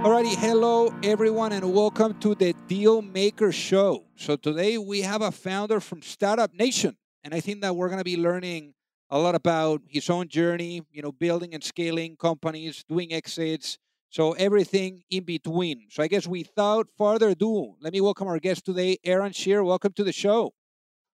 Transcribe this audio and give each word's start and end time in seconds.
Alrighty, 0.00 0.34
hello 0.34 0.94
everyone, 1.02 1.52
and 1.52 1.74
welcome 1.74 2.18
to 2.20 2.34
the 2.34 2.54
Deal 2.66 3.02
Maker 3.02 3.52
Show. 3.52 4.06
So 4.16 4.34
today 4.34 4.78
we 4.78 5.02
have 5.02 5.20
a 5.20 5.30
founder 5.30 5.78
from 5.78 6.00
Startup 6.00 6.50
Nation, 6.54 6.96
and 7.22 7.34
I 7.34 7.40
think 7.40 7.60
that 7.60 7.76
we're 7.76 7.88
going 7.88 7.98
to 7.98 8.04
be 8.04 8.16
learning 8.16 8.72
a 9.10 9.18
lot 9.18 9.34
about 9.34 9.82
his 9.86 10.08
own 10.08 10.28
journey, 10.28 10.80
you 10.90 11.02
know, 11.02 11.12
building 11.12 11.52
and 11.52 11.62
scaling 11.62 12.16
companies, 12.16 12.82
doing 12.88 13.12
exits, 13.12 13.76
so 14.08 14.32
everything 14.32 15.02
in 15.10 15.24
between. 15.24 15.88
So 15.90 16.02
I 16.02 16.08
guess 16.08 16.26
without 16.26 16.88
further 16.96 17.28
ado, 17.28 17.74
let 17.82 17.92
me 17.92 18.00
welcome 18.00 18.26
our 18.26 18.38
guest 18.38 18.64
today, 18.64 18.96
Eran 19.04 19.32
Shir. 19.32 19.62
Welcome 19.62 19.92
to 19.92 20.02
the 20.02 20.12
show. 20.12 20.54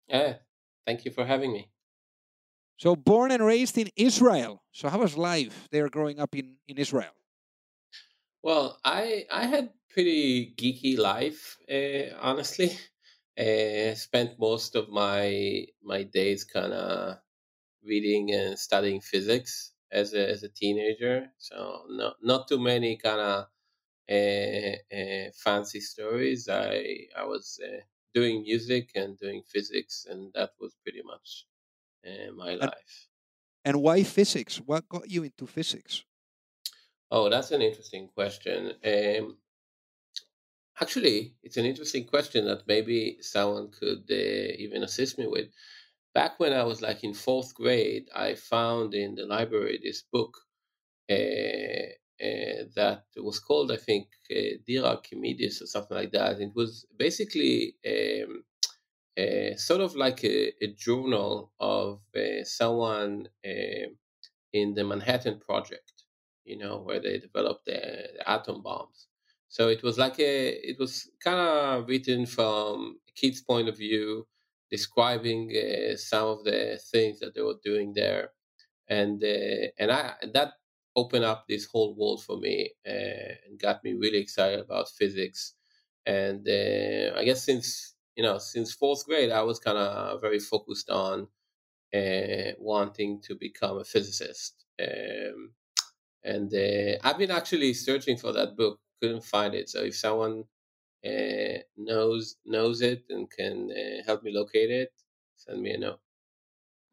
Yeah, 0.08 0.36
thank 0.86 1.05
you 1.05 1.11
for 1.11 1.27
having 1.27 1.53
me. 1.53 1.69
So 2.78 2.97
born 2.97 3.31
and 3.31 3.45
raised 3.45 3.77
in 3.77 3.91
Israel. 3.95 4.62
So 4.73 4.89
how 4.89 5.01
was 5.01 5.19
life 5.19 5.69
there 5.70 5.91
growing 5.91 6.19
up 6.19 6.34
in, 6.34 6.56
in 6.67 6.78
Israel? 6.78 7.12
Well, 8.42 8.80
I 8.84 9.27
I 9.30 9.46
had 9.46 9.74
pretty 9.88 10.55
geeky 10.55 10.96
life, 10.98 11.58
uh, 11.70 12.16
honestly. 12.20 12.70
Uh, 13.38 13.94
spent 13.94 14.38
most 14.38 14.74
of 14.74 14.91
my 14.91 15.64
my 15.80 16.02
days 16.02 16.44
kind 16.44 16.74
of 16.74 17.16
reading 17.83 18.33
and 18.33 18.58
studying 18.58 19.00
physics 19.00 19.74
as 19.92 20.14
a 20.14 20.28
as 20.30 20.42
a 20.44 20.50
teenager. 20.50 21.33
So 21.38 21.84
not 21.88 22.16
not 22.22 22.48
too 22.48 22.61
many 22.61 22.96
kind 22.98 23.20
of 23.20 23.46
uh, 24.11 24.77
uh, 24.96 25.30
fancy 25.34 25.80
stories. 25.80 26.48
I 26.48 27.08
I 27.16 27.24
was 27.24 27.61
uh, 27.64 27.83
doing 28.14 28.42
music 28.42 28.92
and 28.96 29.18
doing 29.18 29.42
physics, 29.45 30.07
and 30.11 30.33
that 30.34 30.52
was 30.61 30.77
pretty 30.84 31.02
much 31.02 31.46
uh, 32.07 32.33
my 32.34 32.55
And, 32.61 32.70
life. 32.70 33.08
and 33.64 33.83
why 33.83 34.05
physics? 34.05 34.58
What 34.61 34.89
got 34.89 35.11
you 35.11 35.24
into 35.24 35.46
physics? 35.46 36.05
Oh, 37.10 37.28
that's 37.28 37.52
an 37.52 37.62
interesting 37.62 38.08
question. 38.08 38.72
Um, 38.84 39.38
actually, 40.80 41.34
it's 41.42 41.56
an 41.56 41.66
interesting 41.66 42.06
question 42.06 42.44
that 42.46 42.66
maybe 42.66 43.18
someone 43.20 43.70
could 43.70 44.04
uh, 44.10 44.52
even 44.64 44.82
assist 44.82 45.18
me 45.18 45.26
with. 45.26 45.48
Back 46.14 46.40
when 46.40 46.52
I 46.52 46.64
was 46.64 46.82
like 46.82 47.04
in 47.04 47.14
fourth 47.14 47.54
grade, 47.54 48.08
I 48.14 48.34
found 48.34 48.94
in 48.94 49.14
the 49.14 49.26
library 49.26 49.80
this 49.82 50.02
book 50.02 50.36
uh, 51.10 51.14
uh, 52.28 52.64
that 52.76 53.04
was 53.16 53.40
called, 53.40 53.72
I 53.72 53.77
think, 53.77 54.08
uh, 54.30 54.86
Archimedes 54.86 55.62
or 55.62 55.66
something 55.66 55.96
like 55.96 56.12
that. 56.12 56.40
It 56.40 56.52
was 56.54 56.86
basically 56.96 57.77
um, 57.86 58.44
uh, 59.18 59.56
sort 59.56 59.80
of 59.82 59.96
like 59.96 60.24
a, 60.24 60.52
a 60.64 60.68
journal 60.74 61.52
of 61.60 62.02
uh, 62.16 62.44
someone 62.44 63.28
uh, 63.46 63.88
in 64.52 64.74
the 64.74 64.84
Manhattan 64.84 65.40
Project 65.40 65.89
you 66.45 66.56
know, 66.58 66.78
where 66.80 67.01
they 67.01 67.18
developed 67.18 67.67
the, 67.67 68.11
the 68.17 68.28
atom 68.30 68.62
bombs. 68.62 69.08
So 69.48 69.68
it 69.68 69.83
was 69.83 69.98
like 69.98 70.18
a, 70.20 70.51
it 70.68 70.78
was 70.78 71.11
kind 71.23 71.39
of 71.39 71.89
written 71.89 72.27
from 72.27 73.01
a 73.08 73.12
kid's 73.12 73.40
point 73.42 73.68
of 73.68 73.77
view, 73.77 74.28
describing 74.70 75.51
uh, 75.56 75.96
some 75.96 76.28
of 76.28 76.45
the 76.45 76.80
things 76.92 77.18
that 77.20 77.34
they 77.34 77.42
were 77.42 77.58
doing 77.64 77.92
there, 77.95 78.33
and 78.89 79.23
uh, 79.23 79.68
and 79.78 79.90
I 79.90 80.14
that 80.33 80.55
opened 80.96 81.24
up 81.24 81.46
this 81.48 81.67
whole 81.67 81.95
world 81.96 82.23
for 82.24 82.36
me 82.39 82.72
uh, 82.86 83.34
and 83.46 83.58
got 83.58 83.84
me 83.84 83.95
really 83.95 84.18
excited 84.18 84.61
about 84.61 84.89
physics. 84.90 85.55
And 86.07 86.46
uh, 86.48 87.17
I 87.18 87.24
guess 87.24 87.45
since 87.45 87.95
you 88.17 88.22
know 88.22 88.39
since 88.39 88.74
fourth 88.74 89.05
grade, 89.07 89.30
I 89.30 89.42
was 89.42 89.58
kind 89.58 89.78
of 89.78 90.20
very 90.20 90.40
focused 90.40 90.90
on 90.90 91.28
uh, 91.95 92.52
wanting 92.58 93.20
to 93.22 93.34
become 93.34 93.78
a 93.78 93.84
physicist. 93.84 94.67
Um, 94.80 95.55
and 96.25 96.53
uh, 96.55 96.98
I've 97.03 97.19
been 97.19 97.31
actually 97.31 97.75
searching 97.75 98.17
for 98.17 98.33
that 98.33 98.57
book, 98.57 98.81
couldn't 99.01 99.25
find 99.25 99.55
it. 99.55 99.69
So 99.69 99.83
if 99.83 99.97
someone 99.97 100.45
uh, 101.05 101.61
knows 101.77 102.36
knows 102.47 102.83
it 102.83 103.05
and 103.11 103.31
can 103.31 103.70
uh, 103.73 104.05
help 104.07 104.23
me 104.25 104.33
locate 104.33 104.70
it, 104.70 104.92
send 105.36 105.63
me 105.63 105.73
a 105.75 105.79
note. 105.79 106.01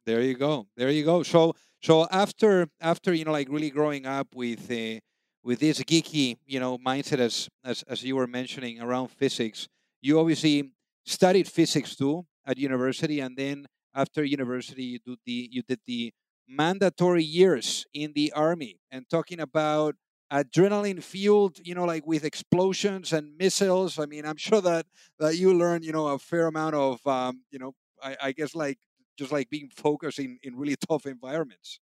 There 0.05 0.21
you 0.21 0.35
go. 0.35 0.67
There 0.75 0.89
you 0.89 1.03
go. 1.03 1.23
So 1.23 1.53
so 1.81 2.07
after 2.11 2.67
after 2.79 3.13
you 3.13 3.25
know 3.25 3.31
like 3.31 3.49
really 3.49 3.69
growing 3.69 4.05
up 4.05 4.33
with 4.33 4.71
uh, 4.71 4.99
with 5.43 5.59
this 5.59 5.79
geeky 5.83 6.37
you 6.45 6.59
know 6.59 6.77
mindset 6.77 7.19
as 7.19 7.49
as 7.63 7.83
as 7.83 8.03
you 8.03 8.15
were 8.15 8.27
mentioning 8.27 8.79
around 8.81 9.09
physics, 9.09 9.67
you 10.01 10.19
obviously 10.19 10.71
studied 11.05 11.47
physics 11.47 11.95
too 11.95 12.25
at 12.45 12.57
university, 12.57 13.19
and 13.19 13.37
then 13.37 13.65
after 13.93 14.23
university 14.23 14.83
you 14.83 14.99
do 14.99 15.17
the 15.25 15.49
you 15.51 15.61
did 15.61 15.79
the 15.85 16.13
mandatory 16.47 17.23
years 17.23 17.85
in 17.93 18.13
the 18.13 18.31
army 18.33 18.79
and 18.91 19.09
talking 19.09 19.39
about 19.39 19.95
adrenaline 20.31 21.01
fueled 21.01 21.57
you 21.65 21.73
know 21.75 21.85
like 21.85 22.05
with 22.05 22.23
explosions 22.25 23.13
and 23.13 23.37
missiles. 23.37 23.97
I 23.99 24.05
mean 24.05 24.25
i'm 24.25 24.37
sure 24.47 24.61
that 24.61 24.85
that 25.19 25.37
you 25.37 25.53
learn 25.53 25.83
you 25.83 25.91
know 25.91 26.07
a 26.07 26.19
fair 26.19 26.47
amount 26.47 26.75
of 26.75 27.05
um, 27.07 27.43
you 27.51 27.59
know 27.59 27.73
I, 28.01 28.17
I 28.21 28.31
guess 28.33 28.55
like 28.55 28.79
just 29.17 29.31
like 29.31 29.49
being 29.49 29.69
focused 29.69 30.19
in 30.19 30.39
in 30.43 30.55
really 30.55 30.75
tough 30.89 31.05
environments. 31.05 31.79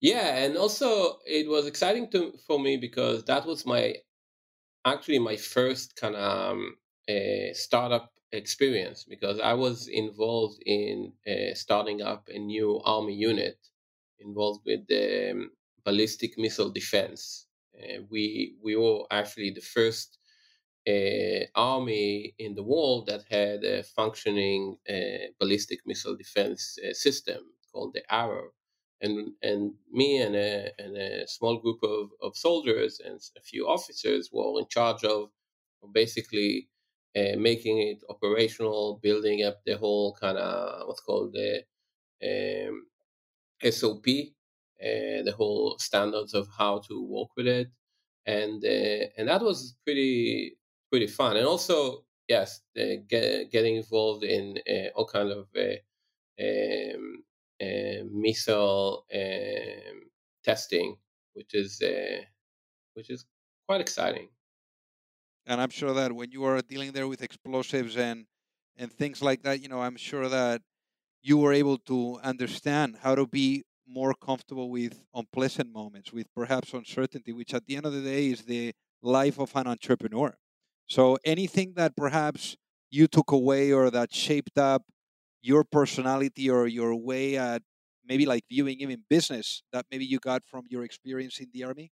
Yeah, 0.00 0.36
and 0.44 0.56
also 0.56 1.18
it 1.26 1.48
was 1.48 1.66
exciting 1.66 2.10
to 2.12 2.32
for 2.46 2.58
me 2.60 2.76
because 2.76 3.24
that 3.24 3.46
was 3.46 3.66
my 3.66 3.96
actually 4.84 5.18
my 5.20 5.36
first 5.36 5.96
kind 5.96 6.16
of 6.16 6.52
um, 6.52 6.78
uh, 7.08 7.54
startup 7.54 8.12
experience 8.32 9.04
because 9.04 9.40
I 9.40 9.54
was 9.54 9.88
involved 9.88 10.62
in 10.66 11.12
uh, 11.26 11.54
starting 11.54 12.02
up 12.02 12.28
a 12.28 12.38
new 12.38 12.80
army 12.84 13.14
unit 13.14 13.58
involved 14.18 14.62
with 14.66 14.86
the 14.88 15.30
um, 15.32 15.50
ballistic 15.84 16.36
missile 16.38 16.70
defense. 16.70 17.46
Uh, 17.78 18.02
we 18.10 18.56
we 18.62 18.76
were 18.76 19.04
actually 19.10 19.50
the 19.50 19.60
first 19.62 20.18
uh, 20.86 21.44
army 21.54 22.34
in 22.38 22.54
the 22.54 22.62
world 22.62 23.06
that 23.06 23.24
had 23.30 23.64
a 23.64 23.82
functioning 23.82 24.78
uh, 24.88 25.28
ballistic 25.38 25.80
missile 25.86 26.16
defense 26.16 26.78
uh, 26.88 26.92
system 26.94 27.40
called 27.72 27.94
the 27.94 28.02
Arrow. 28.12 28.50
And 29.00 29.34
and 29.42 29.74
me 29.92 30.20
and 30.20 30.34
a, 30.34 30.72
and 30.78 30.96
a 30.96 31.28
small 31.28 31.58
group 31.58 31.80
of, 31.84 32.10
of 32.20 32.36
soldiers 32.36 33.00
and 33.04 33.20
a 33.36 33.40
few 33.42 33.68
officers 33.68 34.30
were 34.32 34.58
in 34.60 34.66
charge 34.68 35.04
of 35.04 35.30
basically 35.92 36.68
uh, 37.16 37.36
making 37.38 37.78
it 37.78 38.02
operational, 38.08 39.00
building 39.02 39.44
up 39.44 39.60
the 39.64 39.76
whole 39.76 40.14
kind 40.14 40.38
of 40.38 40.86
what's 40.86 41.00
called 41.00 41.32
the 41.32 41.62
um, 42.22 42.86
SOP, 43.70 44.06
uh, 44.06 45.22
the 45.24 45.34
whole 45.36 45.76
standards 45.78 46.34
of 46.34 46.48
how 46.56 46.78
to 46.88 47.04
work 47.04 47.28
with 47.36 47.46
it, 47.46 47.68
and 48.26 48.64
uh, 48.64 49.06
and 49.16 49.28
that 49.28 49.42
was 49.42 49.76
pretty 49.84 50.56
pretty 50.90 51.06
fun. 51.06 51.36
And 51.36 51.46
also, 51.46 52.04
yes, 52.28 52.60
get, 52.74 53.50
getting 53.50 53.76
involved 53.76 54.24
in 54.24 54.58
uh, 54.68 54.88
all 54.94 55.06
kind 55.06 55.30
of 55.30 55.48
uh, 55.56 55.78
um, 56.40 57.24
missile 58.12 59.06
um, 59.14 60.02
testing, 60.44 60.96
which 61.34 61.54
is 61.54 61.82
which 62.94 63.10
is 63.10 63.24
quite 63.66 63.80
exciting. 63.80 64.28
And 65.48 65.60
I'm 65.62 65.70
sure 65.70 65.94
that 65.94 66.12
when 66.14 66.32
you 66.32 66.44
are 66.44 66.62
dealing 66.62 66.92
there 66.92 67.08
with 67.08 67.22
explosives 67.22 67.96
and 67.98 68.26
and 68.76 68.92
things 68.92 69.22
like 69.22 69.42
that, 69.42 69.60
you 69.62 69.68
know, 69.68 69.82
I'm 69.82 69.96
sure 69.96 70.28
that 70.30 70.62
you 71.22 71.38
were 71.38 71.52
able 71.52 71.78
to 71.92 72.18
understand 72.22 72.98
how 73.02 73.14
to 73.16 73.26
be 73.26 73.64
more 73.86 74.14
comfortable 74.14 74.70
with 74.70 75.04
unpleasant 75.14 75.72
moments, 75.72 76.12
with 76.12 76.28
perhaps 76.34 76.74
uncertainty, 76.74 77.32
which 77.32 77.54
at 77.54 77.66
the 77.66 77.76
end 77.76 77.86
of 77.86 77.92
the 77.94 78.02
day 78.02 78.28
is 78.28 78.44
the 78.46 78.74
life 79.02 79.38
of 79.40 79.54
an 79.56 79.66
entrepreneur. 79.66 80.38
So 80.88 81.18
anything 81.24 81.74
that 81.74 81.96
perhaps 81.96 82.56
you 82.90 83.08
took 83.08 83.32
away 83.32 83.72
or 83.72 83.90
that 83.90 84.14
shaped 84.14 84.58
up 84.58 84.84
your 85.42 85.64
personality 85.64 86.50
or 86.50 86.66
your 86.66 86.94
way 86.96 87.36
at 87.36 87.62
maybe 88.04 88.26
like 88.26 88.44
viewing 88.50 88.80
even 88.80 89.04
business 89.10 89.62
that 89.72 89.86
maybe 89.90 90.06
you 90.06 90.18
got 90.20 90.42
from 90.46 90.66
your 90.70 90.84
experience 90.84 91.40
in 91.40 91.50
the 91.52 91.64
army? 91.64 91.92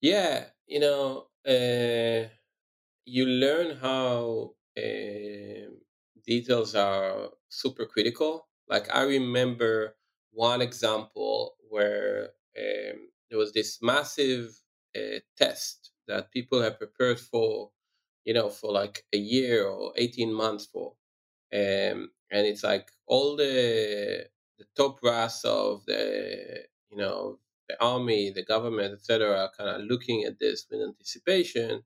Yeah, 0.00 0.50
you 0.66 0.80
know, 0.80 1.28
uh, 1.46 2.28
you 3.06 3.26
learn 3.26 3.76
how 3.76 4.54
uh, 4.76 5.70
details 6.24 6.74
are 6.74 7.30
super 7.48 7.86
critical. 7.86 8.48
Like 8.68 8.88
I 8.94 9.02
remember 9.02 9.96
one 10.32 10.62
example 10.62 11.56
where 11.68 12.30
um, 12.58 13.10
there 13.30 13.38
was 13.38 13.52
this 13.52 13.80
massive 13.82 14.60
uh, 14.96 15.20
test 15.36 15.92
that 16.08 16.32
people 16.32 16.62
have 16.62 16.78
prepared 16.78 17.20
for, 17.20 17.72
you 18.24 18.34
know, 18.34 18.50
for 18.50 18.72
like 18.72 19.04
a 19.12 19.18
year 19.18 19.66
or 19.66 19.92
18 19.96 20.32
months 20.32 20.66
for. 20.66 20.96
Um, 21.52 22.10
and 22.30 22.46
it's 22.46 22.64
like 22.64 22.90
all 23.06 23.36
the 23.36 24.28
the 24.58 24.66
top 24.76 25.00
brass 25.00 25.44
of 25.44 25.84
the, 25.86 26.64
you 26.90 26.96
know, 26.96 27.38
the 27.68 27.82
army, 27.82 28.30
the 28.30 28.44
government, 28.44 28.92
etc., 28.94 29.50
kind 29.56 29.70
of 29.70 29.82
looking 29.82 30.24
at 30.24 30.38
this 30.38 30.66
with 30.70 30.80
anticipation, 30.80 31.82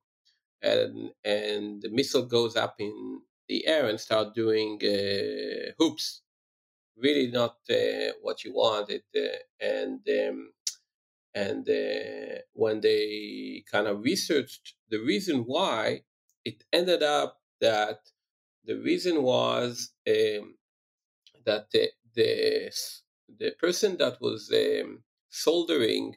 and 0.62 1.10
and 1.25 1.82
the 1.82 1.90
missile 1.90 2.26
goes 2.26 2.56
up 2.56 2.76
in 2.78 3.20
the 3.48 3.66
air 3.66 3.88
and 3.88 4.00
start 4.00 4.34
doing 4.34 4.80
uh, 4.84 5.72
hoops. 5.78 6.22
Really 6.96 7.30
not 7.30 7.56
uh, 7.70 8.12
what 8.22 8.44
you 8.44 8.52
wanted, 8.54 9.02
uh, 9.16 9.38
and 9.60 10.00
um, 10.08 10.50
and 11.34 11.69
uh, 11.69 12.40
when 12.54 12.80
they 12.80 13.62
kind 13.70 13.86
of 13.86 14.02
researched 14.02 14.75
the 14.90 14.98
reason 14.98 15.44
why, 15.46 16.02
it 16.44 16.64
ended 16.72 17.02
up 17.02 17.38
that 17.60 17.98
the 18.64 18.76
reason 18.76 19.22
was 19.22 19.92
um, 20.08 20.56
that 21.44 21.70
the, 21.72 21.88
the, 22.14 22.70
the 23.38 23.52
person 23.58 23.96
that 23.98 24.20
was 24.20 24.52
um, 24.52 25.02
soldering 25.30 26.16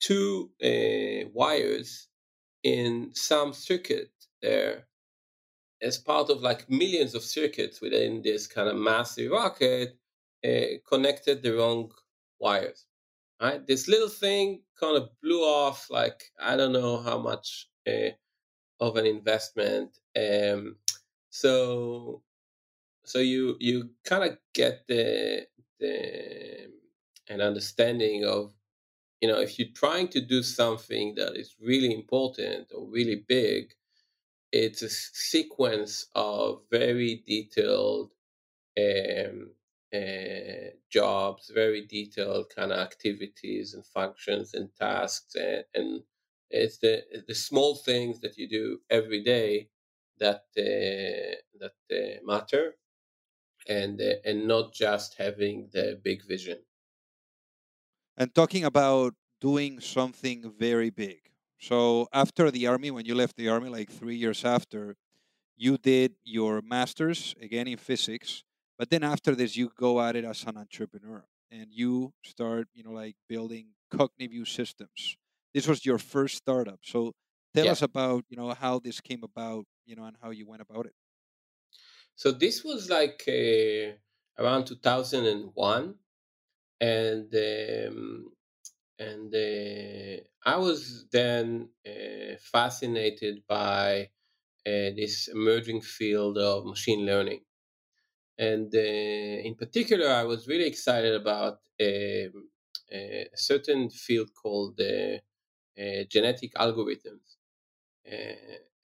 two 0.00 0.50
uh, 0.62 1.28
wires 1.32 2.08
in 2.62 3.10
some 3.14 3.52
circuit 3.52 4.10
there 4.42 4.86
as 5.82 5.98
part 5.98 6.30
of 6.30 6.42
like 6.42 6.68
millions 6.70 7.14
of 7.14 7.22
circuits 7.22 7.80
within 7.80 8.22
this 8.22 8.46
kind 8.46 8.68
of 8.68 8.76
massive 8.76 9.30
rocket 9.30 9.96
uh, 10.44 10.78
connected 10.88 11.42
the 11.42 11.54
wrong 11.54 11.90
wires 12.38 12.86
right? 13.40 13.66
This 13.66 13.88
little 13.88 14.08
thing 14.08 14.62
kind 14.78 14.96
of 14.96 15.10
blew 15.22 15.40
off 15.40 15.88
like 15.90 16.22
I 16.40 16.56
don't 16.56 16.72
know 16.72 16.98
how 16.98 17.18
much 17.18 17.68
uh, 17.86 18.10
of 18.78 18.96
an 18.96 19.06
investment. 19.06 19.98
Um, 20.16 20.76
so 21.30 22.22
so 23.04 23.18
you 23.18 23.56
you 23.60 23.90
kind 24.04 24.24
of 24.24 24.38
get 24.54 24.86
the 24.88 25.46
the 25.78 26.70
an 27.30 27.40
understanding 27.40 28.24
of 28.26 28.54
you 29.22 29.28
know 29.28 29.40
if 29.40 29.58
you're 29.58 29.68
trying 29.74 30.08
to 30.08 30.20
do 30.20 30.42
something 30.42 31.14
that 31.16 31.36
is 31.36 31.56
really 31.60 31.94
important 31.94 32.68
or 32.74 32.86
really 32.86 33.24
big 33.28 33.74
it's 34.52 34.82
a 34.82 34.90
sequence 34.90 36.06
of 36.14 36.62
very 36.70 37.22
detailed 37.26 38.12
um, 38.78 39.50
uh, 39.94 40.70
jobs, 40.90 41.50
very 41.54 41.86
detailed 41.86 42.52
kind 42.54 42.72
of 42.72 42.78
activities 42.78 43.74
and 43.74 43.86
functions 43.86 44.54
and 44.54 44.74
tasks, 44.76 45.34
and, 45.34 45.64
and 45.74 46.02
it's 46.50 46.78
the 46.78 47.04
the 47.28 47.34
small 47.34 47.76
things 47.76 48.20
that 48.20 48.36
you 48.36 48.48
do 48.48 48.80
every 48.90 49.22
day 49.22 49.68
that 50.18 50.44
uh, 50.58 51.36
that 51.60 51.74
uh, 51.92 52.20
matter, 52.24 52.76
and 53.68 54.00
and 54.00 54.46
not 54.48 54.72
just 54.72 55.14
having 55.16 55.70
the 55.72 56.00
big 56.02 56.24
vision. 56.26 56.58
And 58.16 58.34
talking 58.34 58.64
about 58.64 59.14
doing 59.40 59.80
something 59.80 60.52
very 60.58 60.90
big. 60.90 61.20
So 61.58 62.08
after 62.12 62.50
the 62.50 62.66
army, 62.66 62.90
when 62.90 63.06
you 63.06 63.14
left 63.14 63.36
the 63.36 63.48
army, 63.48 63.68
like 63.70 63.90
three 63.90 64.16
years 64.16 64.44
after, 64.44 64.96
you 65.56 65.76
did 65.78 66.14
your 66.24 66.62
master's 66.62 67.34
again 67.40 67.68
in 67.68 67.76
physics 67.76 68.44
but 68.80 68.88
then 68.88 69.04
after 69.04 69.34
this, 69.34 69.56
you 69.56 69.70
go 69.76 70.00
at 70.00 70.16
it 70.16 70.24
as 70.24 70.42
an 70.44 70.56
entrepreneur 70.56 71.22
and 71.50 71.66
you 71.70 72.14
start, 72.24 72.66
you 72.72 72.82
know, 72.82 72.92
like 72.92 73.14
building 73.28 73.74
CogniView 73.92 74.48
systems. 74.48 75.18
This 75.52 75.68
was 75.68 75.84
your 75.84 75.98
first 75.98 76.38
startup. 76.38 76.80
So 76.82 77.12
tell 77.52 77.66
yeah. 77.66 77.72
us 77.72 77.82
about, 77.82 78.24
you 78.30 78.38
know, 78.38 78.54
how 78.54 78.78
this 78.78 78.98
came 78.98 79.22
about, 79.22 79.66
you 79.84 79.96
know, 79.96 80.04
and 80.04 80.16
how 80.22 80.30
you 80.30 80.46
went 80.46 80.62
about 80.62 80.86
it. 80.86 80.94
So 82.14 82.32
this 82.32 82.64
was 82.64 82.88
like 82.88 83.22
uh, 83.28 84.42
around 84.42 84.64
2001. 84.64 85.94
And 86.80 87.34
um, 87.34 88.32
and 88.98 89.34
uh, 89.34 90.22
I 90.44 90.56
was 90.56 91.06
then 91.12 91.70
uh, 91.86 92.36
fascinated 92.52 93.42
by 93.48 94.10
uh, 94.66 94.90
this 94.96 95.28
emerging 95.28 95.82
field 95.82 96.38
of 96.38 96.66
machine 96.66 97.06
learning. 97.06 97.42
And 98.38 98.74
uh, 98.74 98.78
in 99.48 99.54
particular, 99.56 100.08
I 100.08 100.24
was 100.24 100.48
really 100.48 100.66
excited 100.66 101.14
about 101.14 101.58
a, 101.80 102.26
um, 102.26 102.50
a 102.92 103.28
certain 103.36 103.90
field 103.90 104.30
called 104.40 104.80
uh, 104.80 105.18
uh, 105.80 106.04
genetic 106.10 106.54
algorithms. 106.54 107.36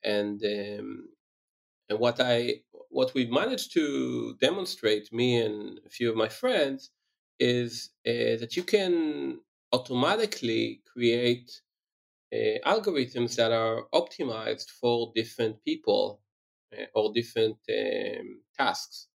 And 0.02 0.42
um, 0.44 1.08
and 1.88 1.98
what 1.98 2.20
I 2.20 2.62
what 2.90 3.14
we 3.14 3.26
managed 3.26 3.72
to 3.74 4.36
demonstrate, 4.40 5.12
me 5.12 5.40
and 5.40 5.80
a 5.86 5.90
few 5.90 6.10
of 6.10 6.16
my 6.16 6.28
friends, 6.28 6.90
is 7.38 7.90
uh, 8.06 8.36
that 8.40 8.56
you 8.56 8.62
can 8.62 9.40
automatically 9.72 10.82
create 10.92 11.62
uh, 12.32 12.58
algorithms 12.66 13.36
that 13.36 13.52
are 13.52 13.86
optimized 13.94 14.70
for 14.70 15.12
different 15.14 15.62
people 15.64 16.22
or 16.94 17.12
different 17.12 17.58
um, 17.70 18.42
tasks. 18.58 19.08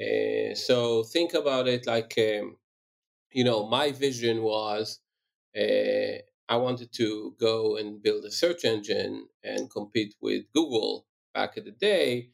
Uh, 0.00 0.54
so 0.54 1.04
think 1.04 1.34
about 1.34 1.68
it 1.68 1.86
like, 1.86 2.14
um, 2.18 2.56
you 3.32 3.44
know, 3.44 3.66
my 3.68 3.92
vision 3.92 4.42
was 4.42 5.00
uh, 5.56 6.18
I 6.48 6.56
wanted 6.56 6.92
to 6.94 7.34
go 7.40 7.76
and 7.76 8.02
build 8.02 8.24
a 8.24 8.30
search 8.30 8.64
engine 8.64 9.28
and 9.42 9.70
compete 9.70 10.14
with 10.20 10.44
Google 10.54 11.06
back 11.34 11.56
in 11.56 11.64
the 11.64 11.72
day 11.72 12.30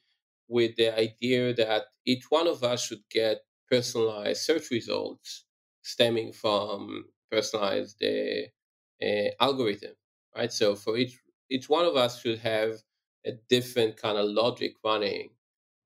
with 0.48 0.76
the 0.76 0.98
idea 0.98 1.54
that 1.54 1.84
each 2.06 2.24
one 2.30 2.48
of 2.48 2.64
us 2.64 2.84
should 2.86 3.04
get 3.10 3.38
personalized 3.70 4.42
search 4.42 4.70
results 4.70 5.46
stemming 5.82 6.32
from 6.32 7.10
personalized 7.30 8.02
uh, 8.02 9.04
uh, 9.04 9.30
algorithm, 9.40 9.94
right? 10.36 10.52
So 10.52 10.74
for 10.76 10.96
each 10.96 11.18
each 11.50 11.68
one 11.68 11.84
of 11.84 11.96
us 11.96 12.20
should 12.20 12.38
have 12.40 12.82
a 13.26 13.32
different 13.48 13.96
kind 13.96 14.18
of 14.18 14.26
logic 14.26 14.74
running 14.84 15.30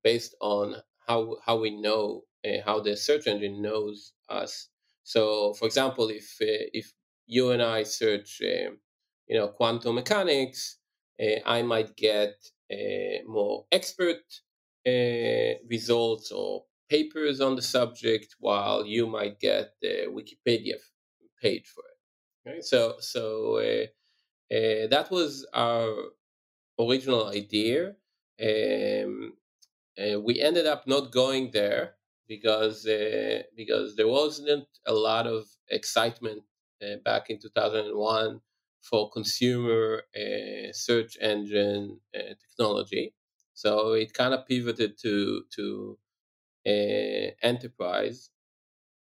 based 0.02 0.34
on 0.40 0.76
how 1.06 1.36
how 1.44 1.58
we 1.60 1.70
know 1.70 2.24
uh, 2.44 2.60
how 2.64 2.80
the 2.80 2.96
search 2.96 3.26
engine 3.26 3.62
knows 3.62 4.12
us. 4.28 4.68
So, 5.02 5.54
for 5.54 5.66
example, 5.66 6.08
if 6.08 6.36
uh, 6.40 6.68
if 6.72 6.92
you 7.26 7.50
and 7.50 7.62
I 7.62 7.82
search, 7.84 8.40
uh, 8.42 8.72
you 9.26 9.36
know, 9.38 9.48
quantum 9.48 9.94
mechanics, 9.96 10.78
I 11.46 11.62
might 11.62 11.96
get 11.96 12.34
more 13.26 13.66
expert 13.72 14.22
results 14.86 16.30
or 16.32 16.66
papers 16.88 17.40
on 17.40 17.56
the 17.56 17.62
subject, 17.62 18.36
while 18.38 18.84
you 18.86 19.06
might 19.06 19.40
get 19.40 19.74
the 19.80 20.06
Wikipedia 20.08 20.76
page 21.40 21.66
for 21.66 21.84
it. 21.84 22.50
Right? 22.50 22.64
So, 22.64 22.96
so 23.00 23.60
that 24.50 25.08
was 25.10 25.46
our 25.54 25.94
original 26.78 27.28
idea. 27.28 27.94
Um, 28.40 29.34
uh, 29.98 30.20
we 30.20 30.40
ended 30.40 30.66
up 30.66 30.86
not 30.86 31.12
going 31.12 31.50
there 31.52 31.94
because 32.26 32.86
uh, 32.86 33.42
because 33.56 33.96
there 33.96 34.08
wasn't 34.08 34.66
a 34.86 34.92
lot 34.92 35.26
of 35.26 35.46
excitement 35.68 36.42
uh, 36.82 36.96
back 37.04 37.30
in 37.30 37.38
2001 37.38 38.40
for 38.82 39.10
consumer 39.10 40.02
uh, 40.16 40.72
search 40.72 41.16
engine 41.20 42.00
uh, 42.14 42.34
technology. 42.48 43.14
So 43.54 43.92
it 43.92 44.12
kind 44.14 44.34
of 44.34 44.46
pivoted 44.46 44.98
to 45.02 45.44
to 45.54 45.98
uh, 46.02 46.03
enterprise, 46.66 48.30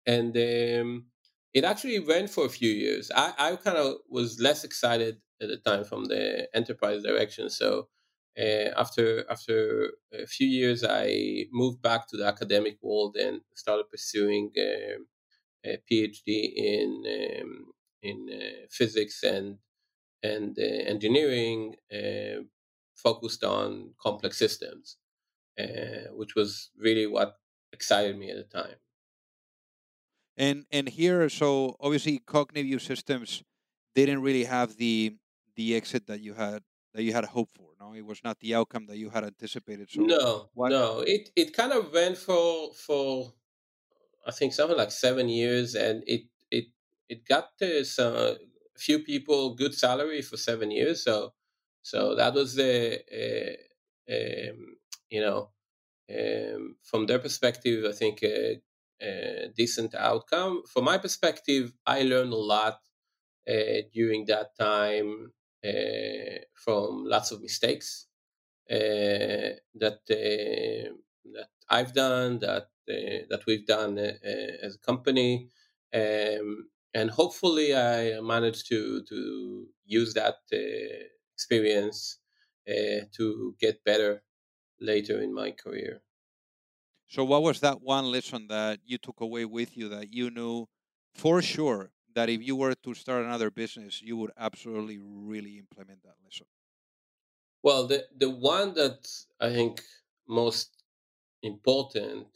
and 0.06 0.36
um, 0.36 1.06
it 1.52 1.64
actually 1.64 1.98
went 2.00 2.30
for 2.30 2.46
a 2.46 2.48
few 2.50 2.70
years. 2.70 3.10
I, 3.14 3.32
I 3.38 3.56
kind 3.56 3.76
of 3.76 3.96
was 4.08 4.40
less 4.40 4.64
excited 4.64 5.18
at 5.40 5.48
the 5.48 5.56
time 5.58 5.84
from 5.84 6.04
the 6.06 6.48
enterprise 6.54 7.02
direction. 7.02 7.50
So 7.50 7.88
uh, 8.38 8.70
after 8.76 9.30
after 9.30 9.92
a 10.12 10.26
few 10.26 10.48
years, 10.48 10.84
I 10.84 11.46
moved 11.52 11.82
back 11.82 12.08
to 12.08 12.16
the 12.16 12.26
academic 12.26 12.78
world 12.82 13.16
and 13.16 13.40
started 13.54 13.90
pursuing 13.90 14.52
uh, 14.58 14.98
a 15.64 15.78
PhD 15.90 16.52
in 16.56 17.04
um, 17.42 17.72
in 18.02 18.28
uh, 18.32 18.66
physics 18.70 19.22
and 19.22 19.58
and 20.22 20.58
uh, 20.58 20.62
engineering, 20.62 21.76
focused 22.94 23.44
on 23.44 23.94
complex 24.00 24.36
systems, 24.38 24.96
uh, 25.58 26.10
which 26.12 26.34
was 26.34 26.70
really 26.76 27.06
what 27.06 27.36
excited 27.72 28.16
me 28.18 28.30
at 28.30 28.36
the 28.36 28.44
time. 28.44 28.76
And 30.36 30.66
and 30.72 30.88
here, 30.88 31.28
so 31.28 31.76
obviously, 31.80 32.18
cognitive 32.18 32.82
systems 32.82 33.42
didn't 33.94 34.22
really 34.22 34.44
have 34.44 34.76
the 34.76 35.16
the 35.54 35.76
exit 35.76 36.06
that 36.08 36.20
you 36.20 36.34
had 36.34 36.62
that 36.92 37.02
you 37.02 37.12
had 37.12 37.24
hoped 37.26 37.56
for. 37.56 37.70
No, 37.78 37.94
it 37.94 38.04
was 38.04 38.22
not 38.24 38.40
the 38.40 38.54
outcome 38.54 38.86
that 38.86 38.96
you 38.96 39.10
had 39.10 39.24
anticipated. 39.24 39.90
So 39.90 40.02
no, 40.02 40.50
what? 40.54 40.70
no, 40.70 41.00
it 41.06 41.30
it 41.36 41.52
kind 41.52 41.72
of 41.72 41.92
went 41.92 42.16
for 42.18 42.72
for 42.74 43.32
I 44.26 44.32
think 44.32 44.52
something 44.52 44.76
like 44.76 44.90
seven 44.90 45.28
years, 45.28 45.74
and 45.74 46.02
it 46.06 46.22
it 46.50 46.66
it 47.08 47.26
got 47.26 47.56
to 47.58 47.84
some 47.84 48.14
a 48.16 48.36
few 48.76 48.98
people 49.00 49.54
good 49.54 49.74
salary 49.74 50.22
for 50.22 50.36
seven 50.36 50.70
years. 50.70 51.04
So 51.04 51.34
so 51.82 52.14
that 52.16 52.34
was 52.34 52.54
the 52.54 53.00
uh, 53.12 54.12
um, 54.50 54.76
you 55.14 55.22
know 55.26 55.40
um, 56.10 56.76
from 56.82 57.06
their 57.06 57.18
perspective, 57.18 57.84
I 57.88 57.92
think 57.92 58.22
a, 58.22 58.60
a, 59.00 59.48
decent 59.56 59.94
outcome. 59.94 60.62
From 60.72 60.84
my 60.84 60.98
perspective, 60.98 61.72
I 61.86 62.02
learned 62.02 62.32
a 62.32 62.36
lot 62.36 62.80
uh, 63.48 63.82
during 63.92 64.26
that 64.26 64.56
time 64.58 65.32
uh, 65.66 66.38
from 66.52 67.04
lots 67.06 67.30
of 67.30 67.42
mistakes 67.42 68.06
uh, 68.70 69.56
that 69.82 70.00
uh, 70.10 70.92
that 71.32 71.48
I've 71.68 71.94
done, 71.94 72.38
that 72.40 72.68
that 72.86 73.42
we've 73.46 73.66
done 73.66 73.96
as 73.98 74.74
a 74.74 74.86
company, 74.86 75.48
um, 75.94 76.68
and 76.92 77.10
hopefully 77.10 77.74
I 77.74 78.20
managed 78.20 78.68
to 78.68 79.02
to 79.08 79.66
use 79.86 80.12
that 80.14 80.36
experience 81.34 82.18
to 82.66 83.54
get 83.58 83.82
better 83.84 84.22
later 84.80 85.20
in 85.20 85.32
my 85.34 85.50
career. 85.52 86.02
So, 87.06 87.24
what 87.24 87.42
was 87.42 87.60
that 87.60 87.80
one 87.80 88.04
lesson 88.10 88.48
that 88.48 88.80
you 88.84 88.98
took 88.98 89.20
away 89.20 89.44
with 89.46 89.74
you 89.76 89.88
that 89.88 90.12
you 90.12 90.30
knew 90.30 90.66
for 91.14 91.40
sure 91.40 91.92
that 92.12 92.28
if 92.28 92.42
you 92.42 92.56
were 92.56 92.74
to 92.74 92.94
start 92.94 93.24
another 93.24 93.50
business, 93.50 94.02
you 94.02 94.16
would 94.18 94.32
absolutely 94.36 94.98
really 94.98 95.58
implement 95.58 96.02
that 96.02 96.16
lesson? 96.22 96.46
Well, 97.62 97.86
the 97.88 98.06
the 98.14 98.30
one 98.30 98.74
that 98.74 99.08
I 99.40 99.50
think 99.52 99.82
most 100.28 100.84
important, 101.42 102.28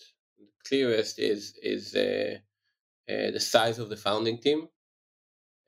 clearest 0.67 1.19
is 1.19 1.57
is 1.63 1.95
uh, 1.95 2.39
uh, 3.09 3.31
the 3.33 3.41
size 3.41 3.79
of 3.81 3.91
the 3.91 3.97
founding 3.99 4.41
team. 4.41 4.69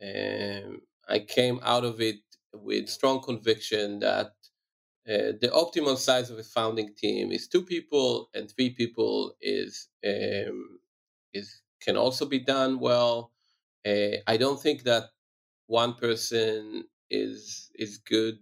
Um, 0.03 0.83
I 1.09 1.21
came 1.21 1.61
out 1.62 1.85
of 1.85 2.00
it 2.00 2.21
with 2.53 2.89
strong 2.89 3.23
conviction 3.23 3.99
that 4.00 4.35
uh, 5.09 5.33
the 5.40 5.50
optimal 5.52 5.97
size 5.97 6.30
of 6.30 6.38
a 6.38 6.42
founding 6.45 6.95
team 6.95 7.33
is 7.33 7.49
two 7.49 7.62
people, 7.64 8.30
and 8.35 8.50
three 8.50 8.71
people 8.71 9.37
is 9.40 9.88
um, 10.07 10.80
is 11.33 11.62
can 11.80 11.97
also 11.97 12.26
be 12.26 12.38
done 12.40 12.80
well. 12.80 13.33
Uh, 13.87 14.19
I 14.26 14.37
don't 14.37 14.61
think 14.61 14.85
that 14.85 15.11
one 15.66 15.95
person 15.95 16.85
is 17.11 17.71
is 17.76 17.99
good, 17.99 18.38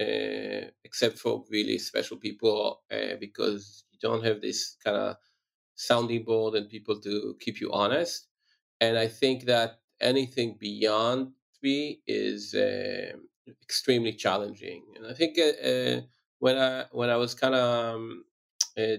uh, 0.00 0.70
except 0.84 1.18
for 1.18 1.44
really 1.50 1.78
special 1.78 2.16
people, 2.16 2.82
uh, 2.90 3.16
because 3.20 3.84
you 3.92 3.98
don't 4.00 4.24
have 4.24 4.40
this 4.40 4.76
kind 4.84 4.96
of 4.96 5.16
sounding 5.76 6.24
board 6.24 6.54
and 6.54 6.68
people 6.68 7.00
to 7.00 7.36
keep 7.40 7.60
you 7.60 7.72
honest. 7.72 8.28
And 8.80 8.98
I 8.98 9.08
think 9.08 9.44
that 9.46 9.80
anything 10.00 10.56
beyond 10.58 11.34
three 11.60 12.02
is 12.06 12.54
um, 12.54 13.28
extremely 13.62 14.12
challenging. 14.12 14.84
And 14.96 15.06
I 15.06 15.14
think 15.14 15.38
uh, 15.38 15.66
uh, 15.66 16.00
when 16.38 16.56
I 16.58 16.86
when 16.92 17.10
I 17.10 17.16
was 17.16 17.34
kind 17.34 17.54
of 17.54 17.94
um, 17.94 18.24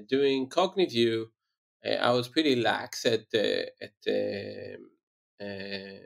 doing 0.07 0.49
Cognivue, 0.49 1.25
I 1.85 2.11
was 2.11 2.27
pretty 2.27 2.55
lax 2.55 3.05
at 3.05 3.33
at 3.33 3.93
um, 4.07 4.89
um, 5.41 5.99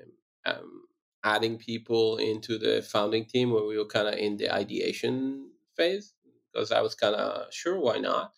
um, 0.46 0.82
adding 1.24 1.58
people 1.58 2.17
into 2.17 2.58
the 2.58 2.82
founding 2.82 3.25
team 3.25 3.51
where 3.51 3.65
we 3.65 3.77
were 3.77 3.86
kind 3.86 4.08
of 4.08 4.15
in 4.15 4.38
the 4.38 4.53
ideation 4.53 5.51
phase 5.75 6.13
because 6.51 6.72
I 6.72 6.82
was 6.82 6.96
kind 6.96 7.15
of 7.15 7.53
sure 7.53 7.79
why 7.79 7.98
not, 7.98 8.34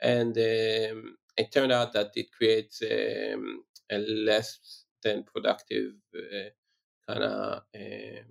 and 0.00 0.36
um, 0.36 1.16
it 1.36 1.50
turned 1.52 1.72
out 1.72 1.92
that 1.94 2.12
it 2.14 2.32
creates 2.32 2.82
um, 2.82 3.64
a 3.90 3.98
less 3.98 4.84
than 5.02 5.24
productive 5.24 5.92
uh, 6.16 6.50
kind 7.06 7.22
of 7.24 7.62
uh, 7.74 8.22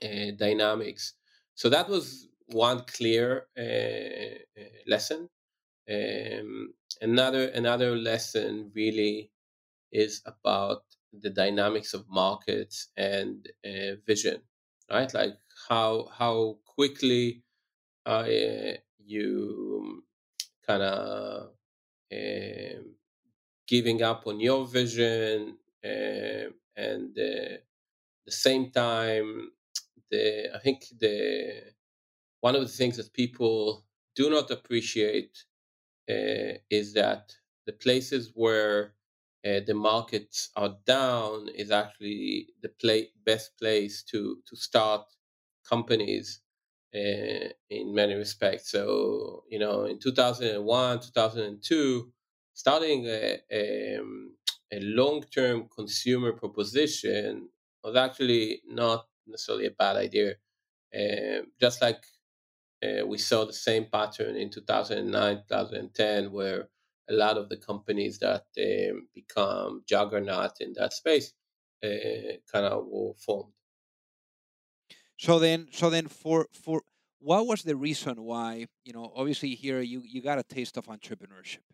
dynamics. 0.00 1.14
So 1.54 1.68
that 1.70 1.88
was 1.88 2.28
one 2.46 2.84
clear 2.86 3.48
uh, 3.58 4.60
uh 4.60 4.64
lesson. 4.86 5.28
Um, 5.90 6.74
another 7.00 7.48
another 7.48 7.96
lesson 7.96 8.72
really 8.74 9.32
is 9.92 10.22
about 10.26 10.84
the 11.12 11.30
dynamics 11.30 11.94
of 11.94 12.08
markets 12.08 12.88
and 12.96 13.48
uh, 13.64 13.96
vision, 14.06 14.42
right? 14.90 15.12
Like 15.14 15.38
how 15.68 16.08
how 16.12 16.58
quickly 16.64 17.44
uh, 18.06 18.26
you 18.98 20.04
kind 20.66 20.82
of 20.82 21.50
uh, 22.12 22.80
giving 23.66 24.02
up 24.02 24.26
on 24.26 24.40
your 24.40 24.66
vision, 24.66 25.58
uh, 25.84 26.50
and 26.76 27.18
uh, 27.18 27.58
the 28.26 28.32
same 28.32 28.70
time, 28.70 29.52
the 30.10 30.54
I 30.54 30.58
think 30.60 30.84
the 30.98 31.74
one 32.40 32.54
of 32.56 32.62
the 32.62 32.68
things 32.68 32.96
that 32.96 33.12
people 33.12 33.86
do 34.14 34.30
not 34.30 34.50
appreciate 34.50 35.44
uh, 36.08 36.58
is 36.70 36.94
that 36.94 37.36
the 37.66 37.72
places 37.72 38.32
where 38.34 38.94
uh, 39.44 39.60
the 39.66 39.74
markets 39.74 40.50
are 40.56 40.78
down 40.86 41.48
is 41.50 41.70
actually 41.70 42.50
the 42.62 42.68
play, 42.68 43.10
best 43.24 43.58
place 43.58 44.02
to 44.04 44.42
to 44.46 44.56
start 44.56 45.06
companies 45.68 46.40
uh, 46.94 47.48
in 47.70 47.94
many 47.94 48.14
respects. 48.14 48.70
So 48.70 49.44
you 49.48 49.58
know, 49.58 49.84
in 49.84 49.98
2001, 49.98 51.00
2002, 51.00 52.12
starting 52.54 53.06
a, 53.06 53.40
a, 53.50 53.96
um, 53.98 54.36
a 54.72 54.80
long-term 54.80 55.68
consumer 55.68 56.32
proposition 56.32 57.50
was 57.82 57.96
actually 57.96 58.62
not 58.66 59.08
necessarily 59.26 59.66
a 59.66 59.70
bad 59.70 59.96
idea. 59.96 60.36
Uh, 60.94 61.42
just 61.60 61.82
like 61.82 62.04
uh, 62.82 63.06
we 63.06 63.18
saw 63.18 63.44
the 63.44 63.52
same 63.52 63.86
pattern 63.86 64.36
in 64.36 64.50
2009, 64.50 65.44
2010, 65.48 66.32
where 66.32 66.68
a 67.08 67.12
lot 67.14 67.38
of 67.38 67.48
the 67.48 67.56
companies 67.56 68.18
that 68.20 68.46
um, 68.58 69.08
become 69.14 69.82
juggernaut 69.86 70.60
in 70.60 70.72
that 70.74 70.92
space 70.92 71.34
uh, 71.84 72.38
kind 72.52 72.66
of 72.66 72.86
were 72.86 73.14
formed. 73.14 73.52
So 75.18 75.38
then, 75.38 75.68
so 75.72 75.90
then, 75.90 76.08
for 76.08 76.46
for 76.52 76.82
what 77.18 77.46
was 77.46 77.62
the 77.62 77.76
reason 77.76 78.22
why 78.22 78.66
you 78.84 78.92
know? 78.92 79.12
Obviously, 79.14 79.54
here 79.54 79.80
you 79.80 80.00
you 80.00 80.20
got 80.22 80.38
a 80.38 80.42
taste 80.42 80.76
of 80.76 80.86
entrepreneurship, 80.86 81.64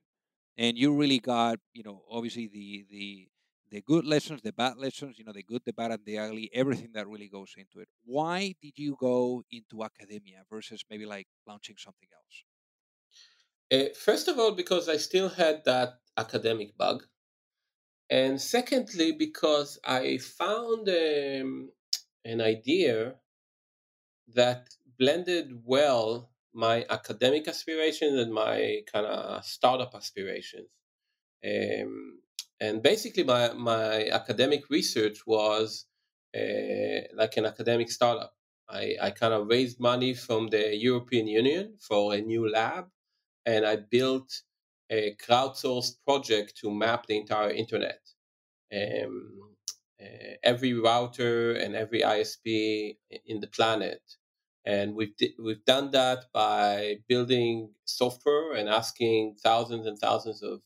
and 0.57 0.79
you 0.79 0.97
really 0.97 1.19
got 1.21 1.59
you 1.73 1.83
know 1.83 2.05
obviously 2.11 2.49
the 2.49 2.87
the 2.91 3.29
the 3.73 3.81
good 3.81 4.05
lessons, 4.05 4.43
the 4.43 4.53
bad 4.53 4.77
lessons, 4.77 5.19
you 5.19 5.25
know, 5.25 5.33
the 5.33 5.43
good, 5.43 5.63
the 5.65 5.73
bad, 5.73 5.93
and 5.93 6.05
the 6.05 6.19
ugly, 6.19 6.51
everything 6.53 6.91
that 6.93 7.09
really 7.09 7.29
goes 7.29 7.55
into 7.57 7.81
it. 7.81 7.89
Why 8.05 8.55
did 8.61 8.75
you 8.77 8.97
go 9.01 9.43
into 9.51 9.83
academia 9.83 10.43
versus 10.51 10.85
maybe 10.91 11.07
like 11.07 11.27
launching 11.47 11.77
something 11.79 12.09
else? 12.21 12.45
Uh, 13.73 13.95
first 13.95 14.29
of 14.29 14.39
all, 14.39 14.53
because 14.55 14.91
I 14.91 14.99
still 14.99 15.31
had 15.31 15.65
that 15.65 15.95
academic 16.19 16.77
bug. 16.77 17.05
And 18.11 18.39
secondly, 18.39 19.13
because 19.13 19.79
I 19.85 20.19
found 20.19 20.87
um, 20.91 21.71
an 22.27 22.43
idea 22.43 23.15
that 24.35 24.69
blended 24.99 25.63
well 25.65 26.31
my 26.53 26.85
academic 26.91 27.49
aspirations 27.49 28.19
and 28.19 28.35
my 28.35 28.83
kind 28.93 29.07
of 29.07 29.43
startup 29.47 29.95
aspirations. 29.95 30.69
Um, 31.43 32.22
and 32.63 32.83
basically, 32.83 33.25
my, 33.25 33.55
my 33.55 34.09
academic 34.21 34.71
research 34.71 35.19
was 35.27 35.87
uh, 36.37 37.03
like 37.15 37.37
an 37.39 37.47
academic 37.47 37.91
startup. 37.93 38.35
I, 38.71 38.97
I 39.03 39.11
kind 39.13 39.35
of 39.35 39.49
raised 39.49 39.81
money 39.81 40.15
from 40.15 40.49
the 40.49 40.77
European 40.77 41.29
Union 41.29 41.77
for 41.89 42.15
a 42.15 42.23
new 42.23 42.51
lab 42.51 42.87
and 43.47 43.67
I 43.67 43.77
built 43.77 44.31
a 44.91 45.17
crowdsourced 45.17 45.97
project 46.07 46.59
to 46.63 46.71
map 46.73 47.07
the 47.07 47.19
entire 47.19 47.51
internet. 47.51 48.01
um, 48.75 49.55
uh, 50.03 50.35
every 50.43 50.75
router 50.75 51.53
and 51.55 51.75
every 51.77 52.03
ISP 52.03 52.99
in 53.27 53.41
the 53.41 53.47
planet. 53.49 54.03
And 54.65 54.95
we've, 54.95 55.17
di- 55.17 55.35
we've 55.39 55.65
done 55.65 55.91
that 55.93 56.27
by 56.33 56.99
building 57.09 57.71
software 57.85 58.55
and 58.55 58.69
asking 58.69 59.37
thousands 59.43 59.87
and 59.87 59.99
thousands 59.99 60.43
of 60.43 60.61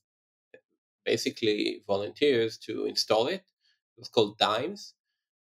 basically 1.07 1.83
volunteers 1.87 2.59
to 2.59 2.87
install 2.87 3.29
it. 3.29 3.43
It 3.97 4.01
was 4.01 4.11
called 4.11 4.39
Dimes. 4.39 4.95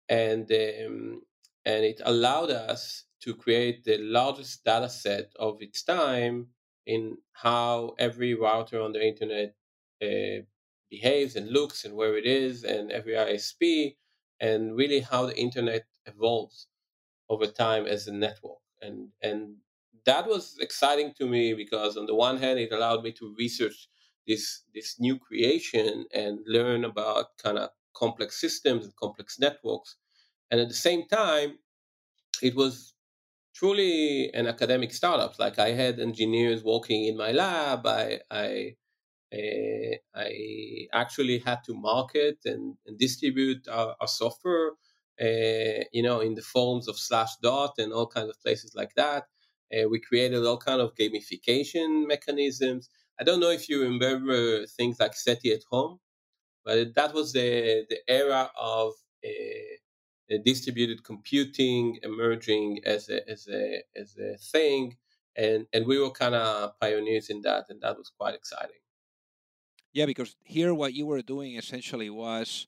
And, 0.09 0.51
um, 0.51 1.23
and 1.65 1.85
it 1.85 2.01
allowed 2.05 2.51
us 2.51 3.05
to 3.21 3.35
create 3.35 3.83
the 3.83 3.97
largest 3.99 4.63
data 4.65 4.89
set 4.89 5.31
of 5.37 5.61
its 5.61 5.83
time 5.83 6.49
in 6.85 7.17
how 7.33 7.95
every 7.99 8.33
router 8.33 8.81
on 8.81 8.91
the 8.93 9.05
internet 9.05 9.55
uh, 10.01 10.43
behaves 10.89 11.35
and 11.35 11.49
looks 11.49 11.85
and 11.85 11.95
where 11.95 12.17
it 12.17 12.25
is 12.25 12.63
and 12.63 12.91
every 12.91 13.13
ISP 13.15 13.97
and 14.39 14.75
really 14.75 14.99
how 14.99 15.25
the 15.25 15.37
internet 15.37 15.85
evolves 16.05 16.67
over 17.29 17.47
time 17.47 17.85
as 17.85 18.07
a 18.07 18.13
network. 18.13 18.59
And 18.81 19.09
and 19.21 19.57
that 20.05 20.27
was 20.27 20.57
exciting 20.59 21.13
to 21.17 21.27
me 21.27 21.53
because 21.53 21.97
on 21.97 22.05
the 22.05 22.15
one 22.15 22.37
hand 22.37 22.59
it 22.59 22.71
allowed 22.71 23.03
me 23.03 23.11
to 23.13 23.35
research 23.37 23.87
this 24.27 24.63
this 24.73 24.99
new 24.99 25.17
creation 25.19 26.05
and 26.13 26.39
learn 26.45 26.85
about 26.85 27.37
kind 27.41 27.57
of 27.57 27.69
complex 27.95 28.39
systems 28.39 28.85
and 28.85 28.95
complex 28.95 29.39
networks. 29.39 29.97
And 30.51 30.59
at 30.61 30.67
the 30.67 30.73
same 30.75 31.07
time, 31.07 31.59
it 32.41 32.55
was 32.55 32.93
truly 33.55 34.31
an 34.33 34.47
academic 34.47 34.93
startup. 34.93 35.37
Like 35.39 35.59
I 35.59 35.71
had 35.71 35.99
engineers 35.99 36.63
working 36.63 37.05
in 37.05 37.17
my 37.17 37.31
lab. 37.31 37.85
I 37.85 38.19
I 38.31 38.75
uh, 39.33 39.95
I 40.15 40.87
actually 40.93 41.39
had 41.39 41.59
to 41.65 41.73
market 41.73 42.37
and, 42.45 42.75
and 42.85 42.97
distribute 42.99 43.67
our, 43.67 43.95
our 43.99 44.07
software, 44.07 44.71
uh, 45.19 45.83
you 45.91 46.03
know, 46.03 46.19
in 46.19 46.35
the 46.35 46.41
forms 46.41 46.87
of 46.87 46.99
slash 46.99 47.31
dot 47.41 47.73
and 47.79 47.91
all 47.91 48.07
kinds 48.07 48.29
of 48.29 48.39
places 48.41 48.73
like 48.75 48.93
that. 48.95 49.23
Uh, 49.73 49.89
we 49.89 49.99
created 49.99 50.45
all 50.45 50.57
kind 50.57 50.81
of 50.81 50.93
gamification 50.93 52.07
mechanisms. 52.07 52.89
I 53.19 53.23
don't 53.23 53.39
know 53.39 53.49
if 53.51 53.69
you 53.69 53.81
remember 53.81 54.65
things 54.65 54.99
like 54.99 55.15
SETI 55.15 55.53
at 55.53 55.63
home, 55.69 55.99
but 56.65 56.95
that 56.95 57.13
was 57.13 57.33
the 57.33 57.85
the 57.89 57.99
era 58.09 58.51
of 58.59 58.93
uh, 59.25 60.37
distributed 60.43 61.03
computing 61.03 61.99
emerging 62.03 62.81
as 62.85 63.09
a 63.09 63.27
as 63.29 63.47
a 63.47 63.83
as 63.95 64.17
a 64.17 64.37
thing, 64.37 64.97
and 65.35 65.67
and 65.73 65.85
we 65.87 65.99
were 65.99 66.11
kind 66.11 66.35
of 66.35 66.79
pioneers 66.79 67.29
in 67.29 67.41
that, 67.41 67.69
and 67.69 67.81
that 67.81 67.97
was 67.97 68.09
quite 68.09 68.35
exciting. 68.35 68.81
Yeah, 69.93 70.05
because 70.05 70.35
here 70.43 70.73
what 70.73 70.93
you 70.93 71.05
were 71.05 71.21
doing 71.21 71.55
essentially 71.55 72.09
was 72.09 72.67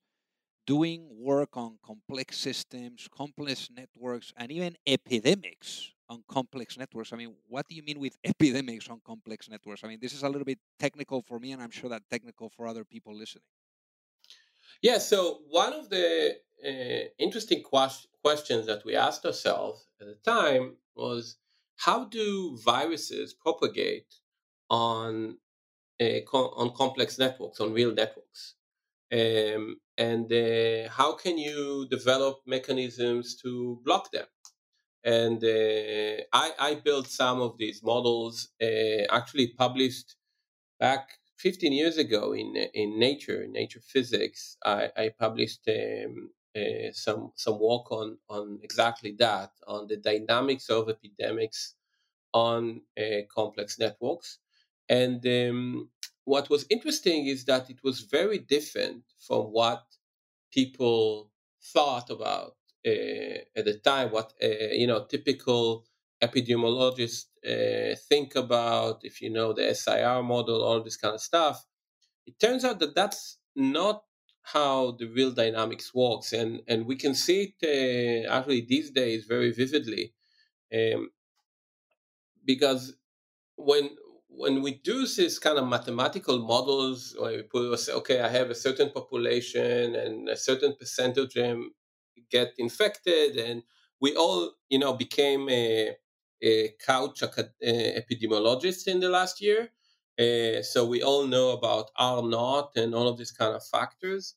doing 0.67 1.09
work 1.11 1.57
on 1.57 1.79
complex 1.83 2.37
systems, 2.39 3.09
complex 3.11 3.69
networks, 3.71 4.33
and 4.37 4.51
even 4.51 4.77
epidemics 4.87 5.94
on 6.09 6.23
complex 6.27 6.77
networks. 6.77 7.13
I 7.13 7.17
mean, 7.17 7.35
what 7.47 7.67
do 7.67 7.75
you 7.75 7.83
mean 7.83 7.99
with 7.99 8.17
epidemics 8.23 8.89
on 8.89 9.01
complex 9.05 9.49
networks? 9.49 9.83
I 9.83 9.87
mean, 9.87 9.99
this 10.01 10.13
is 10.13 10.23
a 10.23 10.29
little 10.29 10.45
bit 10.45 10.59
technical 10.79 11.21
for 11.21 11.39
me, 11.39 11.51
and 11.51 11.61
I'm 11.61 11.71
sure 11.71 11.89
that 11.89 12.03
technical 12.09 12.49
for 12.49 12.67
other 12.67 12.85
people 12.85 13.15
listening. 13.15 13.43
Yeah, 14.81 14.97
so 14.99 15.41
one 15.47 15.73
of 15.73 15.89
the 15.89 16.37
uh, 16.63 17.09
interesting 17.17 17.63
quas- 17.63 18.07
questions 18.23 18.65
that 18.67 18.83
we 18.85 18.95
asked 18.95 19.25
ourselves 19.25 19.87
at 19.99 20.07
the 20.07 20.15
time 20.15 20.77
was 20.95 21.37
how 21.77 22.05
do 22.05 22.57
viruses 22.63 23.33
propagate 23.33 24.15
on 24.69 25.37
uh, 26.01 26.21
on 26.33 26.75
complex 26.75 27.19
networks, 27.19 27.59
on 27.61 27.73
real 27.73 27.93
networks. 27.93 28.55
Um, 29.11 29.81
and 29.97 30.31
uh, 30.33 30.89
how 30.89 31.15
can 31.15 31.37
you 31.37 31.87
develop 31.89 32.41
mechanisms 32.45 33.35
to 33.43 33.81
block 33.85 34.11
them? 34.11 34.27
And 35.05 35.43
uh, 35.43 36.23
I, 36.33 36.51
I, 36.59 36.75
built 36.83 37.07
some 37.07 37.39
of 37.39 37.59
these 37.59 37.83
models, 37.83 38.49
uh, 38.59 39.05
actually 39.11 39.49
published 39.49 40.15
back 40.79 41.09
15 41.37 41.71
years 41.71 41.97
ago 41.97 42.33
in 42.33 42.55
in 42.73 42.97
Nature, 42.97 43.45
Nature 43.47 43.81
Physics. 43.81 44.57
I, 44.65 44.89
I 44.97 45.09
published 45.09 45.69
um, 45.69 46.31
uh, 46.57 46.91
some 46.91 47.31
some 47.35 47.59
work 47.59 47.91
on 47.91 48.17
on 48.29 48.59
exactly 48.63 49.15
that, 49.19 49.51
on 49.67 49.87
the 49.87 49.97
dynamics 49.97 50.69
of 50.69 50.89
epidemics 50.89 51.75
on 52.33 52.81
uh, 52.97 53.21
complex 53.33 53.77
networks. 53.77 54.39
And 54.89 55.25
um, 55.27 55.89
what 56.23 56.49
was 56.49 56.65
interesting 56.69 57.27
is 57.27 57.45
that 57.45 57.69
it 57.69 57.83
was 57.83 58.01
very 58.01 58.39
different 58.39 59.03
from 59.19 59.43
what 59.45 59.83
people 60.51 61.31
thought 61.61 62.09
about 62.09 62.55
at 62.85 63.65
the 63.65 63.79
time, 63.83 64.11
what 64.11 64.33
uh, 64.43 64.47
you 64.71 64.87
know 64.87 65.05
typical 65.05 65.85
epidemiologists 66.21 67.25
uh, 67.45 67.95
think 68.09 68.35
about. 68.35 69.01
If 69.03 69.21
you 69.21 69.29
know 69.29 69.53
the 69.53 69.73
SIR 69.73 70.23
model, 70.23 70.63
all 70.63 70.83
this 70.83 70.97
kind 70.97 71.15
of 71.15 71.21
stuff, 71.21 71.65
it 72.25 72.39
turns 72.39 72.65
out 72.65 72.79
that 72.79 72.95
that's 72.95 73.37
not 73.55 74.03
how 74.43 74.91
the 74.91 75.07
real 75.07 75.31
dynamics 75.31 75.93
works, 75.93 76.33
and 76.33 76.61
and 76.67 76.85
we 76.85 76.95
can 76.95 77.15
see 77.15 77.55
it 77.61 78.27
uh, 78.27 78.31
actually 78.33 78.61
these 78.67 78.91
days 78.91 79.25
very 79.25 79.51
vividly, 79.51 80.13
um, 80.73 81.09
because 82.45 82.95
when 83.57 83.89
when 84.29 84.61
we 84.61 84.75
do 84.75 85.07
this 85.07 85.39
kind 85.39 85.57
of 85.57 85.67
mathematical 85.67 86.39
models, 86.39 87.15
where 87.17 87.37
we 87.37 87.43
put, 87.43 87.89
okay, 87.89 88.19
I 88.21 88.27
have 88.29 88.49
a 88.49 88.55
certain 88.55 88.89
population 88.91 89.95
and 89.95 90.27
a 90.29 90.35
certain 90.35 90.75
percentage 90.75 91.37
get 92.29 92.53
infected, 92.57 93.37
and 93.37 93.63
we 93.99 94.15
all, 94.15 94.53
you 94.69 94.79
know, 94.79 94.93
became 94.93 95.49
a, 95.49 95.91
a 96.41 96.69
couch 96.85 97.21
epidemiologist 97.21 98.87
in 98.87 98.99
the 98.99 99.09
last 99.09 99.41
year. 99.41 99.69
Uh, 100.17 100.61
so 100.61 100.85
we 100.85 101.01
all 101.01 101.27
know 101.27 101.51
about 101.51 101.91
R 101.97 102.21
naught 102.21 102.71
and 102.75 102.95
all 102.95 103.07
of 103.07 103.17
these 103.17 103.31
kind 103.31 103.53
of 103.55 103.65
factors. 103.65 104.35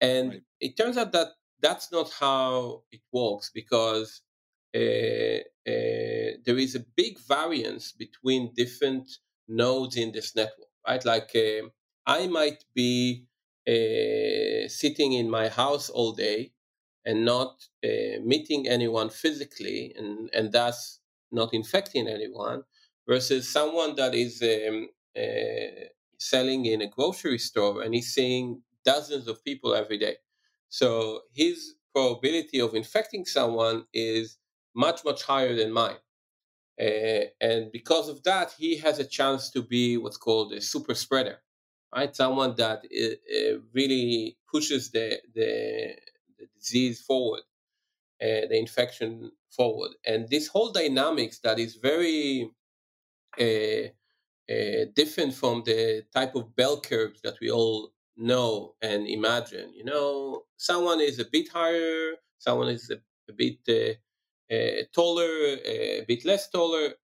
And 0.00 0.30
right. 0.30 0.42
it 0.60 0.76
turns 0.76 0.96
out 0.96 1.12
that 1.12 1.28
that's 1.60 1.92
not 1.92 2.10
how 2.12 2.84
it 2.92 3.00
works 3.12 3.50
because 3.52 4.22
uh, 4.74 4.78
uh, 4.78 6.38
there 6.44 6.58
is 6.58 6.74
a 6.74 6.84
big 6.96 7.18
variance 7.26 7.92
between 7.92 8.52
different 8.54 9.10
nodes 9.48 9.96
in 9.96 10.12
this 10.12 10.36
network, 10.36 10.68
right? 10.86 11.04
Like 11.04 11.30
uh, 11.34 11.68
I 12.06 12.26
might 12.26 12.64
be 12.74 13.26
uh, 13.66 14.68
sitting 14.68 15.12
in 15.12 15.28
my 15.28 15.48
house 15.48 15.90
all 15.90 16.12
day 16.12 16.52
and 17.04 17.24
not 17.24 17.66
uh, 17.84 18.20
meeting 18.24 18.68
anyone 18.68 19.10
physically, 19.10 19.94
and 19.96 20.30
and 20.34 20.52
thus 20.52 21.00
not 21.30 21.52
infecting 21.52 22.08
anyone, 22.08 22.62
versus 23.06 23.48
someone 23.48 23.96
that 23.96 24.14
is 24.14 24.42
um, 24.42 24.88
uh, 25.16 25.86
selling 26.18 26.66
in 26.66 26.82
a 26.82 26.88
grocery 26.88 27.38
store 27.38 27.82
and 27.82 27.94
he's 27.94 28.12
seeing 28.14 28.62
dozens 28.84 29.28
of 29.28 29.44
people 29.44 29.74
every 29.74 29.98
day. 29.98 30.16
So 30.68 31.22
his 31.32 31.74
probability 31.94 32.60
of 32.60 32.74
infecting 32.74 33.24
someone 33.24 33.84
is 33.92 34.38
much 34.74 35.04
much 35.04 35.22
higher 35.22 35.54
than 35.54 35.72
mine. 35.72 35.96
Uh, 36.80 37.24
and 37.40 37.72
because 37.72 38.08
of 38.08 38.22
that, 38.22 38.52
he 38.56 38.76
has 38.76 38.98
a 38.98 39.04
chance 39.04 39.50
to 39.50 39.62
be 39.62 39.96
what's 39.96 40.16
called 40.16 40.52
a 40.52 40.60
super 40.60 40.94
spreader, 40.94 41.38
right? 41.94 42.14
Someone 42.14 42.54
that 42.56 42.84
uh, 42.84 43.58
really 43.74 44.38
pushes 44.52 44.90
the, 44.92 45.18
the 45.34 45.96
disease 46.58 47.00
forward, 47.00 47.42
uh, 48.22 48.46
the 48.48 48.58
infection 48.58 49.32
forward. 49.50 49.92
And 50.06 50.28
this 50.28 50.48
whole 50.48 50.72
dynamics 50.72 51.40
that 51.40 51.58
is 51.58 51.76
very 51.76 52.50
uh, 53.40 53.88
uh, 54.50 54.86
different 54.94 55.34
from 55.34 55.62
the 55.64 56.04
type 56.12 56.34
of 56.34 56.56
bell 56.56 56.80
curves 56.80 57.20
that 57.22 57.38
we 57.40 57.50
all 57.50 57.92
know 58.16 58.74
and 58.82 59.06
imagine. 59.06 59.72
You 59.74 59.84
know, 59.84 60.44
someone 60.56 61.00
is 61.00 61.18
a 61.18 61.24
bit 61.24 61.48
higher, 61.48 62.14
someone 62.38 62.68
is 62.68 62.90
a, 62.90 62.98
a 63.28 63.32
bit 63.32 63.58
uh, 63.68 64.82
taller, 64.94 65.58
a 65.64 66.04
bit 66.08 66.24
less 66.24 66.48
taller, 66.50 66.94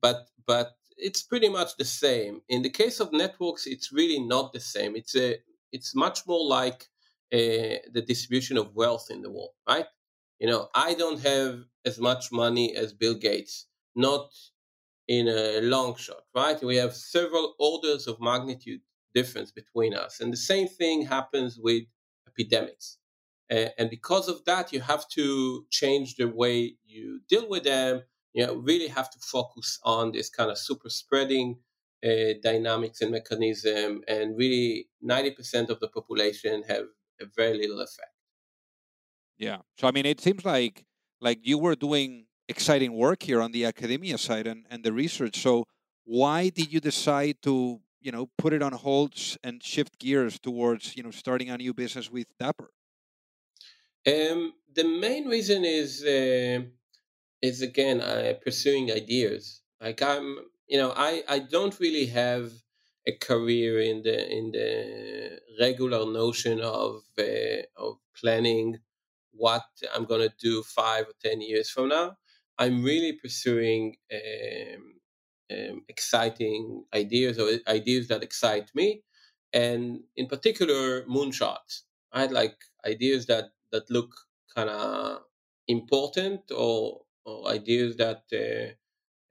but 0.00 0.28
but 0.46 0.72
it's 0.96 1.22
pretty 1.22 1.48
much 1.48 1.76
the 1.76 1.84
same. 1.84 2.42
In 2.48 2.62
the 2.62 2.70
case 2.70 3.00
of 3.00 3.12
networks, 3.12 3.66
it's 3.66 3.92
really 3.92 4.20
not 4.20 4.52
the 4.52 4.60
same. 4.60 4.96
It's 4.96 5.16
a 5.16 5.38
it's 5.72 5.94
much 5.94 6.26
more 6.26 6.46
like 6.46 6.88
uh, 7.32 7.78
the 7.92 8.04
distribution 8.06 8.56
of 8.58 8.74
wealth 8.74 9.08
in 9.10 9.22
the 9.22 9.30
world, 9.30 9.54
right? 9.68 9.86
You 10.38 10.48
know, 10.48 10.68
I 10.74 10.94
don't 10.94 11.20
have 11.20 11.64
as 11.84 11.98
much 11.98 12.32
money 12.32 12.74
as 12.76 12.92
Bill 12.92 13.14
Gates, 13.14 13.66
not 13.94 14.30
in 15.08 15.28
a 15.28 15.60
long 15.60 15.96
shot, 15.96 16.22
right? 16.34 16.62
We 16.62 16.76
have 16.76 16.94
several 16.94 17.54
orders 17.58 18.06
of 18.06 18.20
magnitude 18.20 18.80
difference 19.14 19.50
between 19.52 19.94
us, 19.94 20.20
and 20.20 20.32
the 20.32 20.36
same 20.36 20.68
thing 20.68 21.02
happens 21.06 21.58
with 21.60 21.84
epidemics. 22.26 22.98
Uh, 23.50 23.68
and 23.78 23.90
because 23.90 24.28
of 24.28 24.44
that, 24.46 24.72
you 24.72 24.80
have 24.80 25.06
to 25.10 25.66
change 25.70 26.16
the 26.16 26.26
way 26.28 26.76
you 26.84 27.20
deal 27.28 27.48
with 27.48 27.64
them. 27.64 28.02
You 28.32 28.46
know, 28.46 28.54
really 28.54 28.88
have 28.88 29.10
to 29.10 29.18
focus 29.20 29.78
on 29.84 30.12
this 30.12 30.30
kind 30.30 30.50
of 30.50 30.56
super 30.58 30.88
spreading 30.88 31.58
uh, 32.04 32.34
dynamics 32.42 33.02
and 33.02 33.10
mechanism. 33.10 34.02
And 34.08 34.36
really, 34.38 34.88
90% 35.04 35.68
of 35.68 35.80
the 35.80 35.88
population 35.88 36.62
have 36.68 36.86
very 37.36 37.56
little 37.58 37.80
effect. 37.80 38.14
Yeah. 39.38 39.58
So 39.78 39.88
I 39.88 39.90
mean, 39.90 40.06
it 40.06 40.20
seems 40.20 40.44
like 40.44 40.84
like 41.20 41.40
you 41.42 41.58
were 41.58 41.74
doing 41.74 42.26
exciting 42.48 42.92
work 42.94 43.22
here 43.22 43.40
on 43.40 43.52
the 43.52 43.64
academia 43.64 44.18
side 44.18 44.46
and, 44.46 44.66
and 44.70 44.84
the 44.84 44.92
research. 44.92 45.40
So 45.40 45.66
why 46.04 46.48
did 46.48 46.72
you 46.72 46.80
decide 46.80 47.36
to 47.42 47.80
you 48.00 48.12
know 48.12 48.28
put 48.38 48.52
it 48.52 48.62
on 48.62 48.72
hold 48.72 49.14
and 49.42 49.62
shift 49.62 49.98
gears 49.98 50.38
towards 50.38 50.96
you 50.96 51.02
know 51.02 51.10
starting 51.10 51.50
a 51.50 51.56
new 51.56 51.74
business 51.74 52.10
with 52.10 52.26
Dapper? 52.38 52.70
Um, 54.06 54.54
the 54.74 54.84
main 54.84 55.28
reason 55.28 55.64
is 55.64 56.04
uh, 56.04 56.62
is 57.40 57.62
again 57.62 58.00
uh, 58.00 58.34
pursuing 58.44 58.90
ideas. 58.90 59.60
Like 59.80 60.02
I'm, 60.02 60.38
you 60.68 60.78
know, 60.78 60.92
I 60.96 61.22
I 61.28 61.38
don't 61.40 61.78
really 61.78 62.06
have 62.06 62.52
a 63.06 63.12
career 63.16 63.80
in 63.80 64.02
the 64.02 64.18
in 64.30 64.52
the 64.52 65.40
regular 65.60 66.04
notion 66.10 66.60
of 66.60 67.02
uh, 67.18 67.62
of 67.76 67.98
planning 68.20 68.78
what 69.32 69.64
I'm 69.94 70.04
gonna 70.04 70.30
do 70.38 70.62
five 70.62 71.08
or 71.08 71.14
ten 71.22 71.40
years 71.40 71.70
from 71.70 71.88
now. 71.88 72.18
I'm 72.58 72.82
really 72.84 73.12
pursuing 73.14 73.96
um, 74.12 75.00
um, 75.50 75.84
exciting 75.88 76.84
ideas 76.94 77.38
or 77.38 77.48
ideas 77.68 78.08
that 78.08 78.22
excite 78.22 78.70
me, 78.74 79.04
and 79.52 80.00
in 80.16 80.26
particular 80.26 81.04
moonshots. 81.06 81.82
I 82.12 82.26
like 82.26 82.56
ideas 82.86 83.26
that 83.26 83.46
that 83.72 83.90
look 83.90 84.14
kind 84.54 84.68
of 84.70 85.22
important 85.66 86.50
or, 86.50 87.02
or 87.24 87.48
ideas 87.48 87.96
that 87.96 88.24
uh, 88.32 88.74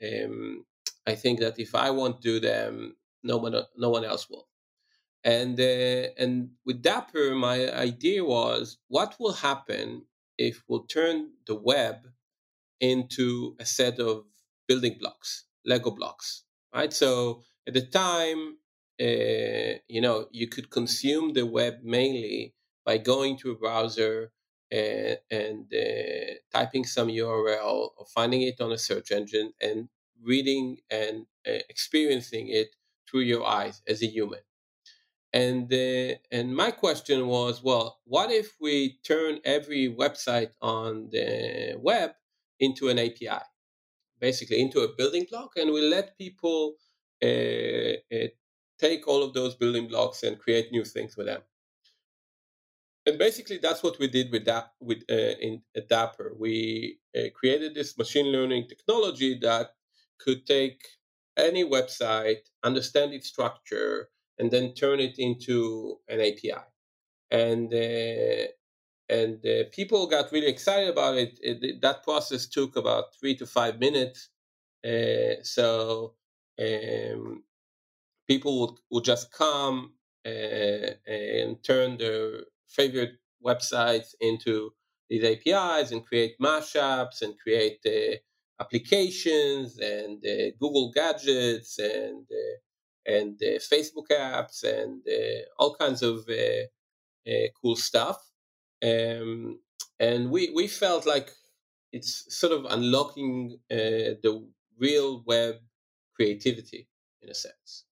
um, 0.06 0.66
I 1.08 1.16
think 1.16 1.40
that 1.40 1.60
if 1.60 1.76
I 1.76 1.90
won't 1.92 2.22
do 2.22 2.40
them, 2.40 2.96
no 3.24 3.38
one 3.38 3.56
no 3.78 3.90
one 3.90 4.06
else 4.06 4.30
will. 4.30 4.48
And 5.24 5.60
uh, 5.60 6.08
and 6.18 6.52
with 6.66 6.82
Dapper, 6.82 7.36
my 7.36 7.72
idea 7.74 8.24
was 8.24 8.78
what 8.88 9.16
will 9.20 9.34
happen 9.34 10.06
if 10.38 10.64
we'll 10.68 10.86
turn 10.86 11.32
the 11.46 11.56
web 11.56 12.08
into 12.80 13.56
a 13.60 13.66
set 13.66 14.00
of 14.00 14.26
building 14.68 14.98
blocks, 15.00 15.46
Lego 15.66 15.92
blocks, 15.92 16.44
right? 16.74 16.92
So 16.92 17.44
at 17.68 17.76
the 17.76 17.86
time, 17.86 18.58
uh, 19.00 19.80
you 19.88 20.02
know, 20.02 20.28
you 20.32 20.48
could 20.48 20.72
consume 20.72 21.34
the 21.34 21.46
web 21.46 21.76
mainly 21.84 22.56
by 22.86 22.98
going 22.98 23.38
to 23.38 23.52
a 23.52 23.56
browser 23.56 24.32
and, 24.72 25.18
and 25.30 25.74
uh, 25.74 26.34
typing 26.52 26.86
some 26.86 27.10
URL 27.10 27.90
or 27.98 28.06
finding 28.14 28.42
it 28.42 28.60
on 28.62 28.72
a 28.72 28.78
search 28.78 29.12
engine 29.12 29.54
and 29.62 29.90
reading 30.24 30.78
and 30.90 31.26
uh, 31.48 31.60
experiencing 31.70 32.48
it 32.50 32.76
through 33.12 33.22
your 33.22 33.46
eyes 33.46 33.82
as 33.88 34.02
a 34.02 34.08
human. 34.08 34.40
And 35.34 35.72
uh, 35.74 36.16
and 36.32 36.56
my 36.56 36.72
question 36.72 37.28
was, 37.28 37.64
well, 37.64 38.00
what 38.06 38.32
if 38.32 38.56
we 38.60 39.00
turn 39.04 39.40
every 39.46 39.94
website 39.94 40.52
on 40.62 41.10
the 41.12 41.78
web 41.80 42.12
into 42.60 42.90
an 42.90 43.00
API, 43.00 43.44
basically 44.20 44.62
into 44.62 44.82
a 44.82 44.94
building 44.98 45.26
block, 45.30 45.52
and 45.58 45.72
we 45.72 45.82
let 45.82 46.18
people 46.18 46.76
uh, 47.24 47.94
uh, 48.14 48.28
take 48.80 49.08
all 49.08 49.24
of 49.24 49.34
those 49.34 49.56
building 49.56 49.88
blocks 49.88 50.24
and 50.24 50.40
create 50.40 50.72
new 50.72 50.84
things 50.84 51.16
with 51.16 51.28
them. 51.28 51.42
And 53.06 53.18
basically, 53.18 53.58
that's 53.58 53.84
what 53.84 54.00
we 54.00 54.08
did 54.08 54.32
with 54.32 54.46
that 54.46 54.74
with 54.82 55.04
uh, 55.10 55.36
in 55.40 55.62
Dapper. 55.90 56.36
We 56.38 57.00
uh, 57.18 57.30
created 57.34 57.74
this 57.74 57.98
machine 57.98 58.28
learning 58.28 58.68
technology 58.68 59.40
that 59.42 59.72
could 60.20 60.46
take 60.46 60.86
any 61.38 61.64
website, 61.64 62.50
understand 62.64 63.14
its 63.14 63.28
structure, 63.28 64.10
and 64.38 64.52
then 64.52 64.74
turn 64.74 65.00
it 65.00 65.18
into 65.18 66.00
an 66.08 66.20
API. 66.20 66.64
And 67.30 67.74
uh, 67.74 68.48
and 69.10 69.46
uh, 69.46 69.64
people 69.72 70.08
got 70.08 70.32
really 70.32 70.48
excited 70.48 70.90
about 70.90 71.18
it. 71.18 71.38
it. 71.42 71.82
That 71.82 72.04
process 72.04 72.48
took 72.48 72.76
about 72.76 73.16
three 73.20 73.36
to 73.36 73.46
five 73.46 73.80
minutes. 73.80 74.30
Uh, 74.86 75.44
so 75.44 76.16
um, 76.60 77.44
people 78.28 78.62
would, 78.62 78.80
would 78.90 79.04
just 79.04 79.32
come 79.32 79.94
uh, 80.26 80.92
and 81.06 81.62
turn 81.64 81.98
their 81.98 82.46
favorite 82.68 83.16
websites 83.46 84.16
into 84.22 84.72
these 85.10 85.24
APIs 85.26 85.92
and 85.92 86.06
create 86.06 86.40
mashups 86.42 87.22
and 87.22 87.38
create 87.38 87.80
uh, 87.86 88.16
applications 88.62 89.78
and 89.80 90.24
uh, 90.26 90.52
Google 90.60 90.92
gadgets 90.92 91.80
and 91.80 92.26
uh, 92.32 92.58
and 93.14 93.34
uh, 93.42 93.60
Facebook 93.74 94.08
apps 94.12 94.64
and 94.64 95.02
uh, 95.08 95.42
all 95.58 95.76
kinds 95.76 96.02
of 96.04 96.18
uh, 96.30 97.32
cool 97.60 97.76
stuff. 97.76 98.20
Um, 98.84 99.60
and 100.00 100.32
we 100.32 100.52
we 100.56 100.68
felt 100.68 101.06
like 101.06 101.30
it's 101.92 102.14
sort 102.30 102.54
of 102.54 102.66
unlocking 102.70 103.60
the 103.70 104.48
real 104.78 105.24
web 105.26 105.56
creativity 106.16 106.88
in 107.22 107.30
a 107.30 107.34
sense. 107.34 107.86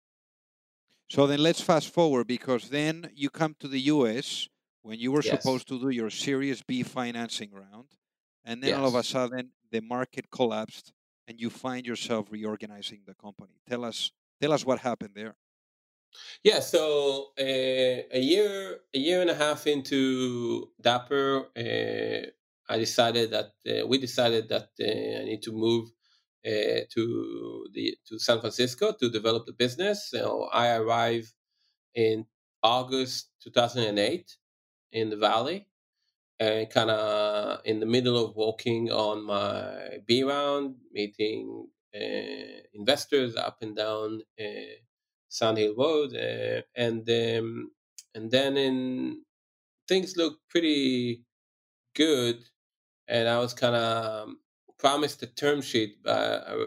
So 1.10 1.26
then 1.26 1.42
let's 1.42 1.62
fast 1.62 1.90
forward 1.92 2.28
because 2.28 2.70
then 2.70 3.10
you 3.16 3.30
come 3.30 3.56
to 3.60 3.68
the 3.68 3.82
US 3.96 4.48
when 4.84 5.00
you 5.00 5.12
were 5.12 5.24
yes. 5.24 5.32
supposed 5.32 5.68
to 5.70 5.80
do 5.80 5.90
your 5.90 6.12
Series 6.12 6.62
B 6.62 6.84
financing 6.84 7.52
round, 7.52 7.90
and 8.46 8.62
then 8.62 8.70
yes. 8.70 8.80
all 8.80 8.88
of 8.88 8.96
a 8.96 9.04
sudden 9.04 9.52
the 9.72 9.82
market 9.82 10.30
collapsed 10.32 10.94
and 11.28 11.40
you 11.40 11.50
find 11.50 11.86
yourself 11.86 12.28
reorganizing 12.32 13.02
the 13.06 13.14
company. 13.16 13.54
Tell 13.68 13.86
us 13.86 14.12
tell 14.42 14.52
us 14.52 14.66
what 14.66 14.80
happened 14.80 15.12
there. 15.16 15.36
Yeah, 16.44 16.60
so 16.60 17.32
uh, 17.40 17.44
a 18.12 18.20
year 18.20 18.80
a 18.94 19.00
year 19.00 19.22
and 19.22 19.30
a 19.30 19.36
half 19.36 19.68
into 19.68 20.72
Dapper, 20.82 21.46
uh, 21.56 22.28
I 22.74 22.78
decided 22.78 23.32
that 23.32 23.52
uh, 23.68 23.88
we 23.88 23.98
decided 23.98 24.50
that 24.50 24.70
I 24.80 25.26
need 25.26 25.44
to 25.44 25.52
move 25.52 25.92
to 26.44 27.68
the 27.74 27.96
to 28.08 28.20
San 28.20 28.40
Francisco 28.40 28.94
to 29.00 29.10
develop 29.10 29.46
the 29.46 29.54
business. 29.54 30.10
So 30.10 30.50
I 30.52 30.76
arrived 30.76 31.34
in 31.94 32.26
August 32.64 33.30
2008 33.44 34.38
in 34.92 35.10
the 35.10 35.18
valley 35.18 35.69
and 36.40 36.70
kind 36.70 36.90
of 36.90 37.60
in 37.66 37.80
the 37.80 37.86
middle 37.86 38.24
of 38.24 38.36
walking 38.36 38.92
on 38.92 39.26
my 39.26 40.00
B 40.06 40.24
round, 40.24 40.76
meeting 40.94 41.68
uh, 41.96 42.62
investors 42.74 43.36
up 43.36 43.58
and 43.62 43.76
down 43.76 44.22
uh, 44.40 44.76
Sand 45.28 45.58
Hill 45.58 45.76
Road, 45.78 46.16
uh, 46.16 46.62
and 46.76 47.08
um, 47.10 47.72
and 48.16 48.32
then 48.32 48.58
in 48.58 49.22
things 49.88 50.16
looked 50.16 50.48
pretty 50.50 51.24
good, 51.96 52.44
and 53.08 53.28
I 53.28 53.40
was 53.40 53.54
kind 53.54 53.76
of 53.76 54.28
um, 54.28 54.40
promised 54.78 55.22
a 55.24 55.28
term 55.28 55.62
sheet 55.62 56.02
by, 56.04 56.12
uh, 56.12 56.66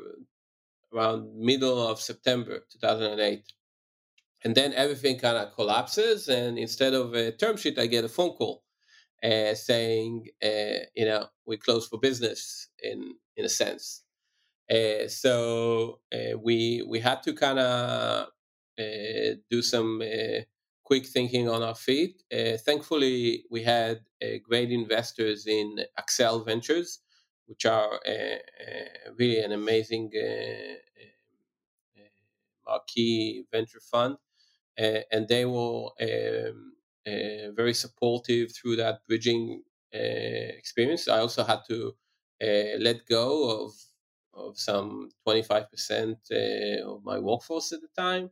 around 0.94 1.34
middle 1.36 1.86
of 1.86 2.00
September 2.00 2.60
2008. 2.72 3.44
And 4.44 4.54
then 4.56 4.72
everything 4.74 5.18
kind 5.18 5.38
of 5.38 5.54
collapses, 5.54 6.28
and 6.28 6.58
instead 6.58 6.94
of 6.94 7.14
a 7.14 7.32
term 7.32 7.56
sheet, 7.56 7.78
I 7.78 7.86
get 7.86 8.04
a 8.04 8.08
phone 8.08 8.32
call 8.32 8.64
uh, 9.22 9.54
saying, 9.54 10.26
uh, 10.42 10.84
you 10.96 11.04
know, 11.04 11.26
we 11.46 11.56
close 11.56 11.86
for 11.86 11.98
business 11.98 12.68
in 12.82 13.14
in 13.36 13.44
a 13.44 13.48
sense. 13.48 14.02
Uh, 14.70 15.08
so 15.08 16.00
we 16.42 16.82
we 16.88 17.00
had 17.00 17.22
to 17.22 17.32
kind 17.32 17.58
of 17.58 18.28
uh, 18.78 19.34
do 19.50 19.62
some 19.62 20.02
uh, 20.02 20.40
quick 20.84 21.06
thinking 21.06 21.48
on 21.48 21.62
our 21.62 21.74
feet. 21.74 22.22
thankfully, 22.66 23.44
we 23.50 23.62
had 23.62 24.00
great 24.42 24.70
investors 24.70 25.46
in 25.46 25.76
Accel 25.98 26.44
Ventures, 26.44 27.00
which 27.46 27.64
are 27.66 28.00
really 29.18 29.40
an 29.40 29.52
amazing 29.52 30.10
marquee 32.66 33.44
venture 33.52 33.80
fund 33.80 34.16
and 34.76 35.28
they 35.28 35.44
were 35.44 35.88
um, 36.00 36.72
very 37.06 37.74
supportive 37.74 38.52
through 38.54 38.76
that 38.76 39.00
bridging 39.08 39.62
uh, 39.94 39.98
experience. 39.98 41.08
I 41.08 41.18
also 41.18 41.44
had 41.44 41.60
to 41.68 41.94
let 42.40 43.06
go 43.06 43.64
of 43.64 43.72
of 44.34 44.58
some 44.58 45.10
25% 45.24 46.30
of 46.84 47.04
my 47.04 47.18
workforce 47.18 47.72
at 47.72 47.80
the 47.82 47.88
time 47.96 48.30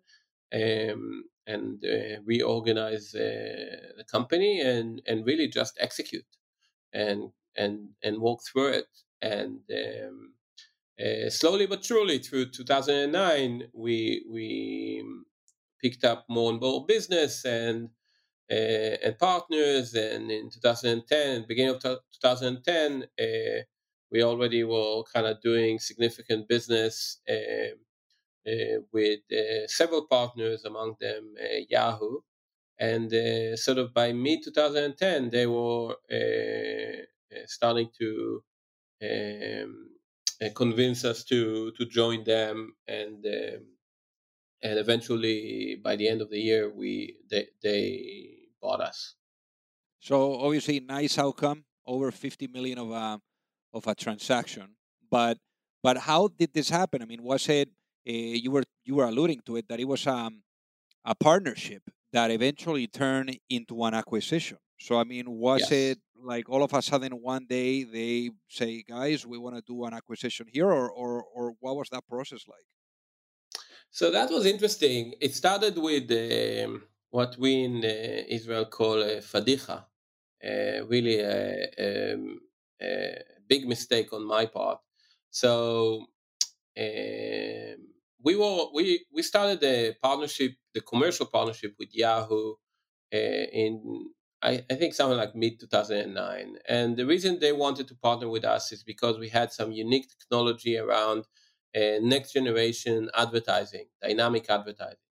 um, 0.53 1.25
and 1.47 1.85
uh, 1.85 2.21
reorganize 2.25 3.15
uh, 3.15 3.93
the 3.97 4.05
company 4.11 4.61
and, 4.61 5.03
and 5.07 5.27
really 5.27 5.49
just 5.49 5.77
execute 5.81 6.27
and 6.93 7.33
and 7.57 7.91
and 8.03 8.19
walk 8.21 8.41
through 8.45 8.69
it. 8.69 8.89
And 9.23 9.61
um, 9.71 10.35
uh, 11.01 11.31
slowly 11.31 11.67
but 11.67 11.85
surely 11.85 12.19
through 12.19 12.51
2009, 12.51 13.71
we 13.75 14.25
we 14.31 15.05
picked 15.83 16.05
up 16.05 16.27
more 16.29 16.51
and 16.53 16.61
more 16.61 16.87
business 16.87 17.45
and 17.45 17.87
uh, 17.87 17.91
and 18.51 19.19
partners. 19.19 19.95
And 19.95 20.31
in 20.31 20.51
2010, 20.51 21.47
beginning 21.49 21.77
of 21.77 21.83
2010, 21.83 23.05
uh, 23.21 23.63
we 24.11 24.23
already 24.23 24.65
were 24.65 25.03
kind 25.15 25.27
of 25.27 25.41
doing 25.43 25.79
significant 25.79 26.49
business 26.49 27.21
uh 27.29 27.75
with 28.93 29.21
several 29.69 30.07
partners, 30.07 30.65
among 30.65 30.97
them 31.01 31.35
Yahoo. 31.69 32.21
and 32.79 33.11
sort 33.59 33.79
of 33.79 33.95
by 33.95 34.13
mid 34.13 34.41
2010 34.45 35.31
they 35.31 35.47
were 35.47 35.97
starting 37.47 37.91
to 37.99 38.43
um, 39.03 39.91
convince 40.55 41.05
us 41.05 41.25
to 41.25 41.73
to 41.73 41.87
join 41.87 42.25
them 42.25 42.75
and 42.89 43.25
um, 43.27 43.67
and 44.63 44.79
eventually 44.79 45.77
by 45.83 45.97
the 45.97 46.09
end 46.09 46.21
of 46.23 46.31
the 46.31 46.41
year 46.41 46.71
we 46.71 47.17
they, 47.31 47.49
they 47.63 48.40
bought 48.61 48.81
us. 48.81 49.15
So 50.01 50.41
obviously 50.41 50.81
nice 50.81 51.19
outcome 51.19 51.65
over 51.87 52.11
50 52.11 52.47
million 52.49 52.79
of 52.79 52.91
a 52.91 53.21
of 53.73 53.87
a 53.87 53.95
transaction 53.95 54.77
but 55.11 55.39
but 55.83 55.97
how 55.97 56.29
did 56.29 56.53
this 56.53 56.69
happen? 56.71 57.03
I 57.03 57.07
mean 57.07 57.23
was 57.23 57.49
it 57.49 57.69
uh, 58.09 58.13
you 58.13 58.51
were 58.51 58.65
you 58.85 58.95
were 58.97 59.05
alluding 59.05 59.41
to 59.47 59.57
it 59.57 59.69
that 59.69 59.81
it 59.81 59.89
was 59.89 60.07
um, 60.07 60.43
a 61.05 61.15
partnership 61.15 61.83
that 62.13 62.31
eventually 62.31 62.87
turned 62.87 63.39
into 63.49 63.85
an 63.85 63.95
acquisition. 63.95 64.59
So 64.79 64.99
i 64.99 65.05
mean 65.05 65.27
was 65.29 65.61
yes. 65.63 65.73
it 65.73 65.99
like 66.23 66.49
all 66.49 66.63
of 66.63 66.73
a 66.73 66.83
sudden 66.83 67.13
one 67.13 67.47
day 67.47 67.85
they 67.85 68.31
say 68.49 68.83
guys 68.83 69.27
we 69.27 69.39
want 69.39 69.57
to 69.57 69.63
do 69.63 69.85
an 69.85 69.95
acquisition 69.95 70.47
here 70.53 70.71
or, 70.71 70.91
or 70.91 71.25
or 71.35 71.55
what 71.61 71.77
was 71.77 71.89
that 71.91 72.07
process 72.09 72.45
like? 72.49 72.67
So 73.91 74.11
that 74.13 74.31
was 74.31 74.47
interesting. 74.47 75.15
It 75.21 75.35
started 75.35 75.77
with 75.77 76.11
um, 76.13 76.85
what 77.11 77.37
we 77.39 77.65
in 77.65 77.85
uh, 77.85 78.23
israel 78.29 78.65
call 78.65 79.03
a 79.03 79.21
fadicha 79.21 79.85
uh, 80.45 80.87
really 80.87 81.21
a, 81.21 81.69
a, 81.79 82.17
a, 82.83 83.19
big 83.49 83.67
mistake 83.67 84.13
on 84.13 84.25
my 84.27 84.47
part 84.47 84.79
so 85.31 86.07
we 88.23 88.37
were 88.37 88.67
we 88.75 89.05
we 89.13 89.23
started 89.23 89.61
the 89.61 89.95
partnership 90.01 90.53
the 90.75 90.81
commercial 90.81 91.27
partnership 91.27 91.75
with 91.79 91.89
yahoo 91.93 92.55
uh, 93.13 93.17
in 93.17 94.11
I, 94.43 94.65
I 94.71 94.75
think 94.75 94.95
something 94.95 95.19
like 95.19 95.35
mid 95.35 95.61
2009. 95.61 96.57
And 96.69 96.97
the 96.97 97.07
reason 97.07 97.39
they 97.39 97.53
wanted 97.53 97.89
to 97.89 97.95
partner 97.95 98.29
with 98.29 98.45
us 98.45 98.73
is 98.73 98.83
because 98.83 99.19
we 99.19 99.29
had 99.29 99.53
some 99.53 99.71
unique 99.71 100.09
technology 100.09 100.79
around 100.79 101.27
uh, 101.77 102.01
next 102.01 102.33
generation 102.33 103.11
advertising, 103.15 103.87
dynamic 104.03 104.49
advertising. 104.49 105.10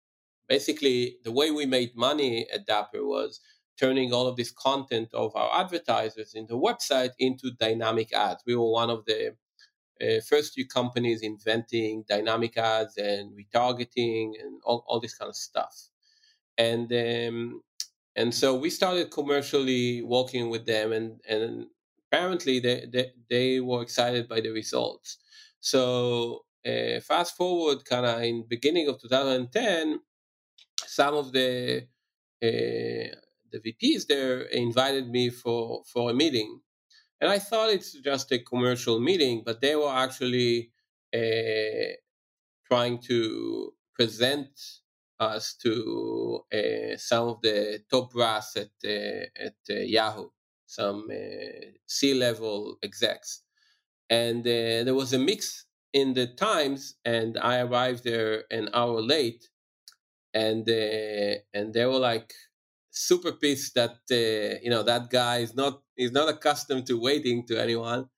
Basically, 0.48 1.18
the 1.24 1.32
way 1.32 1.50
we 1.50 1.66
made 1.66 1.96
money 1.96 2.46
at 2.52 2.66
Dapper 2.66 3.04
was 3.04 3.40
turning 3.78 4.12
all 4.12 4.26
of 4.26 4.36
this 4.36 4.50
content 4.50 5.08
of 5.14 5.34
our 5.36 5.60
advertisers 5.60 6.34
in 6.34 6.46
the 6.46 6.58
website 6.58 7.12
into 7.18 7.52
dynamic 7.52 8.12
ads. 8.12 8.42
We 8.46 8.56
were 8.56 8.70
one 8.70 8.90
of 8.90 9.04
the 9.06 9.36
uh, 10.00 10.20
first 10.28 10.54
few 10.54 10.66
companies 10.66 11.22
inventing 11.22 12.04
dynamic 12.08 12.56
ads 12.56 12.96
and 12.96 13.32
retargeting 13.36 14.32
and 14.40 14.60
all, 14.64 14.84
all 14.88 15.00
this 15.00 15.14
kind 15.14 15.28
of 15.28 15.36
stuff. 15.36 15.90
And 16.56 16.92
um, 16.92 17.62
and 18.18 18.34
so 18.34 18.54
we 18.54 18.68
started 18.68 19.12
commercially 19.12 20.02
working 20.02 20.50
with 20.50 20.66
them 20.66 20.92
and 20.92 21.20
and 21.28 21.66
apparently 22.06 22.58
they 22.58 22.86
they, 22.92 23.12
they 23.30 23.60
were 23.60 23.80
excited 23.82 24.28
by 24.28 24.40
the 24.40 24.50
results 24.50 25.18
so 25.60 26.44
uh, 26.66 27.00
fast 27.00 27.36
forward 27.36 27.84
kind 27.84 28.04
of 28.04 28.20
in 28.22 28.44
beginning 28.48 28.88
of 28.88 29.00
2010 29.00 30.00
some 30.86 31.14
of 31.14 31.32
the 31.32 31.86
uh, 32.42 33.08
the 33.52 33.60
vps 33.64 34.06
there 34.06 34.42
invited 34.42 35.08
me 35.08 35.30
for 35.30 35.82
for 35.92 36.10
a 36.10 36.14
meeting. 36.14 36.60
And 37.20 37.30
i 37.30 37.38
thought 37.38 37.70
it's 37.70 37.92
just 37.94 38.30
a 38.32 38.38
commercial 38.38 39.00
meeting 39.00 39.42
but 39.44 39.60
they 39.60 39.74
were 39.76 39.92
actually 40.06 40.70
uh, 41.14 41.92
trying 42.66 42.98
to 43.00 43.72
present 43.94 44.50
us 45.20 45.54
to 45.62 46.44
uh, 46.52 46.96
some 46.96 47.28
of 47.28 47.40
the 47.42 47.80
top 47.90 48.12
brass 48.12 48.56
at 48.56 48.70
uh, 48.84 49.26
at 49.46 49.56
Yahoo, 49.68 50.28
some 50.66 51.08
C-level 51.86 52.78
execs, 52.82 53.42
and 54.10 54.44
there 54.44 54.94
was 54.94 55.12
a 55.12 55.18
mix 55.18 55.66
in 55.92 56.14
the 56.14 56.26
times, 56.26 56.96
and 57.04 57.38
I 57.38 57.60
arrived 57.60 58.04
there 58.04 58.44
an 58.50 58.68
hour 58.74 59.00
late, 59.00 59.48
and 60.42 60.64
and 61.54 61.66
they 61.74 61.86
were 61.86 61.98
like 62.10 62.32
super 62.90 63.32
pissed 63.32 63.74
that 63.74 63.96
uh, 64.10 64.58
you 64.62 64.70
know 64.70 64.82
that 64.82 65.10
guy 65.10 65.38
is 65.38 65.54
not 65.54 65.82
is 65.96 66.12
not 66.12 66.28
accustomed 66.28 66.86
to 66.86 67.00
waiting 67.00 67.46
to 67.46 67.60
anyone, 67.60 68.08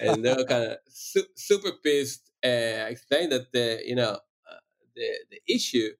and 0.00 0.24
they 0.24 0.34
were 0.34 0.44
kind 0.44 0.64
of 0.72 0.78
su- 0.88 1.32
super 1.36 1.72
pissed. 1.82 2.30
Uh, 2.44 2.86
I 2.86 2.90
explained 2.96 3.32
that 3.32 3.52
the 3.52 3.82
you 3.84 3.96
know 3.96 4.12
uh, 4.50 4.60
the 4.96 5.08
the 5.30 5.40
issue 5.48 5.90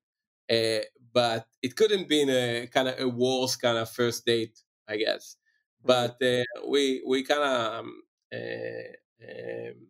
uh, 0.50 0.80
but 1.12 1.48
it 1.62 1.76
couldn't 1.76 2.08
be 2.08 2.22
a 2.30 2.66
kind 2.68 2.88
of 2.88 2.98
a 3.00 3.08
worse 3.08 3.56
kind 3.56 3.78
of 3.78 3.90
first 3.90 4.26
date, 4.26 4.60
I 4.88 4.96
guess. 4.96 5.36
But 5.84 6.22
uh, 6.22 6.44
we 6.68 7.02
we 7.06 7.22
kind 7.24 7.42
of 7.42 7.74
um, 7.84 8.02
uh, 8.32 8.92
um, 9.28 9.88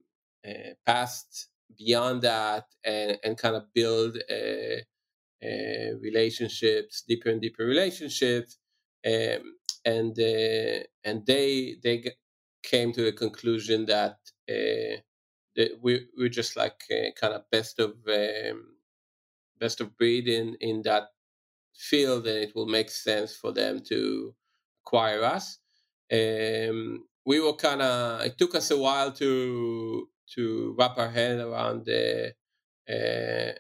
passed 0.87 1.49
beyond 1.77 2.23
that 2.23 2.66
and, 2.85 3.18
and 3.25 3.38
kind 3.38 3.57
of 3.57 3.73
build 3.73 4.18
relationships, 6.00 7.02
deeper 7.07 7.30
and 7.30 7.40
deeper 7.40 7.64
relationships, 7.64 8.59
um, 9.07 9.57
and 9.85 10.18
and 11.04 11.26
they 11.26 11.76
they 11.83 12.04
came 12.62 12.92
to 12.92 13.02
the 13.04 13.12
conclusion 13.12 13.87
that 13.87 14.18
that 15.57 15.70
we 15.83 16.07
we're 16.16 16.28
just 16.28 16.57
like 16.57 16.83
uh, 16.90 17.11
kind 17.20 17.35
of 17.35 17.48
best 17.50 17.78
of 17.78 17.92
um, 18.09 18.76
best 19.59 19.80
of 19.80 19.96
breed 19.96 20.28
in 20.28 20.57
in 20.61 20.83
that 20.83 21.04
field, 21.76 22.26
and 22.26 22.38
it 22.38 22.54
will 22.54 22.66
make 22.66 22.90
sense 22.90 23.37
for 23.37 23.52
them 23.52 23.83
to 23.85 24.35
acquire 24.85 25.22
us. 25.24 25.59
Um, 26.12 27.04
we 27.26 27.40
were 27.40 27.54
kind 27.54 27.83
of. 27.83 28.22
It 28.22 28.38
took 28.38 28.54
us 28.54 28.70
a 28.70 28.78
while 28.78 29.12
to 29.12 30.09
to 30.35 30.74
wrap 30.78 30.98
our 30.98 31.11
head 31.11 31.38
around 31.40 31.85
the 31.87 32.35
uh, 32.88 33.52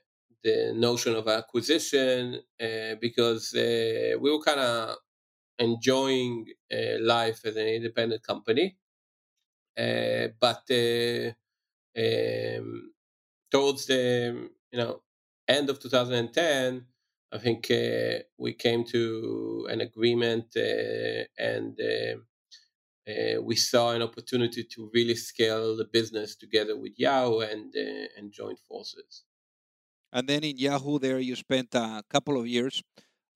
the 0.44 0.72
notion 0.76 1.16
of 1.16 1.28
acquisition 1.28 2.40
uh, 2.62 2.94
because 3.00 3.54
uh, 3.54 4.16
we 4.20 4.30
were 4.30 4.42
kind 4.42 4.60
of 4.60 4.96
enjoying 5.58 6.46
uh, 6.72 6.98
life 7.00 7.44
as 7.46 7.56
an 7.56 7.68
independent 7.68 8.22
company, 8.22 8.76
but 9.76 10.64
um, 11.96 12.92
towards 13.50 13.86
the 13.86 14.50
you 14.72 14.78
know 14.78 15.02
end 15.48 15.70
of 15.70 15.80
2010, 15.80 16.86
I 17.32 17.38
think 17.38 17.70
uh, 17.70 18.24
we 18.38 18.54
came 18.54 18.84
to 18.86 19.66
an 19.70 19.80
agreement 19.80 20.56
uh, 20.56 21.24
and 21.38 21.78
uh, 21.80 23.40
we 23.42 23.56
saw 23.56 23.92
an 23.92 24.02
opportunity 24.02 24.64
to 24.64 24.90
really 24.94 25.14
scale 25.14 25.76
the 25.76 25.84
business 25.84 26.36
together 26.36 26.76
with 26.76 26.94
Yahoo 26.98 27.40
and 27.40 27.74
and 28.16 28.32
join 28.32 28.56
forces. 28.56 29.24
And 30.14 30.28
then 30.28 30.44
in 30.44 30.56
Yahoo, 30.58 30.98
there 30.98 31.18
you 31.20 31.36
spent 31.36 31.74
a 31.74 32.02
couple 32.08 32.40
of 32.40 32.46
years, 32.46 32.82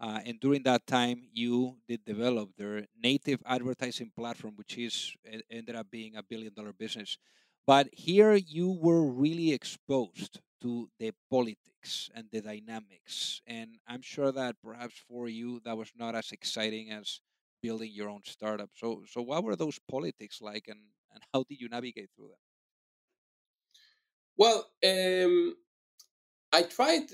uh, 0.01 0.21
and 0.25 0.41
during 0.41 0.63
that 0.65 0.87
time, 0.87 1.29
you 1.33 1.79
did 1.89 2.05
develop 2.05 2.55
their 2.57 2.87
native 2.97 3.43
advertising 3.45 4.13
platform, 4.17 4.55
which 4.57 4.79
is 4.79 5.15
ended 5.51 5.75
up 5.75 5.91
being 5.91 6.17
a 6.17 6.23
billion 6.23 6.55
dollar 6.55 6.73
business. 6.73 7.19
But 7.67 7.89
here, 7.93 8.35
you 8.35 8.71
were 8.71 9.05
really 9.07 9.53
exposed 9.53 10.41
to 10.63 10.91
the 10.99 11.13
politics 11.31 12.11
and 12.15 12.29
the 12.31 12.41
dynamics. 12.41 13.41
And 13.47 13.79
I'm 13.87 14.03
sure 14.03 14.33
that 14.33 14.57
perhaps 14.63 14.97
for 15.09 15.29
you 15.29 15.61
that 15.65 15.77
was 15.77 15.93
not 15.97 16.15
as 16.15 16.33
exciting 16.33 16.91
as 16.91 17.21
building 17.63 17.93
your 17.93 18.09
own 18.09 18.23
startup. 18.25 18.71
So 18.75 19.05
so 19.07 19.23
what 19.23 19.45
were 19.45 19.57
those 19.57 19.79
politics 19.89 20.41
like 20.41 20.69
and, 20.69 20.81
and 21.13 21.23
how 21.33 21.45
did 21.49 21.61
you 21.61 21.69
navigate 21.69 22.11
through 22.15 22.29
them? 22.29 22.43
Well, 24.37 24.71
um, 24.85 25.57
I 26.53 26.63
tried 26.63 27.11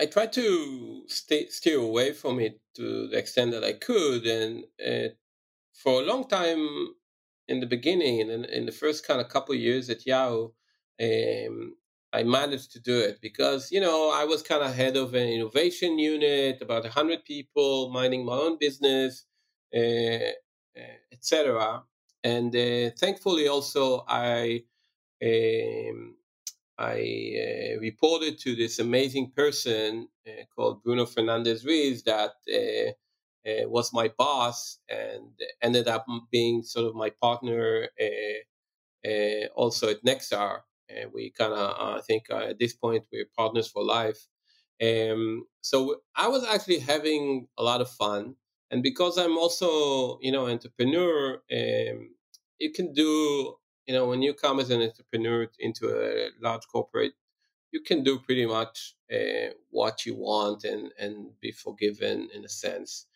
I 0.00 0.06
tried 0.06 0.32
to 0.34 1.04
stay 1.08 1.46
steer 1.48 1.78
away 1.78 2.12
from 2.12 2.38
it 2.40 2.60
to 2.76 3.08
the 3.08 3.18
extent 3.18 3.52
that 3.52 3.64
I 3.64 3.72
could, 3.72 4.26
and 4.26 4.64
uh, 4.86 5.14
for 5.74 6.02
a 6.02 6.04
long 6.04 6.28
time 6.28 6.94
in 7.48 7.60
the 7.60 7.66
beginning, 7.66 8.20
in, 8.20 8.44
in 8.44 8.66
the 8.66 8.72
first 8.72 9.06
kind 9.06 9.20
of 9.20 9.28
couple 9.28 9.54
of 9.54 9.60
years 9.60 9.88
at 9.88 10.06
Yahoo, 10.06 10.50
um, 11.00 11.76
I 12.12 12.22
managed 12.24 12.72
to 12.72 12.80
do 12.80 12.98
it 12.98 13.20
because 13.20 13.70
you 13.72 13.80
know 13.80 14.10
I 14.14 14.24
was 14.24 14.42
kind 14.42 14.62
of 14.62 14.74
head 14.74 14.96
of 14.96 15.14
an 15.14 15.28
innovation 15.28 15.98
unit, 15.98 16.60
about 16.60 16.86
hundred 16.86 17.24
people, 17.24 17.90
minding 17.90 18.24
my 18.24 18.34
own 18.34 18.58
business, 18.58 19.24
uh, 19.74 19.78
eh, 19.78 20.32
eh, 20.76 20.96
etc. 21.12 21.82
And 22.24 22.54
uh, 22.54 22.90
thankfully, 22.98 23.48
also 23.48 24.04
I 24.08 24.64
um, 25.22 26.16
I 26.78 27.74
uh, 27.76 27.80
reported 27.80 28.38
to 28.40 28.54
this 28.54 28.78
amazing 28.78 29.32
person 29.34 30.08
called 30.54 30.82
Bruno 30.82 31.06
Fernandez 31.06 31.64
Ruiz 31.64 32.02
that 32.02 32.32
was 33.68 33.92
my 33.92 34.10
boss 34.18 34.78
and 34.88 35.30
ended 35.62 35.88
up 35.88 36.04
being 36.30 36.62
sort 36.62 36.86
of 36.86 36.94
my 36.94 37.10
partner 37.10 37.88
also 39.54 39.88
at 39.88 40.04
Nexar. 40.04 40.60
And 40.88 41.10
we 41.12 41.30
kind 41.30 41.52
of, 41.52 41.58
uh, 41.58 41.96
I 41.98 42.00
think 42.00 42.26
uh, 42.30 42.50
at 42.50 42.58
this 42.58 42.72
point, 42.72 43.04
we're 43.12 43.26
partners 43.36 43.66
for 43.66 43.82
life. 43.82 44.28
Um, 44.80 45.46
so 45.62 45.96
I 46.14 46.28
was 46.28 46.44
actually 46.44 46.78
having 46.78 47.48
a 47.58 47.62
lot 47.62 47.80
of 47.80 47.90
fun, 47.90 48.36
and 48.70 48.82
because 48.82 49.16
I'm 49.18 49.38
also 49.38 50.18
you 50.20 50.30
know 50.30 50.48
entrepreneur, 50.48 51.42
um, 51.50 52.10
you 52.58 52.72
can 52.72 52.92
do 52.92 53.54
you 53.86 53.94
know 53.94 54.06
when 54.06 54.22
you 54.22 54.34
come 54.34 54.60
as 54.60 54.70
an 54.70 54.82
entrepreneur 54.82 55.48
into 55.58 55.88
a 55.88 56.30
large 56.40 56.66
corporate, 56.66 57.12
you 57.72 57.80
can 57.80 58.02
do 58.02 58.18
pretty 58.18 58.46
much 58.46 58.94
uh, 59.12 59.50
what 59.70 60.06
you 60.06 60.14
want 60.14 60.64
and 60.64 60.90
and 60.98 61.30
be 61.40 61.52
forgiven 61.52 62.28
in 62.34 62.44
a 62.44 62.48
sense. 62.48 63.06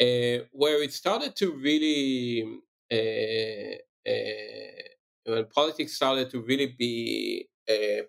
Uh, 0.00 0.44
where 0.52 0.82
it 0.82 0.92
started 0.92 1.36
to 1.36 1.52
really 1.52 2.42
uh, 2.90 4.10
uh, 4.10 5.32
when 5.32 5.44
politics 5.46 5.92
started 5.92 6.30
to 6.30 6.40
really 6.40 6.74
be 6.78 7.46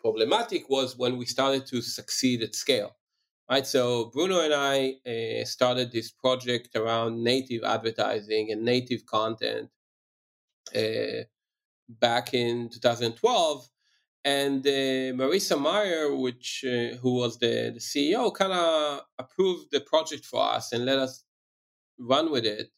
problematic 0.02 0.68
was 0.70 0.98
when 0.98 1.18
we 1.18 1.26
started 1.26 1.68
to 1.68 1.84
succeed 1.84 2.42
at 2.42 2.56
scale 2.56 2.96
right 3.48 3.68
so 3.68 4.06
bruno 4.06 4.40
and 4.40 4.56
i 4.56 4.96
started 5.44 5.92
this 5.92 6.10
project 6.10 6.76
around 6.76 7.24
native 7.24 7.64
advertising 7.64 8.52
and 8.52 8.64
native 8.64 9.06
content 9.06 9.70
uh, 10.76 11.24
back 12.00 12.34
in 12.34 12.70
2012 12.70 13.68
and 14.24 14.66
uh, 14.66 14.70
Marissa 14.70 15.60
Mayer, 15.60 16.16
which 16.16 16.64
uh, 16.66 16.96
who 16.98 17.16
was 17.16 17.40
the, 17.40 17.72
the 17.74 17.80
CEO, 17.80 18.34
kind 18.34 18.54
of 18.54 19.02
approved 19.18 19.72
the 19.72 19.82
project 19.82 20.26
for 20.26 20.44
us 20.44 20.72
and 20.72 20.86
let 20.86 21.00
us 21.00 21.24
run 21.98 22.32
with 22.32 22.46
it. 22.46 22.70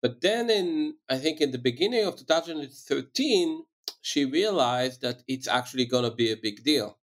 But 0.00 0.20
then, 0.20 0.50
in 0.50 0.94
I 1.08 1.18
think 1.18 1.40
in 1.40 1.50
the 1.50 1.58
beginning 1.58 2.04
of 2.06 2.16
2013, 2.16 3.64
she 4.02 4.24
realized 4.24 5.02
that 5.02 5.22
it's 5.26 5.48
actually 5.48 5.86
going 5.86 6.04
to 6.04 6.14
be 6.14 6.30
a 6.30 6.36
big 6.36 6.62
deal, 6.62 6.98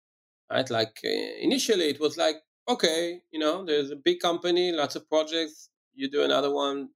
right? 0.51 0.69
Like 0.69 0.99
uh, 1.03 1.10
initially, 1.41 1.89
it 1.89 1.99
was 1.99 2.17
like, 2.17 2.36
okay, 2.69 3.21
you 3.32 3.39
know, 3.39 3.65
there's 3.65 3.89
a 3.89 3.95
big 3.95 4.19
company, 4.19 4.71
lots 4.71 4.95
of 4.95 5.10
projects, 5.10 5.69
you 5.95 6.10
do 6.10 6.21
another 6.23 6.51
one, 6.51 6.89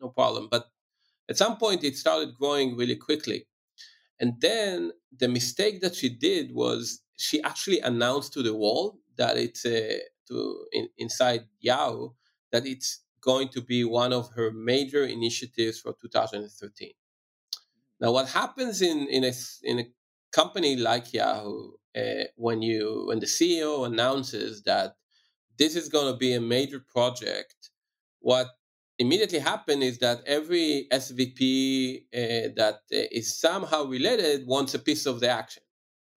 no 0.00 0.08
problem. 0.08 0.48
But 0.50 0.66
at 1.28 1.36
some 1.36 1.58
point, 1.58 1.84
it 1.84 1.96
started 1.96 2.34
growing 2.34 2.76
really 2.76 2.96
quickly. 2.96 3.46
And 4.20 4.40
then 4.40 4.92
the 5.16 5.28
mistake 5.28 5.80
that 5.80 5.94
she 5.94 6.08
did 6.08 6.54
was 6.54 7.02
she 7.16 7.42
actually 7.42 7.80
announced 7.80 8.32
to 8.34 8.42
the 8.42 8.54
world 8.54 8.98
that 9.16 9.36
it's 9.36 9.64
uh, 9.64 9.98
to 10.28 10.66
in, 10.72 10.88
inside 10.98 11.42
Yahoo 11.60 12.10
that 12.50 12.66
it's 12.66 13.00
going 13.20 13.48
to 13.48 13.60
be 13.60 13.84
one 13.84 14.12
of 14.12 14.30
her 14.34 14.50
major 14.50 15.04
initiatives 15.04 15.80
for 15.80 15.94
2013. 16.00 16.92
Now, 18.00 18.12
what 18.12 18.28
happens 18.28 18.82
in 18.82 19.06
in 19.08 19.24
a 19.24 19.32
in 19.62 19.78
a 19.78 19.86
company 20.32 20.76
like 20.76 21.12
Yahoo 21.12 21.72
uh, 21.96 22.24
when 22.36 22.62
you 22.62 23.04
when 23.06 23.20
the 23.20 23.26
CEO 23.26 23.86
announces 23.86 24.62
that 24.62 24.96
this 25.58 25.76
is 25.76 25.88
going 25.88 26.12
to 26.12 26.18
be 26.18 26.34
a 26.34 26.40
major 26.40 26.80
project, 26.80 27.70
what 28.20 28.48
immediately 29.04 29.38
happens 29.52 29.84
is 29.84 29.98
that 29.98 30.18
every 30.26 30.86
SVP 30.92 31.42
uh, 32.14 32.48
that 32.60 32.76
uh, 32.98 33.18
is 33.20 33.28
somehow 33.46 33.80
related 33.84 34.46
wants 34.46 34.74
a 34.74 34.78
piece 34.88 35.04
of 35.06 35.20
the 35.20 35.30
action, 35.40 35.62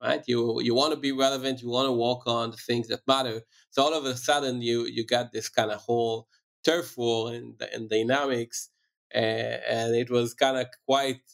right? 0.02 0.24
You 0.32 0.40
you 0.68 0.74
want 0.82 0.92
to 0.96 1.00
be 1.08 1.12
relevant, 1.26 1.62
you 1.62 1.70
want 1.70 1.88
to 1.88 1.98
walk 2.06 2.22
on 2.28 2.52
the 2.52 2.62
things 2.70 2.88
that 2.90 3.02
matter. 3.08 3.38
So 3.72 3.78
all 3.84 3.94
of 3.94 4.06
a 4.06 4.16
sudden, 4.28 4.56
you 4.70 4.78
you 4.96 5.04
got 5.18 5.32
this 5.32 5.50
kind 5.58 5.72
of 5.72 5.80
whole 5.88 6.28
turf 6.68 6.88
war 6.98 7.34
and, 7.34 7.62
and 7.74 7.90
dynamics, 7.90 8.70
uh, 9.14 9.58
and 9.78 9.96
it 10.04 10.10
was 10.10 10.34
kind 10.34 10.58
of 10.62 10.68
quite 10.88 11.26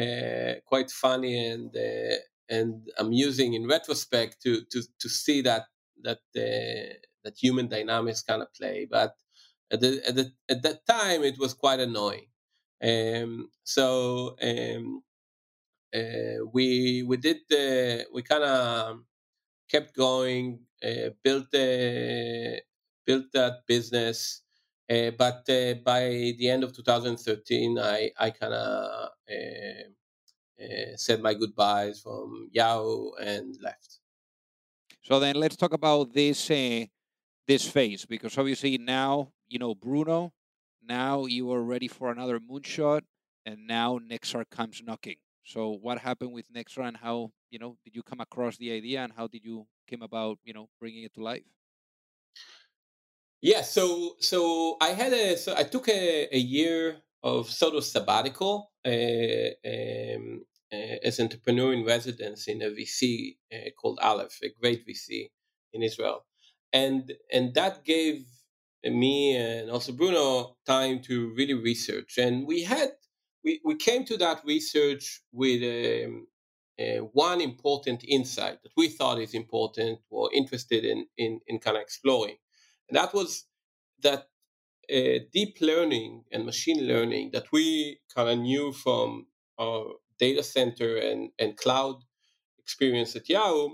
uh, 0.00 0.54
quite 0.66 0.90
funny 0.90 1.34
and 1.52 1.70
uh, 1.76 2.16
and 2.48 2.88
amusing 2.98 3.54
in 3.54 3.66
retrospect 3.76 4.42
to 4.42 4.52
to 4.72 4.82
to 5.00 5.08
see 5.08 5.40
that 5.42 5.64
that 6.06 6.20
uh, 6.36 6.94
that 7.24 7.34
human 7.44 7.68
dynamics 7.68 8.22
kind 8.22 8.42
of 8.42 8.52
play, 8.54 8.86
but 8.90 9.14
at 9.70 9.80
the, 9.80 10.02
at, 10.08 10.14
the, 10.14 10.32
at 10.48 10.62
that 10.62 10.86
time 10.86 11.22
it 11.24 11.38
was 11.38 11.54
quite 11.54 11.80
annoying. 11.80 12.26
Um, 12.82 13.50
so 13.64 14.36
um, 14.42 15.02
uh, 15.94 16.44
we 16.52 17.02
we 17.02 17.16
did 17.16 17.38
the 17.48 18.06
we 18.12 18.22
kind 18.22 18.44
of 18.44 19.00
kept 19.70 19.96
going, 19.96 20.60
uh, 20.84 21.10
built 21.22 21.50
the 21.52 22.62
built 23.06 23.26
that 23.32 23.66
business, 23.66 24.42
uh, 24.90 25.10
but 25.12 25.48
uh, 25.48 25.74
by 25.84 26.34
the 26.38 26.48
end 26.50 26.64
of 26.64 26.74
2013, 26.74 27.78
I, 27.78 28.10
I 28.18 28.30
kind 28.30 28.54
of 28.54 29.10
uh, 29.30 29.84
uh, 30.62 30.96
said 30.96 31.20
my 31.22 31.34
goodbyes 31.34 32.00
from 32.00 32.48
Yahoo 32.52 33.12
and 33.14 33.56
left. 33.62 34.00
So 35.02 35.20
then 35.20 35.36
let's 35.36 35.56
talk 35.56 35.72
about 35.72 36.12
this 36.12 36.50
uh, 36.50 36.84
this 37.46 37.68
phase 37.68 38.04
because 38.06 38.36
obviously 38.38 38.78
now 38.78 39.32
you 39.48 39.58
know 39.58 39.74
Bruno, 39.74 40.32
now 40.82 41.26
you 41.26 41.50
are 41.52 41.62
ready 41.62 41.88
for 41.88 42.10
another 42.10 42.38
moonshot, 42.38 43.02
and 43.44 43.66
now 43.66 43.98
Nexar 43.98 44.44
comes 44.50 44.82
knocking. 44.84 45.16
So 45.44 45.70
what 45.70 45.98
happened 45.98 46.32
with 46.32 46.52
Nexar 46.52 46.88
and 46.88 46.96
how 46.96 47.30
you 47.50 47.58
know 47.58 47.76
did 47.84 47.94
you 47.94 48.02
come 48.02 48.20
across 48.20 48.56
the 48.56 48.72
idea 48.72 49.02
and 49.02 49.12
how 49.16 49.26
did 49.28 49.44
you 49.44 49.66
came 49.86 50.02
about 50.02 50.38
you 50.44 50.52
know 50.52 50.68
bringing 50.80 51.04
it 51.04 51.14
to 51.14 51.22
life? 51.22 51.44
Yeah, 53.42 53.62
so 53.62 54.16
so 54.20 54.76
I 54.80 54.88
had 54.88 55.12
a 55.12 55.36
so 55.36 55.54
I 55.56 55.62
took 55.62 55.88
a, 55.88 56.28
a 56.34 56.38
year 56.38 57.02
of 57.22 57.50
sort 57.50 57.74
of 57.74 57.84
sabbatical 57.84 58.72
uh, 58.84 59.50
um, 59.64 60.44
uh, 60.72 60.96
as 61.04 61.20
entrepreneur 61.20 61.72
in 61.72 61.84
residence 61.84 62.48
in 62.48 62.62
a 62.62 62.70
VC 62.70 63.36
uh, 63.52 63.70
called 63.80 63.98
Aleph, 64.02 64.38
a 64.42 64.48
great 64.60 64.86
VC 64.86 65.30
in 65.72 65.82
Israel, 65.82 66.24
and 66.72 67.12
and 67.32 67.54
that 67.54 67.84
gave 67.84 68.24
me 68.90 69.36
and 69.36 69.70
also 69.70 69.92
Bruno 69.92 70.56
time 70.66 71.00
to 71.02 71.32
really 71.34 71.54
research, 71.54 72.18
and 72.18 72.46
we 72.46 72.62
had 72.62 72.90
we, 73.44 73.60
we 73.64 73.76
came 73.76 74.04
to 74.04 74.16
that 74.18 74.42
research 74.44 75.22
with 75.32 75.62
um, 75.62 76.26
uh, 76.80 77.04
one 77.12 77.40
important 77.40 78.04
insight 78.06 78.62
that 78.62 78.72
we 78.76 78.88
thought 78.88 79.20
is 79.20 79.34
important 79.34 80.00
or 80.10 80.30
interested 80.32 80.84
in 80.84 81.06
in, 81.16 81.40
in 81.46 81.58
kind 81.58 81.76
of 81.76 81.82
exploring. 81.82 82.36
And 82.88 82.96
that 82.96 83.14
was 83.14 83.44
that 84.02 84.28
uh, 84.92 85.18
deep 85.32 85.58
learning 85.60 86.24
and 86.30 86.44
machine 86.44 86.86
learning 86.86 87.30
that 87.32 87.50
we 87.52 87.98
kind 88.14 88.28
of 88.28 88.38
knew 88.38 88.72
from 88.72 89.26
our 89.58 89.94
data 90.18 90.42
center 90.42 90.96
and, 90.96 91.30
and 91.38 91.56
cloud 91.56 91.96
experience 92.58 93.16
at 93.16 93.28
Yahoo, 93.28 93.70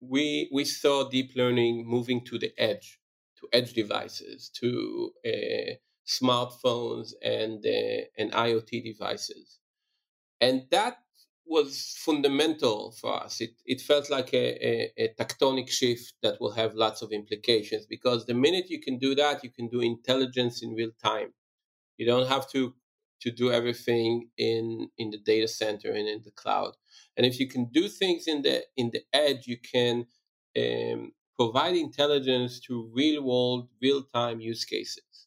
we, 0.00 0.48
we 0.52 0.64
saw 0.64 1.08
deep 1.08 1.32
learning 1.36 1.86
moving 1.86 2.24
to 2.24 2.38
the 2.38 2.52
edge, 2.58 2.98
to 3.44 3.56
edge 3.56 3.72
devices, 3.72 4.50
to 4.60 5.10
uh, 5.26 5.74
smartphones 6.06 7.12
and, 7.22 7.64
uh, 7.64 8.04
and 8.18 8.32
IoT 8.32 8.84
devices. 8.84 9.58
And 10.40 10.64
that 10.70 10.98
was 11.46 11.94
fundamental 11.98 12.92
for 13.00 13.22
us. 13.22 13.40
It, 13.40 13.50
it 13.66 13.80
felt 13.80 14.10
like 14.10 14.32
a, 14.32 14.66
a, 14.66 14.92
a, 14.96 15.08
tectonic 15.18 15.68
shift 15.68 16.14
that 16.22 16.40
will 16.40 16.52
have 16.52 16.74
lots 16.74 17.02
of 17.02 17.12
implications 17.12 17.86
because 17.86 18.24
the 18.24 18.34
minute 18.34 18.70
you 18.70 18.80
can 18.80 18.98
do 18.98 19.14
that, 19.14 19.44
you 19.44 19.50
can 19.50 19.68
do 19.68 19.80
intelligence 19.80 20.62
in 20.62 20.74
real 20.74 20.92
time. 21.02 21.34
You 21.98 22.06
don't 22.06 22.28
have 22.28 22.50
to 22.50 22.74
to 23.20 23.30
do 23.30 23.50
everything 23.50 24.28
in 24.36 24.88
in 24.98 25.10
the 25.10 25.18
data 25.18 25.48
center 25.48 25.90
and 25.90 26.08
in 26.08 26.22
the 26.24 26.30
cloud. 26.32 26.72
And 27.16 27.24
if 27.24 27.38
you 27.38 27.48
can 27.48 27.66
do 27.66 27.88
things 27.88 28.26
in 28.26 28.42
the 28.42 28.64
in 28.76 28.90
the 28.92 29.02
edge, 29.12 29.46
you 29.46 29.58
can 29.58 30.06
um, 30.58 31.12
provide 31.36 31.76
intelligence 31.76 32.60
to 32.60 32.90
real 32.94 33.22
world, 33.22 33.68
real 33.82 34.02
time 34.02 34.40
use 34.40 34.64
cases. 34.64 35.26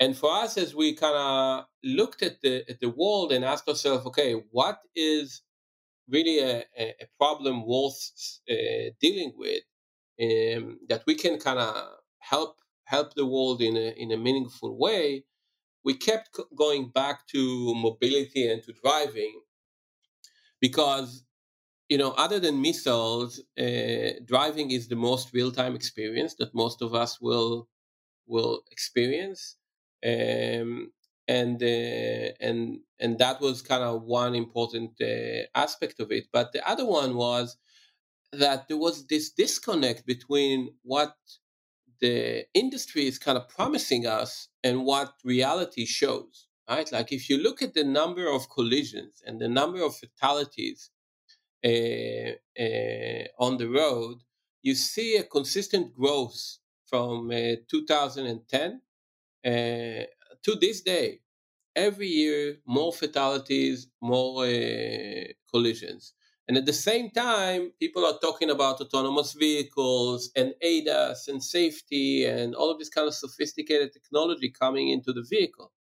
And 0.00 0.16
for 0.16 0.30
us, 0.32 0.58
as 0.58 0.74
we 0.74 0.94
kind 0.94 1.16
of 1.16 1.66
looked 1.82 2.22
at 2.22 2.40
the 2.40 2.64
at 2.68 2.80
the 2.80 2.90
world 2.90 3.32
and 3.32 3.44
asked 3.44 3.68
ourselves, 3.68 4.06
okay, 4.06 4.32
what 4.50 4.78
is 4.96 5.42
really 6.08 6.38
a, 6.40 6.64
a 6.78 7.06
problem 7.18 7.66
worth 7.66 8.12
uh, 8.50 8.90
dealing 9.00 9.32
with 9.36 9.62
um, 10.20 10.78
that 10.88 11.02
we 11.06 11.14
can 11.14 11.38
kind 11.38 11.58
of 11.58 11.74
help 12.18 12.58
help 12.84 13.14
the 13.14 13.26
world 13.26 13.62
in 13.62 13.76
a 13.76 13.94
in 13.96 14.10
a 14.10 14.16
meaningful 14.16 14.76
way? 14.76 15.24
We 15.84 15.94
kept 15.94 16.40
going 16.56 16.90
back 16.90 17.26
to 17.28 17.74
mobility 17.74 18.50
and 18.50 18.62
to 18.64 18.72
driving 18.82 19.42
because 20.60 21.24
you 21.88 21.98
know 21.98 22.12
other 22.12 22.40
than 22.40 22.60
missiles 22.60 23.40
uh, 23.58 24.10
driving 24.24 24.70
is 24.70 24.88
the 24.88 24.96
most 24.96 25.32
real-time 25.32 25.74
experience 25.74 26.34
that 26.36 26.54
most 26.54 26.82
of 26.82 26.94
us 26.94 27.20
will 27.20 27.68
will 28.26 28.62
experience 28.70 29.56
um, 30.04 30.92
and 31.28 31.62
uh, 31.62 32.32
and 32.40 32.80
and 33.00 33.18
that 33.18 33.40
was 33.40 33.62
kind 33.62 33.82
of 33.82 34.02
one 34.02 34.34
important 34.34 34.92
uh, 35.00 35.42
aspect 35.54 36.00
of 36.00 36.12
it. 36.12 36.26
But 36.32 36.52
the 36.52 36.66
other 36.68 36.86
one 36.86 37.16
was 37.16 37.56
that 38.32 38.68
there 38.68 38.76
was 38.76 39.06
this 39.06 39.30
disconnect 39.30 40.06
between 40.06 40.74
what 40.82 41.14
the 42.00 42.44
industry 42.54 43.06
is 43.06 43.18
kind 43.18 43.38
of 43.38 43.48
promising 43.48 44.06
us 44.06 44.48
and 44.62 44.84
what 44.84 45.14
reality 45.24 45.86
shows. 45.86 46.48
Right, 46.68 46.90
like 46.90 47.12
if 47.12 47.28
you 47.28 47.36
look 47.36 47.60
at 47.60 47.74
the 47.74 47.84
number 47.84 48.26
of 48.26 48.48
collisions 48.48 49.22
and 49.26 49.38
the 49.38 49.48
number 49.48 49.82
of 49.82 49.94
fatalities 49.96 50.90
on 51.64 53.56
the 53.58 53.68
road, 53.68 54.18
you 54.62 54.74
see 54.74 55.16
a 55.16 55.22
consistent 55.22 55.94
growth 55.94 56.58
from 56.86 57.30
uh, 57.30 57.56
2010 57.70 58.80
uh, 59.44 59.48
to 60.42 60.56
this 60.60 60.80
day. 60.82 61.20
Every 61.76 62.06
year, 62.06 62.58
more 62.66 62.92
fatalities, 62.92 63.88
more 64.00 64.46
collisions. 65.50 66.14
And 66.46 66.56
at 66.58 66.66
the 66.66 66.72
same 66.72 67.10
time, 67.10 67.72
people 67.80 68.04
are 68.04 68.18
talking 68.20 68.50
about 68.50 68.80
autonomous 68.80 69.32
vehicles 69.32 70.30
and 70.36 70.54
ADAS 70.62 71.26
and 71.28 71.42
safety 71.42 72.26
and 72.26 72.54
all 72.54 72.70
of 72.70 72.78
this 72.78 72.90
kind 72.90 73.08
of 73.08 73.14
sophisticated 73.14 73.92
technology 73.92 74.50
coming 74.50 74.90
into 74.90 75.12
the 75.12 75.26
vehicle. 75.28 75.72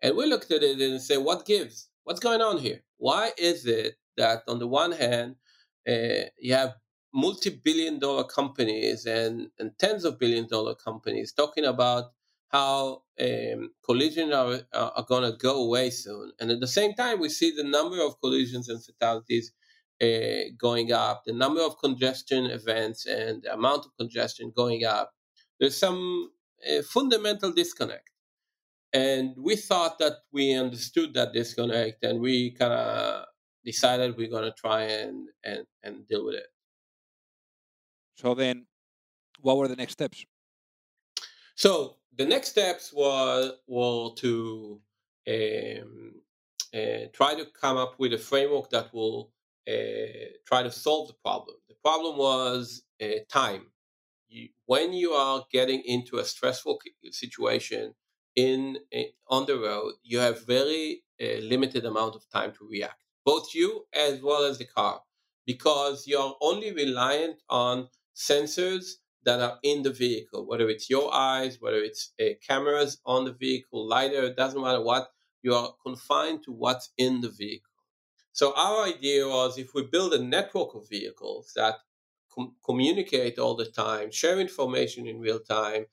And 0.00 0.16
we 0.16 0.26
looked 0.26 0.52
at 0.52 0.62
it 0.62 0.80
and 0.80 1.00
say, 1.02 1.16
what 1.16 1.46
gives? 1.46 1.88
What's 2.04 2.20
going 2.20 2.40
on 2.40 2.58
here? 2.58 2.82
Why 2.98 3.32
is 3.36 3.66
it 3.66 3.96
that 4.18 4.42
on 4.46 4.58
the 4.58 4.66
one 4.66 4.92
hand, 4.92 5.36
uh, 5.88 6.28
you 6.38 6.54
have 6.54 6.74
multi-billion 7.14 7.98
dollar 7.98 8.24
companies 8.24 9.06
and, 9.06 9.48
and 9.58 9.72
tens 9.78 10.04
of 10.04 10.18
billion 10.18 10.46
dollar 10.46 10.74
companies 10.74 11.32
talking 11.32 11.64
about 11.64 12.12
how 12.48 13.02
um, 13.20 13.70
collisions 13.84 14.32
are, 14.32 14.60
are 14.72 15.04
going 15.06 15.30
to 15.30 15.36
go 15.36 15.64
away 15.64 15.90
soon. 15.90 16.32
And 16.40 16.50
at 16.50 16.60
the 16.60 16.66
same 16.66 16.94
time, 16.94 17.20
we 17.20 17.28
see 17.28 17.50
the 17.54 17.64
number 17.64 18.00
of 18.02 18.20
collisions 18.20 18.68
and 18.68 18.82
fatalities 18.82 19.52
uh, 20.00 20.50
going 20.56 20.92
up, 20.92 21.24
the 21.26 21.32
number 21.32 21.60
of 21.60 21.78
congestion 21.78 22.46
events 22.46 23.06
and 23.06 23.42
the 23.42 23.52
amount 23.52 23.86
of 23.86 23.96
congestion 23.98 24.52
going 24.54 24.84
up. 24.84 25.12
There's 25.60 25.76
some 25.76 26.30
uh, 26.66 26.82
fundamental 26.82 27.52
disconnect. 27.52 28.10
And 28.92 29.34
we 29.36 29.56
thought 29.56 29.98
that 29.98 30.14
we 30.32 30.54
understood 30.54 31.12
that 31.14 31.34
disconnect 31.34 32.02
and 32.04 32.20
we 32.20 32.52
kind 32.52 32.72
of 32.72 33.26
decided 33.72 34.16
we're 34.16 34.34
going 34.36 34.50
to 34.50 34.56
try 34.64 34.82
and, 35.00 35.16
and, 35.50 35.62
and 35.84 35.94
deal 36.10 36.24
with 36.26 36.36
it. 36.42 36.50
So 38.22 38.28
then, 38.42 38.56
what 39.46 39.56
were 39.58 39.68
the 39.68 39.80
next 39.82 39.94
steps? 39.98 40.18
So 41.64 41.70
the 42.20 42.26
next 42.34 42.48
steps 42.54 42.84
were, 43.00 43.52
were 43.76 44.10
to 44.24 44.80
um, 45.34 45.92
uh, 46.78 47.04
try 47.18 47.30
to 47.40 47.46
come 47.62 47.76
up 47.84 47.92
with 48.00 48.12
a 48.12 48.22
framework 48.30 48.66
that 48.70 48.86
will 48.96 49.18
uh, 49.74 50.26
try 50.48 50.60
to 50.62 50.72
solve 50.86 51.08
the 51.08 51.18
problem. 51.26 51.56
The 51.68 51.78
problem 51.88 52.14
was 52.28 52.82
uh, 53.02 53.20
time. 53.40 53.64
You, 54.28 54.48
when 54.66 54.92
you 54.92 55.10
are 55.12 55.44
getting 55.58 55.80
into 55.94 56.18
a 56.18 56.24
stressful 56.24 56.74
situation 57.10 57.94
in 58.34 58.78
uh, 58.98 59.10
on 59.34 59.46
the 59.46 59.58
road, 59.68 59.92
you 60.02 60.18
have 60.26 60.46
very 60.46 61.02
uh, 61.20 61.38
limited 61.54 61.84
amount 61.84 62.14
of 62.14 62.22
time 62.36 62.52
to 62.58 62.68
react, 62.74 63.02
both 63.28 63.46
you 63.54 63.68
as 64.06 64.14
well 64.28 64.42
as 64.50 64.56
the 64.58 64.64
car, 64.78 64.96
because 65.52 66.06
you 66.10 66.16
are 66.24 66.34
only 66.40 66.70
reliant 66.72 67.36
on 67.66 67.88
sensors 68.14 68.84
that 69.26 69.40
are 69.40 69.58
in 69.62 69.82
the 69.82 69.94
vehicle, 70.06 70.46
whether 70.48 70.68
it's 70.74 70.88
your 70.88 71.08
eyes, 71.12 71.58
whether 71.60 71.82
it's 71.88 72.12
uh, 72.22 72.34
cameras 72.48 72.92
on 73.04 73.24
the 73.24 73.36
vehicle, 73.46 73.80
lidar, 73.92 74.24
it 74.24 74.36
doesn't 74.36 74.62
matter 74.62 74.82
what, 74.90 75.04
you 75.42 75.54
are 75.54 75.74
confined 75.86 76.40
to 76.44 76.52
what's 76.52 76.88
in 76.96 77.20
the 77.20 77.32
vehicle. 77.42 77.76
So 78.32 78.54
our 78.56 78.84
idea 78.94 79.26
was 79.26 79.58
if 79.58 79.74
we 79.74 79.82
build 79.94 80.14
a 80.14 80.22
network 80.36 80.74
of 80.74 80.88
vehicles 80.88 81.52
that 81.56 81.76
com- 82.34 82.54
communicate 82.64 83.38
all 83.38 83.56
the 83.56 83.70
time, 83.86 84.10
share 84.10 84.38
information 84.40 85.06
in 85.06 85.20
real 85.20 85.40
time, 85.40 85.84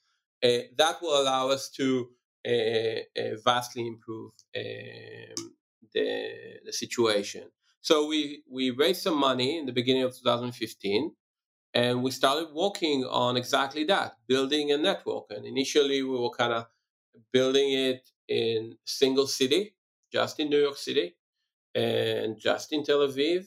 uh, 0.43 0.59
that 0.77 0.95
will 1.01 1.21
allow 1.21 1.49
us 1.49 1.69
to 1.71 2.09
uh, 2.47 2.99
uh, 3.21 3.35
vastly 3.43 3.87
improve 3.87 4.31
um, 4.55 5.54
the, 5.93 6.59
the 6.65 6.73
situation. 6.73 7.43
So 7.81 8.07
we, 8.07 8.43
we 8.49 8.71
raised 8.71 9.03
some 9.03 9.17
money 9.17 9.59
in 9.59 9.65
the 9.65 9.71
beginning 9.71 10.03
of 10.03 10.15
2015 10.15 11.11
and 11.73 12.03
we 12.03 12.11
started 12.11 12.49
working 12.53 13.03
on 13.05 13.37
exactly 13.37 13.83
that, 13.85 14.13
building 14.27 14.71
a 14.71 14.77
network. 14.77 15.25
And 15.29 15.45
initially 15.45 16.01
we 16.01 16.17
were 16.17 16.29
kind 16.29 16.53
of 16.53 16.65
building 17.31 17.73
it 17.73 18.09
in 18.27 18.77
single 18.85 19.27
city, 19.27 19.75
just 20.11 20.39
in 20.39 20.49
New 20.49 20.61
York 20.61 20.77
City 20.77 21.15
and 21.75 22.39
just 22.39 22.71
in 22.71 22.83
Tel 22.83 22.99
Aviv, 22.99 23.45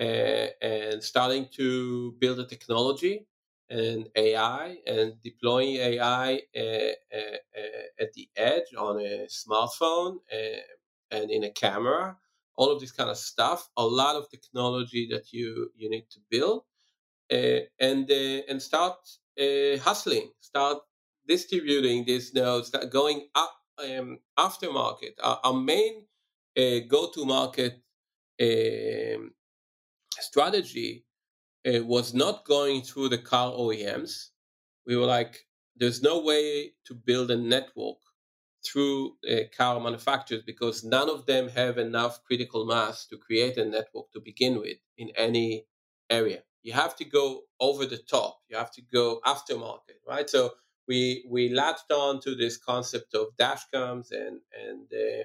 uh, 0.00 0.48
and 0.62 1.02
starting 1.02 1.48
to 1.56 2.12
build 2.20 2.38
a 2.40 2.46
technology 2.46 3.26
and 3.70 4.08
AI 4.16 4.76
and 4.86 5.14
deploying 5.22 5.76
AI 5.76 6.40
uh, 6.56 6.60
uh, 6.60 7.38
at 8.00 8.12
the 8.12 8.28
edge 8.36 8.74
on 8.76 9.00
a 9.00 9.26
smartphone 9.28 10.18
and 11.10 11.30
in 11.30 11.44
a 11.44 11.50
camera. 11.50 12.16
All 12.56 12.70
of 12.70 12.80
this 12.80 12.92
kind 12.92 13.10
of 13.10 13.16
stuff. 13.16 13.68
A 13.76 13.84
lot 13.84 14.16
of 14.16 14.30
technology 14.30 15.08
that 15.10 15.32
you 15.32 15.70
you 15.76 15.90
need 15.90 16.06
to 16.10 16.20
build, 16.30 16.62
and 17.30 18.10
and 18.10 18.62
start 18.62 18.96
hustling. 19.82 20.30
Start 20.40 20.78
distributing 21.26 22.04
these 22.04 22.32
nodes. 22.32 22.68
Start 22.68 22.90
going 22.90 23.28
up 23.34 23.54
um, 23.78 24.18
aftermarket. 24.38 25.14
Our, 25.22 25.40
our 25.42 25.54
main 25.54 26.06
a 26.56 26.82
go-to-market 26.82 27.82
um, 28.40 29.32
strategy 30.20 31.04
uh, 31.66 31.84
was 31.84 32.14
not 32.14 32.44
going 32.44 32.82
through 32.82 33.08
the 33.08 33.18
car 33.18 33.52
OEMs. 33.52 34.28
We 34.86 34.96
were 34.96 35.06
like, 35.06 35.46
there's 35.76 36.02
no 36.02 36.20
way 36.20 36.74
to 36.86 36.94
build 36.94 37.30
a 37.30 37.36
network 37.36 37.98
through 38.66 39.16
uh, 39.30 39.42
car 39.56 39.78
manufacturers 39.80 40.42
because 40.42 40.84
none 40.84 41.10
of 41.10 41.26
them 41.26 41.48
have 41.48 41.78
enough 41.78 42.22
critical 42.24 42.64
mass 42.64 43.06
to 43.06 43.16
create 43.18 43.56
a 43.56 43.64
network 43.64 44.10
to 44.12 44.20
begin 44.20 44.58
with 44.60 44.78
in 44.96 45.10
any 45.16 45.66
area. 46.10 46.42
You 46.62 46.72
have 46.72 46.96
to 46.96 47.04
go 47.04 47.42
over 47.60 47.84
the 47.84 47.98
top. 47.98 48.38
You 48.48 48.56
have 48.56 48.70
to 48.72 48.82
go 48.82 49.20
aftermarket, 49.26 50.00
right? 50.06 50.28
So 50.28 50.52
we 50.88 51.24
we 51.28 51.48
latched 51.50 51.90
on 51.92 52.20
to 52.20 52.34
this 52.34 52.56
concept 52.56 53.14
of 53.14 53.28
dashcams 53.38 54.10
and 54.10 54.40
and 54.66 54.92
uh, 54.92 55.24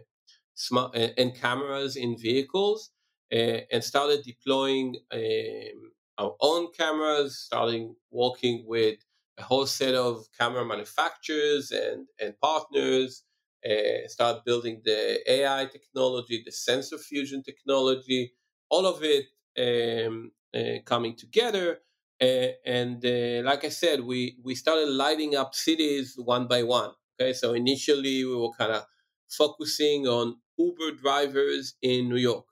smart 0.53 0.95
and 0.95 1.33
cameras 1.35 1.95
in 1.95 2.17
vehicles 2.17 2.91
uh, 3.31 3.61
and 3.71 3.83
started 3.83 4.23
deploying 4.23 4.97
um, 5.11 5.91
our 6.17 6.35
own 6.41 6.71
cameras, 6.73 7.37
starting 7.39 7.95
working 8.11 8.65
with 8.67 8.99
a 9.37 9.43
whole 9.43 9.65
set 9.65 9.95
of 9.95 10.27
camera 10.37 10.65
manufacturers 10.65 11.71
and, 11.71 12.07
and 12.19 12.37
partners, 12.41 13.23
uh, 13.65 14.07
start 14.07 14.45
building 14.45 14.81
the 14.83 15.19
AI 15.31 15.65
technology, 15.65 16.41
the 16.45 16.51
sensor 16.51 16.97
fusion 16.97 17.43
technology, 17.43 18.33
all 18.69 18.85
of 18.85 19.01
it 19.03 19.25
um, 19.57 20.31
uh, 20.53 20.79
coming 20.85 21.15
together. 21.15 21.79
Uh, 22.21 22.49
and 22.65 23.03
like 23.45 23.63
I 23.63 23.69
said, 23.69 24.01
we, 24.01 24.37
we 24.43 24.55
started 24.55 24.89
lighting 24.89 25.35
up 25.35 25.55
cities 25.55 26.15
one 26.17 26.47
by 26.47 26.63
one. 26.63 26.91
Okay, 27.19 27.33
so 27.33 27.53
initially 27.53 28.23
we 28.23 28.35
were 28.35 28.51
kind 28.57 28.71
of 28.71 28.85
focusing 29.29 30.07
on 30.07 30.37
Uber 30.57 30.91
drivers 30.93 31.75
in 31.81 32.09
New 32.09 32.17
York, 32.17 32.45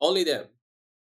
only 0.00 0.24
them, 0.24 0.46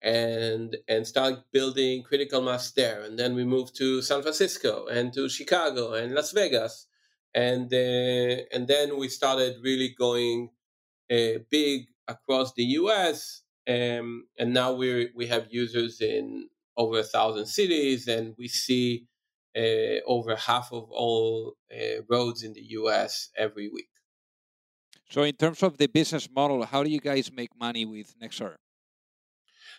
and 0.02 0.76
and 0.88 1.06
start 1.06 1.40
building 1.52 2.02
critical 2.02 2.42
mass 2.42 2.72
there. 2.72 3.02
And 3.02 3.18
then 3.18 3.34
we 3.34 3.44
moved 3.44 3.76
to 3.78 4.02
San 4.02 4.22
Francisco 4.22 4.86
and 4.86 5.12
to 5.14 5.28
Chicago 5.28 5.94
and 5.94 6.14
Las 6.14 6.32
Vegas, 6.32 6.86
and 7.36 7.72
uh, 7.72 8.42
and 8.52 8.66
then 8.66 8.98
we 8.98 9.08
started 9.08 9.56
really 9.62 9.94
going 9.96 10.48
uh, 11.10 11.38
big 11.50 11.82
across 12.08 12.54
the 12.54 12.64
U.S. 12.80 13.42
Um, 13.68 14.24
and 14.38 14.54
now 14.54 14.72
we 14.72 15.10
we 15.14 15.26
have 15.26 15.46
users 15.50 16.00
in 16.00 16.48
over 16.78 16.98
a 17.00 17.04
thousand 17.04 17.46
cities, 17.46 18.08
and 18.08 18.34
we 18.38 18.48
see 18.48 19.06
uh, 19.54 20.00
over 20.06 20.34
half 20.34 20.72
of 20.72 20.90
all 20.90 21.56
uh, 21.70 22.02
roads 22.08 22.42
in 22.42 22.54
the 22.54 22.64
U.S. 22.80 23.28
every 23.36 23.68
week. 23.68 23.90
So, 25.10 25.22
in 25.22 25.34
terms 25.34 25.62
of 25.62 25.76
the 25.76 25.88
business 25.88 26.28
model, 26.34 26.64
how 26.64 26.82
do 26.82 26.90
you 26.90 27.00
guys 27.00 27.30
make 27.30 27.50
money 27.60 27.84
with 27.84 28.18
Nexar? 28.18 28.54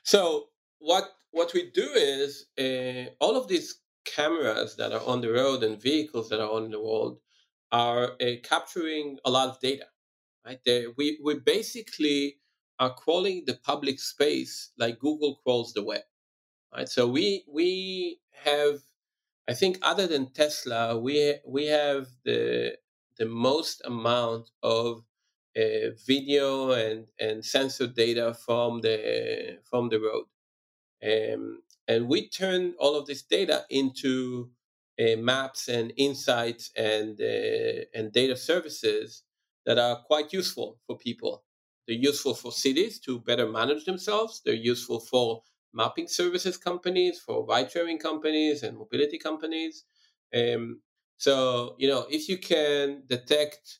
So, 0.03 0.49
what 0.77 1.05
what 1.31 1.53
we 1.55 1.71
do 1.71 1.89
is 1.95 2.45
uh, 2.59 3.09
all 3.19 3.35
of 3.35 3.47
these 3.47 3.81
cameras 4.05 4.75
that 4.77 4.93
are 4.93 5.05
on 5.05 5.21
the 5.21 5.31
road 5.31 5.63
and 5.63 5.81
vehicles 5.81 6.29
that 6.29 6.39
are 6.39 6.51
on 6.51 6.69
the 6.69 6.77
road 6.77 7.17
are 7.71 8.13
uh, 8.21 8.25
capturing 8.43 9.19
a 9.25 9.29
lot 9.29 9.49
of 9.49 9.59
data. 9.59 9.85
Right? 10.45 10.59
They, 10.65 10.85
we 10.97 11.19
we 11.23 11.39
basically 11.39 12.37
are 12.79 12.93
crawling 12.93 13.43
the 13.45 13.59
public 13.63 13.99
space 13.99 14.71
like 14.77 14.99
Google 14.99 15.39
crawls 15.43 15.73
the 15.73 15.83
web. 15.83 16.03
Right? 16.73 16.87
So 16.87 17.07
we 17.07 17.43
we 17.51 18.19
have, 18.43 18.79
I 19.49 19.53
think, 19.53 19.79
other 19.81 20.07
than 20.07 20.31
Tesla, 20.33 20.97
we 20.97 21.35
we 21.45 21.67
have 21.67 22.07
the 22.23 22.77
the 23.17 23.25
most 23.25 23.81
amount 23.83 24.49
of 24.61 25.03
uh, 25.57 25.89
video 26.05 26.71
and, 26.71 27.07
and 27.19 27.43
sensor 27.43 27.87
data 27.87 28.33
from 28.45 28.81
the 28.81 29.57
from 29.69 29.89
the 29.89 29.99
road. 29.99 30.25
Um, 31.03 31.61
and 31.87 32.07
we 32.07 32.29
turn 32.29 32.73
all 32.79 32.95
of 32.95 33.07
this 33.07 33.23
data 33.23 33.65
into 33.69 34.51
maps 35.17 35.67
and 35.67 35.93
insights 35.97 36.71
and 36.75 37.19
uh, 37.21 37.85
and 37.93 38.11
data 38.11 38.35
services 38.35 39.23
that 39.65 39.77
are 39.77 40.01
quite 40.07 40.33
useful 40.33 40.79
for 40.87 40.97
people. 40.97 41.43
They're 41.87 41.97
useful 41.97 42.33
for 42.33 42.51
cities 42.51 42.99
to 43.01 43.19
better 43.19 43.47
manage 43.47 43.85
themselves. 43.85 44.41
They're 44.43 44.53
useful 44.53 44.99
for 44.99 45.43
mapping 45.73 46.07
services 46.07 46.57
companies, 46.57 47.19
for 47.19 47.45
ride 47.45 47.71
sharing 47.71 47.99
companies, 47.99 48.63
and 48.63 48.77
mobility 48.77 49.17
companies. 49.17 49.85
Um, 50.35 50.81
so, 51.17 51.75
you 51.77 51.87
know, 51.87 52.05
if 52.09 52.27
you 52.29 52.37
can 52.37 53.03
detect 53.07 53.79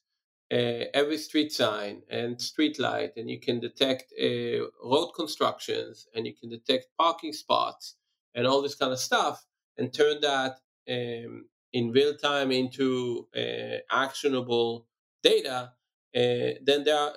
uh, 0.52 0.86
every 0.94 1.18
street 1.18 1.52
sign 1.52 2.02
and 2.10 2.42
street 2.42 2.80
light, 2.80 3.12
and 3.18 3.30
you 3.30 3.40
can 3.40 3.60
detect 3.60 4.14
uh, 4.22 4.66
road 4.84 5.12
constructions, 5.16 6.08
and 6.14 6.26
you 6.26 6.34
can 6.34 6.50
detect 6.50 6.88
parking 6.98 7.34
spots, 7.34 7.96
and 8.36 8.48
all 8.48 8.62
this 8.62 8.76
kind 8.76 8.94
of 8.94 9.00
stuff, 9.00 9.46
and 9.78 9.94
turn 9.94 10.22
that 10.22 10.60
um, 10.90 11.46
in 11.74 11.92
real 11.92 12.16
time 12.16 12.52
into 12.52 13.28
uh, 13.36 13.78
actionable 13.92 14.88
data, 15.24 15.74
uh, 16.16 16.52
then 16.64 16.84
there 16.84 16.98
are 16.98 17.14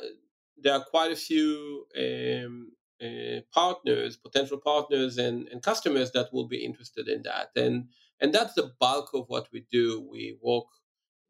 there 0.62 0.74
are 0.74 0.84
quite 0.84 1.12
a 1.12 1.16
few 1.16 1.86
um, 1.98 2.72
uh, 3.02 3.40
partners, 3.52 4.16
potential 4.16 4.58
partners, 4.58 5.16
and, 5.16 5.48
and 5.48 5.62
customers 5.62 6.10
that 6.12 6.32
will 6.32 6.46
be 6.46 6.64
interested 6.64 7.08
in 7.08 7.22
that. 7.22 7.48
And 7.56 7.88
and 8.20 8.34
that's 8.34 8.54
the 8.54 8.72
bulk 8.78 9.10
of 9.14 9.24
what 9.28 9.48
we 9.52 9.64
do. 9.70 10.06
We 10.10 10.36
work 10.42 10.66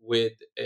with 0.01 0.33
uh, 0.59 0.65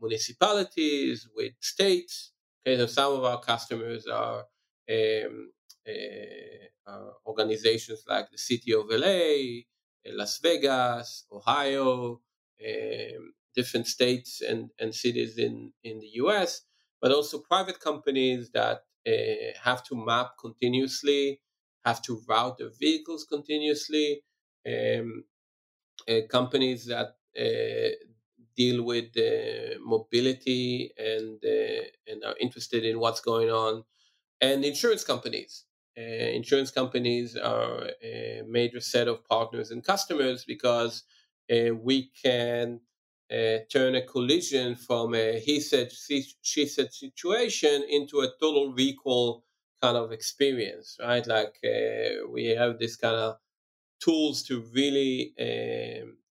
municipalities, 0.00 1.28
with 1.34 1.52
states. 1.60 2.32
Okay, 2.66 2.78
so 2.78 2.86
some 2.86 3.12
of 3.12 3.24
our 3.24 3.40
customers 3.40 4.06
are, 4.06 4.44
um, 4.90 5.50
uh, 5.86 6.90
are 6.90 7.12
organizations 7.26 8.04
like 8.08 8.30
the 8.30 8.38
City 8.38 8.72
of 8.72 8.86
LA, 8.88 9.64
Las 10.12 10.38
Vegas, 10.38 11.26
Ohio, 11.32 12.20
um, 12.64 13.32
different 13.54 13.86
states 13.86 14.40
and, 14.40 14.70
and 14.78 14.94
cities 14.94 15.38
in, 15.38 15.72
in 15.82 16.00
the 16.00 16.10
US, 16.22 16.62
but 17.00 17.12
also 17.12 17.38
private 17.38 17.80
companies 17.80 18.50
that 18.50 18.82
uh, 19.06 19.58
have 19.62 19.82
to 19.84 19.94
map 19.96 20.32
continuously, 20.40 21.40
have 21.84 22.02
to 22.02 22.22
route 22.28 22.58
their 22.58 22.70
vehicles 22.70 23.24
continuously, 23.24 24.22
um, 24.66 25.24
uh, 26.08 26.20
companies 26.28 26.86
that 26.86 27.16
uh, 27.38 27.90
deal 28.56 28.82
with 28.82 29.10
mobility 29.80 30.92
and 30.98 31.42
and 32.06 32.24
are 32.24 32.36
interested 32.40 32.84
in 32.84 32.98
what's 32.98 33.20
going 33.20 33.50
on, 33.50 33.84
and 34.40 34.64
insurance 34.64 35.04
companies. 35.04 35.64
Uh, 35.98 36.30
insurance 36.40 36.70
companies 36.70 37.36
are 37.36 37.90
a 38.02 38.42
major 38.46 38.80
set 38.80 39.08
of 39.08 39.24
partners 39.24 39.72
and 39.72 39.82
customers 39.82 40.44
because 40.44 41.02
uh, 41.50 41.74
we 41.74 42.10
can 42.22 42.80
uh, 43.32 43.58
turn 43.68 43.96
a 43.96 44.02
collision 44.02 44.76
from 44.76 45.14
a 45.14 45.40
he 45.40 45.58
said 45.60 45.90
she 46.42 46.66
said 46.66 46.92
situation 46.92 47.84
into 47.88 48.20
a 48.20 48.30
total 48.40 48.72
recall 48.72 49.44
kind 49.82 49.96
of 49.96 50.12
experience 50.12 50.96
right? 51.00 51.26
Like 51.26 51.58
we 52.30 52.46
have 52.46 52.78
this 52.78 52.96
kind 52.96 53.16
of 53.16 53.36
tools 54.00 54.42
to 54.44 54.60
really 54.72 55.34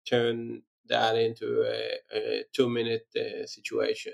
turn 0.06 0.62
that 0.88 1.18
into 1.18 1.64
a, 1.64 2.18
a 2.18 2.44
two 2.54 2.70
minute 2.70 3.08
situation 3.46 4.14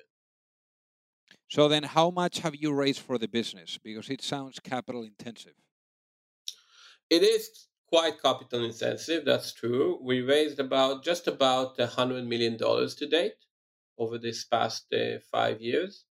so 1.54 1.62
then 1.68 1.84
how 1.84 2.08
much 2.22 2.36
have 2.40 2.56
you 2.64 2.70
raised 2.84 3.02
for 3.08 3.18
the 3.18 3.28
business 3.28 3.78
because 3.88 4.10
it 4.10 4.22
sounds 4.22 4.60
capital 4.60 5.04
intensive 5.04 5.58
it 7.10 7.24
is 7.24 7.68
quite 7.94 8.20
capital 8.20 8.64
intensive. 8.66 9.24
That's 9.24 9.54
true. 9.54 10.00
We 10.02 10.22
raised 10.22 10.60
about 10.60 11.04
just 11.04 11.28
about 11.28 11.80
a 11.80 11.86
hundred 11.86 12.26
million 12.26 12.58
dollars 12.58 12.96
to 12.96 13.08
date 13.08 13.42
over 14.00 14.18
this 14.18 14.46
past 14.46 14.92
uh, 14.92 15.20
five 15.32 15.62
years. 15.62 16.06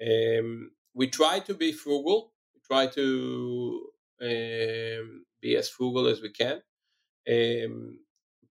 Um, 0.00 0.70
we 0.94 1.08
try 1.08 1.40
to 1.40 1.54
be 1.54 1.72
frugal. 1.72 2.32
We 2.54 2.60
try 2.70 2.86
to 2.98 3.06
um, 4.22 5.24
be 5.42 5.56
as 5.56 5.68
frugal 5.68 6.06
as 6.06 6.22
we 6.22 6.30
can. 6.30 6.58
Um, 7.36 7.98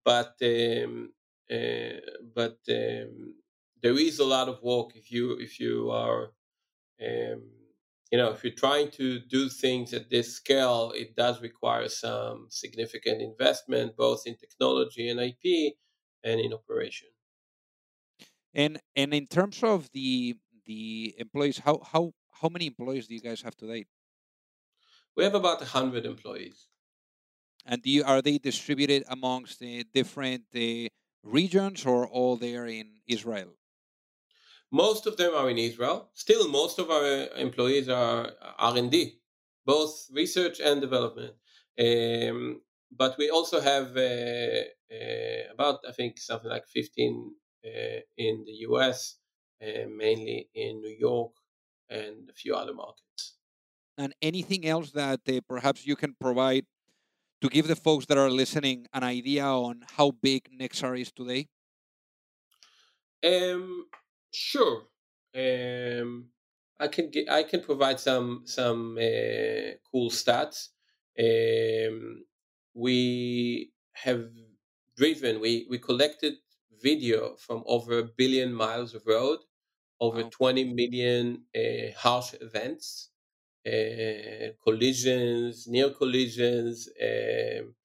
but 0.03 0.33
um, 0.43 1.13
uh, 1.49 1.99
but 2.35 2.57
um, 2.69 3.35
there 3.83 3.99
is 3.99 4.19
a 4.19 4.25
lot 4.25 4.47
of 4.49 4.63
work 4.63 4.95
if 4.95 5.11
you 5.11 5.37
if 5.39 5.59
you 5.59 5.91
are 5.91 6.31
um, 7.01 7.43
you 8.13 8.19
know, 8.19 8.29
if 8.29 8.43
you're 8.43 8.53
trying 8.53 8.91
to 8.91 9.19
do 9.21 9.49
things 9.49 9.91
at 9.91 10.11
this 10.11 10.35
scale, 10.35 10.93
it 10.95 11.15
does 11.15 11.41
require 11.41 11.89
some 11.89 12.45
significant 12.47 13.23
investment, 13.23 13.97
both 13.97 14.27
in 14.27 14.35
technology 14.35 15.09
and 15.09 15.19
IP 15.19 15.73
and 16.23 16.39
in 16.39 16.53
operation. 16.53 17.07
And 18.53 18.79
and 18.95 19.15
in 19.15 19.25
terms 19.25 19.63
of 19.63 19.89
the 19.93 20.35
the 20.67 21.15
employees, 21.17 21.57
how 21.57 21.81
how 21.91 22.13
how 22.39 22.49
many 22.49 22.67
employees 22.67 23.07
do 23.07 23.15
you 23.15 23.21
guys 23.21 23.41
have 23.41 23.57
today? 23.57 23.85
We 25.17 25.23
have 25.23 25.33
about 25.33 25.63
hundred 25.63 26.05
employees. 26.05 26.67
And 27.65 27.81
do 27.81 27.89
you, 27.89 28.03
are 28.03 28.21
they 28.21 28.37
distributed 28.37 29.05
amongst 29.07 29.59
the 29.59 29.85
different 29.91 30.43
uh, 30.55 30.89
regions 31.23 31.83
or 31.83 32.07
all 32.07 32.35
there 32.35 32.67
in 32.67 33.01
Israel? 33.07 33.55
Most 34.73 35.05
of 35.05 35.17
them 35.17 35.35
are 35.35 35.51
in 35.51 35.59
Israel. 35.59 36.09
Still, 36.15 36.49
most 36.49 36.79
of 36.79 36.89
our 36.89 37.27
employees 37.37 37.87
are 37.87 38.31
R 38.57 38.75
and 38.75 38.89
D, 38.89 39.19
both 39.65 40.07
research 40.11 40.59
and 40.59 40.81
development. 40.81 41.35
Um, 41.79 42.61
but 42.91 43.15
we 43.19 43.29
also 43.29 43.61
have 43.61 43.95
uh, 43.95 44.63
uh, 44.91 45.53
about, 45.53 45.79
I 45.87 45.91
think, 45.91 46.19
something 46.19 46.49
like 46.49 46.65
15 46.65 47.35
uh, 47.63 47.69
in 48.17 48.43
the 48.47 48.55
US, 48.67 49.17
uh, 49.61 49.87
mainly 49.95 50.49
in 50.55 50.81
New 50.81 50.95
York 50.99 51.33
and 51.89 52.27
a 52.27 52.33
few 52.33 52.55
other 52.55 52.73
markets. 52.73 53.35
And 53.95 54.15
anything 54.23 54.65
else 54.65 54.89
that 54.91 55.21
uh, 55.29 55.39
perhaps 55.47 55.85
you 55.85 55.95
can 55.95 56.15
provide 56.19 56.65
to 57.41 57.47
give 57.47 57.67
the 57.67 57.75
folks 57.75 58.07
that 58.07 58.17
are 58.17 58.31
listening 58.31 58.87
an 58.91 59.03
idea 59.03 59.45
on 59.45 59.85
how 59.97 60.11
big 60.11 60.49
Nexar 60.59 60.99
is 60.99 61.11
today? 61.11 61.47
Um, 63.23 63.85
Sure. 64.33 64.87
Um, 65.35 66.29
I 66.79 66.87
can 66.87 67.09
get, 67.09 67.29
I 67.29 67.43
can 67.43 67.61
provide 67.61 67.99
some 67.99 68.43
some 68.45 68.97
uh, 68.97 69.77
cool 69.91 70.09
stats. 70.09 70.69
Um, 71.19 72.25
we 72.73 73.73
have 73.93 74.31
driven. 74.97 75.39
We 75.39 75.67
we 75.69 75.77
collected 75.79 76.35
video 76.81 77.35
from 77.37 77.63
over 77.67 77.99
a 77.99 78.03
billion 78.03 78.53
miles 78.53 78.93
of 78.95 79.03
road, 79.05 79.39
over 79.99 80.23
wow. 80.23 80.29
20 80.29 80.63
million 80.73 81.45
uh, 81.55 81.91
harsh 81.97 82.33
events, 82.41 83.11
uh, 83.67 84.53
collisions, 84.63 85.67
near 85.67 85.91
collisions. 85.91 86.89
Um, 87.01 87.75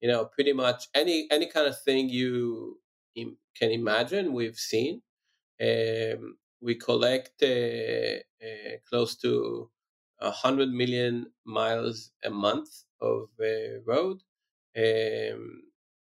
you 0.00 0.08
know, 0.08 0.26
pretty 0.26 0.52
much 0.54 0.88
any 0.94 1.28
any 1.30 1.46
kind 1.46 1.66
of 1.68 1.80
thing 1.82 2.08
you 2.08 2.80
Im- 3.16 3.38
can 3.56 3.70
imagine, 3.72 4.32
we've 4.32 4.56
seen. 4.58 5.02
Um, 5.60 6.36
we 6.60 6.74
collect 6.74 7.42
uh, 7.42 8.18
uh, 8.44 8.76
close 8.88 9.16
to 9.16 9.70
100 10.18 10.70
million 10.70 11.26
miles 11.44 12.10
a 12.24 12.30
month 12.30 12.84
of 13.00 13.28
uh, 13.40 13.80
road. 13.86 14.22
Um, 14.76 15.62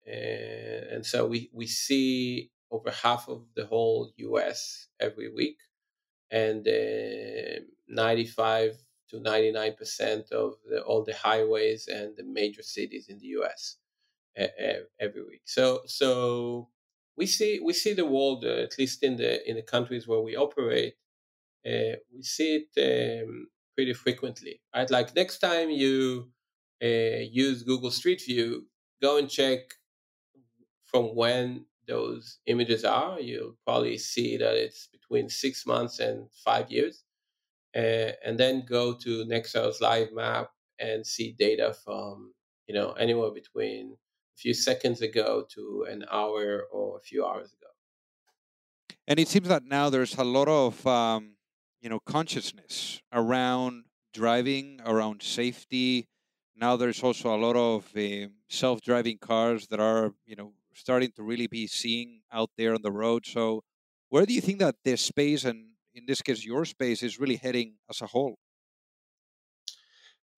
and 0.06 1.06
so 1.06 1.26
we, 1.26 1.50
we 1.52 1.66
see 1.66 2.50
over 2.70 2.90
half 2.90 3.28
of 3.28 3.44
the 3.54 3.66
whole 3.66 4.12
US 4.16 4.88
every 5.00 5.32
week. 5.32 5.58
And 6.30 6.66
95 7.88 8.76
to 9.10 9.16
99% 9.16 10.30
of 10.32 10.54
the, 10.68 10.80
all 10.82 11.04
the 11.04 11.14
highways 11.14 11.88
and 11.88 12.16
the 12.16 12.24
major 12.24 12.62
cities 12.62 13.08
in 13.08 13.18
the 13.18 13.26
US 13.38 13.76
every 14.36 15.24
week. 15.24 15.42
So, 15.44 15.82
so 15.86 16.68
we 17.20 17.26
see 17.26 17.52
we 17.68 17.74
see 17.82 17.94
the 17.94 18.10
world 18.16 18.40
uh, 18.44 18.66
at 18.66 18.74
least 18.80 18.98
in 19.08 19.14
the 19.22 19.32
in 19.48 19.54
the 19.56 19.66
countries 19.74 20.04
where 20.08 20.24
we 20.28 20.34
operate 20.46 20.94
uh, 21.70 21.94
we 22.14 22.22
see 22.22 22.50
it 22.60 22.70
um, 22.88 23.48
pretty 23.76 23.94
frequently 24.04 24.54
right? 24.74 24.90
Like 24.90 25.14
next 25.22 25.38
time 25.48 25.68
you 25.70 25.96
uh, 26.88 27.22
use 27.44 27.62
google 27.62 27.92
street 28.00 28.22
view 28.28 28.48
go 29.06 29.12
and 29.18 29.28
check 29.38 29.60
from 30.90 31.14
when 31.14 31.66
those 31.86 32.38
images 32.46 32.84
are. 32.84 33.20
You'll 33.20 33.56
probably 33.66 33.98
see 33.98 34.36
that 34.36 34.54
it's 34.54 34.88
between 34.92 35.28
six 35.28 35.66
months 35.66 35.98
and 35.98 36.28
five 36.44 36.70
years 36.70 37.04
uh, 37.76 38.12
and 38.24 38.38
then 38.38 38.64
go 38.66 38.94
to 38.94 39.24
nexar's 39.24 39.80
live 39.80 40.12
map 40.12 40.50
and 40.78 41.06
see 41.06 41.34
data 41.38 41.74
from 41.84 42.32
you 42.66 42.74
know 42.74 42.92
anywhere 42.92 43.30
between 43.30 43.96
few 44.36 44.54
seconds 44.54 45.02
ago 45.02 45.44
to 45.54 45.86
an 45.88 46.04
hour 46.10 46.64
or 46.72 46.96
a 46.98 47.00
few 47.00 47.24
hours 47.24 47.52
ago. 47.52 47.70
And 49.06 49.18
it 49.18 49.28
seems 49.28 49.48
that 49.48 49.64
now 49.64 49.90
there's 49.90 50.16
a 50.16 50.24
lot 50.24 50.48
of 50.48 50.86
um, 50.86 51.36
you 51.80 51.88
know 51.88 52.00
consciousness 52.00 53.02
around 53.12 53.84
driving, 54.12 54.80
around 54.84 55.22
safety. 55.22 56.08
Now 56.56 56.76
there's 56.76 57.02
also 57.02 57.34
a 57.34 57.40
lot 57.40 57.56
of 57.56 57.90
uh, 57.96 58.28
self-driving 58.48 59.18
cars 59.18 59.66
that 59.68 59.80
are 59.80 60.12
you 60.26 60.36
know 60.36 60.52
starting 60.74 61.10
to 61.16 61.22
really 61.22 61.46
be 61.46 61.66
seen 61.66 62.22
out 62.32 62.50
there 62.56 62.74
on 62.74 62.82
the 62.82 62.92
road. 62.92 63.26
So, 63.26 63.62
where 64.08 64.26
do 64.26 64.32
you 64.32 64.40
think 64.40 64.58
that 64.60 64.76
this 64.84 65.02
space, 65.02 65.44
and 65.44 65.70
in 65.94 66.04
this 66.06 66.22
case 66.22 66.44
your 66.44 66.64
space, 66.64 67.02
is 67.02 67.18
really 67.18 67.36
heading 67.36 67.76
as 67.88 68.00
a 68.00 68.06
whole? 68.06 68.38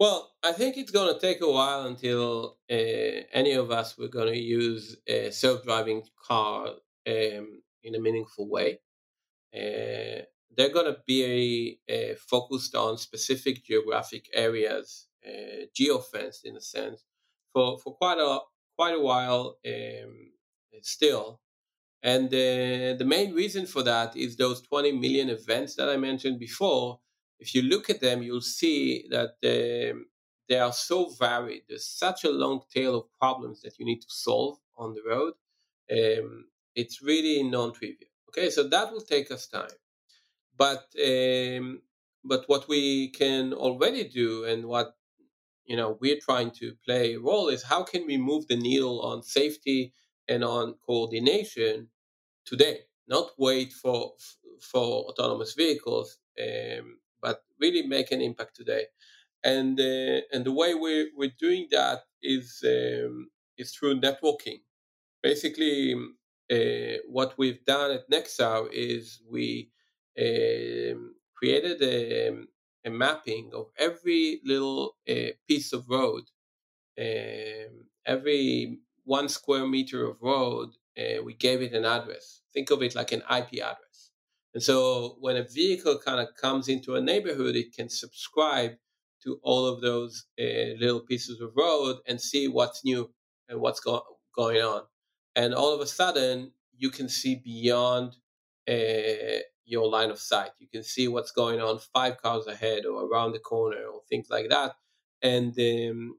Well, 0.03 0.33
I 0.43 0.51
think 0.51 0.77
it's 0.77 0.91
going 0.91 1.15
to 1.15 1.21
take 1.21 1.43
a 1.43 1.49
while 1.49 1.87
until 1.87 2.59
uh, 2.69 3.23
any 3.33 3.53
of 3.53 3.71
us 3.71 3.97
we're 3.97 4.09
going 4.09 4.33
to 4.33 4.37
use 4.37 4.97
a 5.07 5.31
self-driving 5.31 6.03
car 6.27 6.71
um, 7.07 7.63
in 7.85 7.95
a 7.95 8.01
meaningful 8.01 8.51
way. 8.51 8.81
Uh, 9.55 10.27
they're 10.57 10.75
going 10.75 10.93
to 10.93 10.99
be 11.07 11.79
uh, 11.89 12.17
focused 12.19 12.75
on 12.75 12.99
specific 12.99 13.65
geographic 13.65 14.29
areas, 14.35 15.07
uh, 15.25 15.67
geofenced 15.79 16.47
in 16.47 16.57
a 16.57 16.61
sense, 16.61 17.05
for, 17.53 17.79
for 17.79 17.95
quite 17.95 18.19
a 18.19 18.41
quite 18.77 18.97
a 18.97 19.01
while 19.01 19.59
um, 19.65 20.33
still. 20.81 21.41
And 22.03 22.29
the 22.29 23.05
main 23.07 23.35
reason 23.35 23.67
for 23.67 23.85
that 23.85 24.17
is 24.17 24.37
those 24.37 24.63
20 24.63 24.99
million 24.99 25.29
events 25.29 25.77
that 25.77 25.89
I 25.89 25.97
mentioned 25.97 26.41
before. 26.41 26.99
If 27.43 27.55
you 27.55 27.63
look 27.63 27.91
at 27.91 28.01
them, 28.01 28.23
you'll 28.23 28.41
see 28.61 29.07
that 29.11 29.33
um, 29.55 30.07
they 30.49 30.59
are 30.59 30.73
so 30.73 31.11
varied. 31.19 31.63
There's 31.69 31.87
such 31.87 32.25
a 32.25 32.31
long 32.31 32.61
tail 32.73 32.95
of 32.97 33.13
problems 33.19 33.63
that 33.63 33.79
you 33.79 33.85
need 33.85 34.01
to 34.03 34.11
solve 34.11 34.59
on 34.77 34.95
the 34.95 35.03
road. 35.15 35.35
Um, 35.91 36.47
it's 36.75 37.03
really 37.03 37.43
non-trivial. 37.43 38.11
Okay, 38.29 38.49
so 38.51 38.69
that 38.69 38.93
will 38.93 39.03
take 39.15 39.31
us 39.31 39.47
time. 39.47 39.77
But 40.57 40.85
um, 41.05 41.83
but 42.25 42.45
what 42.47 42.69
we 42.69 43.09
can 43.11 43.53
already 43.53 44.05
do, 44.09 44.45
and 44.45 44.67
what 44.67 44.95
you 45.65 45.77
know 45.77 45.99
we're 46.01 46.21
trying 46.21 46.53
to 46.61 46.75
play 46.87 47.15
a 47.15 47.21
role 47.21 47.49
is 47.49 47.63
how 47.65 47.83
can 47.83 48.07
we 48.07 48.17
move 48.17 48.47
the 48.47 48.57
needle 48.57 49.01
on 49.01 49.23
safety 49.23 49.93
and 50.29 50.45
on 50.45 50.75
coordination 50.87 51.89
today, 52.45 52.81
not 53.09 53.31
wait 53.39 53.73
for 53.73 54.13
for 54.61 55.07
autonomous 55.11 55.55
vehicles, 55.55 56.19
um, 56.41 56.99
really 57.63 57.87
make 57.87 58.11
an 58.13 58.21
impact 58.21 58.57
today. 58.57 58.85
And 59.45 59.79
uh, 59.81 60.21
and 60.33 60.45
the 60.45 60.53
way 60.61 60.75
we're 60.75 61.09
we're 61.17 61.39
doing 61.47 61.65
that 61.71 62.01
is 62.23 62.47
um, 62.65 63.29
is 63.59 63.75
through 63.75 64.01
networking. 64.01 64.61
Basically, 65.23 65.95
uh, 66.57 66.99
what 67.09 67.35
we've 67.39 67.65
done 67.65 67.91
at 67.93 68.11
Nexar 68.11 68.69
is 68.73 69.21
we 69.31 69.71
um, 70.19 71.15
created 71.37 71.79
a, 71.83 72.37
a, 72.85 72.91
mapping 72.91 73.51
of 73.55 73.67
every 73.79 74.41
little 74.45 74.97
uh, 75.09 75.33
piece 75.49 75.73
of 75.73 75.89
road, 75.89 76.25
um, 77.01 77.87
every 78.05 78.79
one 79.05 79.29
square 79.29 79.67
meter 79.67 80.05
of 80.09 80.17
road, 80.21 80.71
uh, 80.99 81.23
we 81.25 81.35
gave 81.35 81.63
it 81.63 81.73
an 81.73 81.85
address. 81.85 82.43
Think 82.53 82.71
of 82.71 82.83
it 82.83 82.95
like 82.95 83.13
an 83.13 83.23
IP 83.31 83.51
address. 83.55 83.92
And 84.55 84.63
so 84.63 85.17
when 85.21 85.37
a 85.37 85.45
vehicle 85.45 85.99
kind 86.05 86.21
of 86.21 86.35
comes 86.37 86.69
into 86.69 86.95
a 86.97 87.01
neighborhood, 87.01 87.57
it 87.57 87.75
can 87.75 87.89
subscribe 87.89 88.73
to 89.25 89.39
all 89.43 89.67
of 89.67 89.81
those 89.81 90.27
uh, 90.41 90.75
little 90.79 91.01
pieces 91.01 91.41
of 91.41 91.53
road 91.57 91.99
and 92.07 92.21
see 92.21 92.49
what's 92.49 92.85
new 92.85 93.11
and 93.49 93.61
what's 93.61 93.81
go- 93.81 94.05
going 94.37 94.61
on. 94.63 94.83
And 95.37 95.55
all 95.55 95.75
of 95.75 95.81
a 95.81 95.87
sudden, 95.87 96.53
you 96.77 96.91
can 96.91 97.09
see 97.09 97.37
beyond 97.37 98.17
uh, 98.69 99.41
your 99.65 99.89
line 99.89 100.11
of 100.11 100.19
sight. 100.19 100.51
You 100.59 100.69
can 100.69 100.83
see 100.83 101.09
what's 101.09 101.33
going 101.33 101.61
on 101.61 101.79
five 101.95 102.21
cars 102.21 102.47
ahead 102.47 102.85
or 102.85 103.07
around 103.07 103.33
the 103.33 103.39
corner 103.39 103.85
or 103.87 104.01
things 104.09 104.27
like 104.31 104.51
that. 104.51 104.73
And 105.23 105.59
um, 105.59 106.19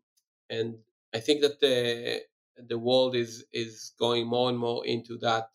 and 0.49 0.75
I 1.13 1.19
think 1.19 1.41
that 1.41 1.59
the 1.59 2.21
the 2.67 2.79
world 2.79 3.15
is 3.15 3.45
is 3.53 3.93
going 3.99 4.27
more 4.27 4.49
and 4.49 4.57
more 4.57 4.85
into 4.85 5.17
that 5.19 5.47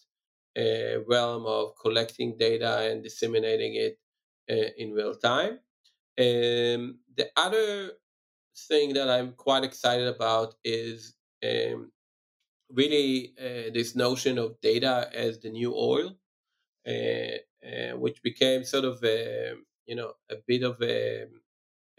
uh, 0.59 1.01
realm 1.07 1.47
of 1.47 1.75
collecting 1.81 2.37
data 2.39 2.91
and 2.91 3.03
disseminating 3.03 3.75
it 3.77 3.99
uh, 4.51 4.71
in 4.77 4.93
real 4.93 5.15
time. 5.15 5.61
Um, 6.19 7.01
the 7.17 7.31
other 7.37 7.93
thing 8.69 8.95
that 8.95 9.09
I'm 9.09 9.33
quite 9.33 9.65
excited 9.65 10.09
about 10.09 10.55
is 10.65 11.15
um, 11.45 11.93
really 12.71 13.35
uh, 13.39 13.71
this 13.73 13.95
notion 13.97 14.39
of 14.39 14.61
data 14.61 15.11
as 15.15 15.41
the 15.41 15.51
new 15.51 15.75
oil, 15.75 16.15
uh, 16.87 17.39
uh, 17.67 17.97
which 17.97 18.23
became 18.23 18.65
sort 18.65 18.85
of 18.85 19.03
a, 19.05 19.55
you 19.87 19.97
know 19.97 20.15
a 20.31 20.37
bit 20.47 20.63
of 20.63 20.81
a, 20.83 21.27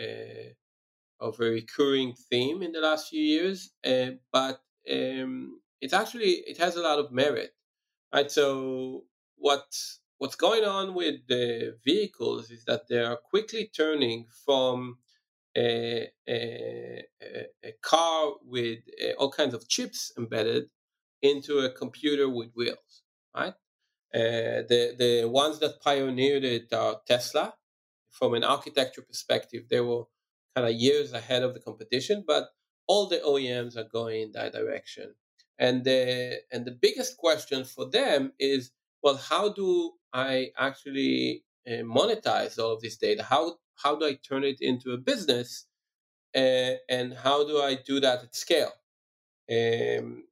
a 0.01 0.55
of 1.19 1.39
a 1.39 1.45
recurring 1.45 2.13
theme 2.13 2.61
in 2.63 2.71
the 2.71 2.81
last 2.81 3.09
few 3.09 3.21
years, 3.21 3.71
uh, 3.85 4.11
but 4.31 4.61
um, 4.91 5.61
it's 5.81 5.93
actually 5.93 6.31
it 6.47 6.57
has 6.57 6.75
a 6.75 6.81
lot 6.81 6.99
of 6.99 7.11
merit, 7.11 7.53
right? 8.13 8.31
So 8.31 9.03
what 9.37 9.65
what's 10.17 10.35
going 10.35 10.65
on 10.65 10.93
with 10.93 11.15
the 11.27 11.77
vehicles 11.83 12.51
is 12.51 12.65
that 12.65 12.87
they 12.89 12.99
are 12.99 13.17
quickly 13.17 13.71
turning 13.73 14.27
from 14.45 14.97
a, 15.57 16.09
a, 16.27 17.03
a 17.63 17.71
car 17.81 18.33
with 18.43 18.79
uh, 19.03 19.13
all 19.17 19.31
kinds 19.31 19.53
of 19.53 19.67
chips 19.67 20.11
embedded 20.17 20.65
into 21.21 21.59
a 21.59 21.71
computer 21.71 22.29
with 22.29 22.49
wheels, 22.55 23.03
right? 23.35 23.53
Uh, 24.13 24.65
the 24.67 24.95
the 24.97 25.29
ones 25.29 25.59
that 25.59 25.81
pioneered 25.81 26.43
it 26.43 26.73
are 26.73 26.99
Tesla. 27.07 27.53
From 28.11 28.33
an 28.33 28.43
architecture 28.43 29.03
perspective, 29.03 29.65
they 29.69 29.81
were 29.81 30.03
kind 30.55 30.67
of 30.67 30.73
years 30.73 31.13
ahead 31.13 31.43
of 31.43 31.53
the 31.53 31.59
competition, 31.59 32.23
but 32.25 32.49
all 32.87 33.07
the 33.07 33.19
OEMs 33.19 33.77
are 33.77 33.83
going 33.83 34.21
in 34.23 34.31
that 34.31 34.51
direction. 34.51 35.13
And 35.59 35.83
the 35.83 36.41
and 36.51 36.65
the 36.65 36.71
biggest 36.71 37.17
question 37.17 37.65
for 37.65 37.89
them 37.89 38.33
is, 38.39 38.71
well, 39.03 39.17
how 39.17 39.53
do 39.53 39.93
I 40.13 40.51
actually 40.57 41.43
uh, 41.67 41.83
monetize 41.97 42.57
all 42.59 42.73
of 42.73 42.81
this 42.81 42.97
data? 42.97 43.23
How 43.23 43.57
how 43.75 43.95
do 43.97 44.05
I 44.05 44.15
turn 44.15 44.43
it 44.45 44.59
into 44.61 44.93
a 44.93 44.97
business, 44.97 45.67
uh, 46.35 46.75
and 46.89 47.13
how 47.13 47.45
do 47.47 47.61
I 47.61 47.75
do 47.75 47.99
that 48.01 48.23
at 48.23 48.35
scale? 48.35 48.73
Um, 49.51 50.25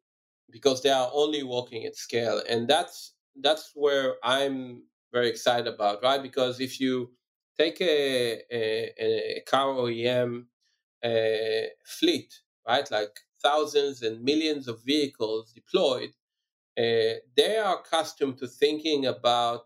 because 0.52 0.82
they 0.84 0.90
are 0.92 1.10
only 1.14 1.44
working 1.44 1.86
at 1.86 1.96
scale, 1.96 2.42
and 2.50 2.68
that's 2.68 3.14
that's 3.42 3.72
where 3.76 4.16
I'm 4.24 4.84
very 5.14 5.30
excited 5.30 5.68
about, 5.68 6.04
right? 6.04 6.22
Because 6.22 6.60
if 6.60 6.80
you 6.80 7.12
take 7.58 7.82
a, 7.82 8.44
a, 8.52 8.94
a 9.00 9.44
car 9.48 9.68
OEM 9.68 10.46
a 11.04 11.70
fleet, 11.86 12.34
right, 12.68 12.90
like 12.92 13.20
thousands 13.42 14.02
and 14.02 14.24
millions 14.24 14.68
of 14.68 14.84
vehicles 14.84 15.52
deployed, 15.54 16.10
uh, 16.78 17.20
they 17.36 17.58
are 17.64 17.80
accustomed 17.80 18.38
to 18.38 18.48
thinking 18.48 19.06
about 19.06 19.66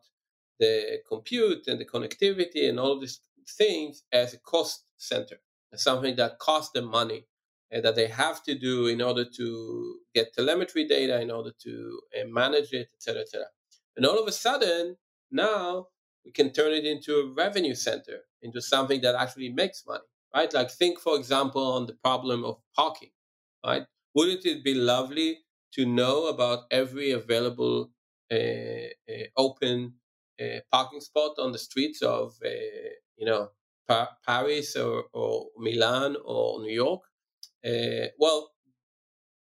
the 0.59 0.99
compute 1.07 1.67
and 1.67 1.79
the 1.79 1.85
connectivity 1.85 2.69
and 2.69 2.79
all 2.79 2.99
these 2.99 3.19
things 3.57 4.03
as 4.11 4.33
a 4.33 4.39
cost 4.39 4.85
center, 4.97 5.37
as 5.73 5.83
something 5.83 6.15
that 6.15 6.39
costs 6.39 6.71
them 6.71 6.85
money 6.85 7.25
and 7.71 7.83
that 7.83 7.95
they 7.95 8.07
have 8.07 8.43
to 8.43 8.57
do 8.57 8.87
in 8.87 9.01
order 9.01 9.25
to 9.25 9.99
get 10.13 10.33
telemetry 10.33 10.87
data, 10.87 11.21
in 11.21 11.31
order 11.31 11.51
to 11.63 11.99
uh, 12.19 12.27
manage 12.27 12.73
it, 12.73 12.89
etc., 12.93 13.21
etc. 13.21 13.45
And 13.95 14.05
all 14.05 14.19
of 14.19 14.27
a 14.27 14.31
sudden, 14.31 14.97
now 15.31 15.87
we 16.25 16.31
can 16.31 16.51
turn 16.51 16.73
it 16.73 16.85
into 16.85 17.15
a 17.15 17.33
revenue 17.33 17.75
center, 17.75 18.19
into 18.41 18.61
something 18.61 19.01
that 19.01 19.15
actually 19.15 19.49
makes 19.49 19.83
money, 19.87 20.03
right? 20.35 20.53
Like 20.53 20.69
think, 20.69 20.99
for 20.99 21.17
example, 21.17 21.71
on 21.73 21.87
the 21.87 21.93
problem 21.93 22.43
of 22.43 22.57
parking, 22.75 23.11
right? 23.65 23.85
Wouldn't 24.15 24.45
it 24.45 24.63
be 24.63 24.73
lovely 24.73 25.39
to 25.73 25.85
know 25.85 26.27
about 26.27 26.65
every 26.71 27.11
available 27.11 27.91
uh, 28.31 28.35
uh, 28.35 29.23
open 29.37 29.93
uh, 30.41 30.59
parking 30.71 31.01
spot 31.01 31.33
on 31.37 31.51
the 31.51 31.57
streets 31.59 32.01
of, 32.01 32.35
uh, 32.45 32.49
you 33.17 33.25
know, 33.25 33.49
pa- 33.87 34.15
Paris 34.25 34.75
or, 34.75 35.05
or, 35.13 35.47
Milan 35.57 36.15
or 36.25 36.61
New 36.61 36.73
York? 36.73 37.01
Uh, 37.65 38.07
well, 38.19 38.51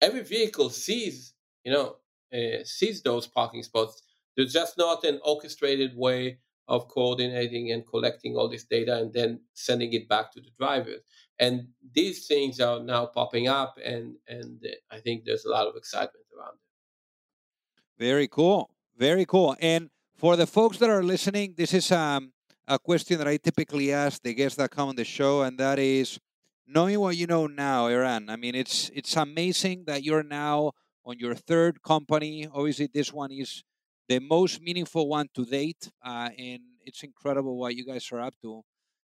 every 0.00 0.22
vehicle 0.22 0.70
sees, 0.70 1.34
you 1.64 1.72
know, 1.72 1.96
uh, 2.32 2.64
sees 2.64 3.02
those 3.02 3.26
parking 3.26 3.62
spots. 3.62 4.02
There's 4.36 4.52
just 4.52 4.78
not 4.78 5.04
an 5.04 5.20
orchestrated 5.24 5.96
way 5.96 6.38
of 6.70 6.86
coordinating 6.86 7.72
and 7.72 7.84
collecting 7.84 8.36
all 8.36 8.48
this 8.48 8.64
data 8.64 8.96
and 8.96 9.12
then 9.12 9.40
sending 9.54 9.92
it 9.92 10.08
back 10.08 10.30
to 10.32 10.40
the 10.40 10.52
drivers. 10.56 11.02
And 11.38 11.66
these 11.92 12.26
things 12.26 12.60
are 12.60 12.78
now 12.80 13.06
popping 13.06 13.48
up, 13.48 13.76
and 13.84 14.14
and 14.28 14.64
I 14.90 15.00
think 15.00 15.24
there's 15.24 15.44
a 15.44 15.50
lot 15.50 15.66
of 15.66 15.74
excitement 15.76 16.26
around 16.32 16.54
it. 16.54 18.04
Very 18.04 18.28
cool, 18.28 18.70
very 18.96 19.26
cool. 19.26 19.56
And 19.60 19.90
for 20.16 20.36
the 20.36 20.46
folks 20.46 20.78
that 20.78 20.90
are 20.90 21.02
listening, 21.02 21.54
this 21.56 21.74
is 21.74 21.90
um, 21.90 22.32
a 22.68 22.78
question 22.78 23.18
that 23.18 23.26
I 23.26 23.36
typically 23.36 23.92
ask 23.92 24.22
the 24.22 24.32
guests 24.32 24.56
that 24.58 24.70
come 24.70 24.90
on 24.90 24.96
the 24.96 25.04
show, 25.04 25.42
and 25.42 25.58
that 25.58 25.78
is, 25.78 26.20
knowing 26.68 27.00
what 27.00 27.16
you 27.16 27.26
know 27.26 27.46
now, 27.48 27.88
Eran. 27.88 28.30
I 28.30 28.36
mean, 28.36 28.54
it's 28.54 28.90
it's 28.94 29.16
amazing 29.16 29.84
that 29.86 30.04
you're 30.04 30.22
now 30.22 30.72
on 31.04 31.18
your 31.18 31.34
third 31.34 31.82
company. 31.82 32.46
Obviously, 32.46 32.88
this 32.92 33.12
one 33.12 33.32
is 33.32 33.64
the 34.10 34.20
most 34.20 34.60
meaningful 34.62 35.08
one 35.08 35.28
to 35.36 35.44
date, 35.46 35.90
uh, 36.04 36.30
and 36.38 36.62
it's 36.86 37.02
incredible 37.04 37.56
what 37.58 37.76
you 37.76 37.84
guys 37.86 38.06
are 38.12 38.20
up 38.28 38.34
to. 38.42 38.62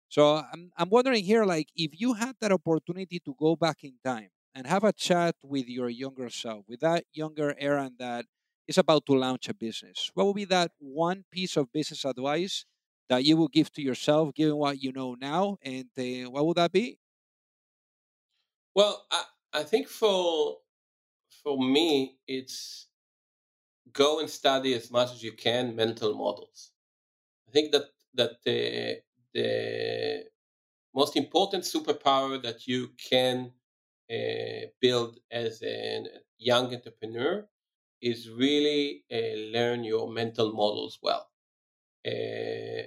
So 0.09 0.37
I'm 0.53 0.71
I'm 0.77 0.89
wondering 0.89 1.23
here, 1.23 1.45
like, 1.45 1.69
if 1.75 1.91
you 1.99 2.13
had 2.13 2.35
that 2.41 2.51
opportunity 2.51 3.19
to 3.27 3.35
go 3.39 3.55
back 3.55 3.83
in 3.83 3.95
time 4.03 4.29
and 4.55 4.67
have 4.67 4.83
a 4.83 4.93
chat 4.93 5.35
with 5.43 5.67
your 5.67 5.89
younger 5.89 6.29
self, 6.29 6.65
with 6.67 6.81
that 6.81 7.05
younger 7.13 7.55
Eran 7.59 7.95
that 7.99 8.25
is 8.67 8.77
about 8.77 9.05
to 9.07 9.13
launch 9.13 9.49
a 9.49 9.53
business, 9.53 10.11
what 10.13 10.25
would 10.27 10.35
be 10.35 10.45
that 10.45 10.71
one 10.79 11.25
piece 11.31 11.57
of 11.57 11.71
business 11.71 12.05
advice 12.05 12.65
that 13.09 13.23
you 13.23 13.37
would 13.37 13.51
give 13.51 13.71
to 13.73 13.81
yourself, 13.81 14.33
given 14.33 14.57
what 14.57 14.81
you 14.83 14.91
know 14.91 15.15
now, 15.15 15.57
and 15.61 15.89
uh, 15.97 16.29
what 16.31 16.45
would 16.45 16.57
that 16.57 16.71
be? 16.71 16.99
Well, 18.75 19.05
I, 19.11 19.25
I 19.53 19.63
think 19.63 19.87
for 19.87 20.59
for 21.43 21.57
me, 21.59 22.19
it's 22.27 22.86
go 23.93 24.19
and 24.19 24.29
study 24.29 24.73
as 24.73 24.91
much 24.91 25.11
as 25.11 25.23
you 25.23 25.33
can 25.33 25.75
mental 25.75 26.13
models. 26.15 26.71
I 27.47 27.51
think 27.51 27.71
that 27.73 27.85
that 28.15 28.43
the 28.43 29.01
the 29.33 30.25
most 30.93 31.15
important 31.17 31.63
superpower 31.63 32.41
that 32.43 32.67
you 32.67 32.89
can 33.11 33.53
uh, 34.11 34.67
build 34.81 35.19
as 35.31 35.63
a 35.63 36.05
young 36.37 36.73
entrepreneur 36.73 37.49
is 38.01 38.29
really 38.29 39.05
uh, 39.11 39.35
learn 39.57 39.83
your 39.83 40.09
mental 40.11 40.53
models 40.53 40.99
well 41.03 41.29
uh, 42.07 42.83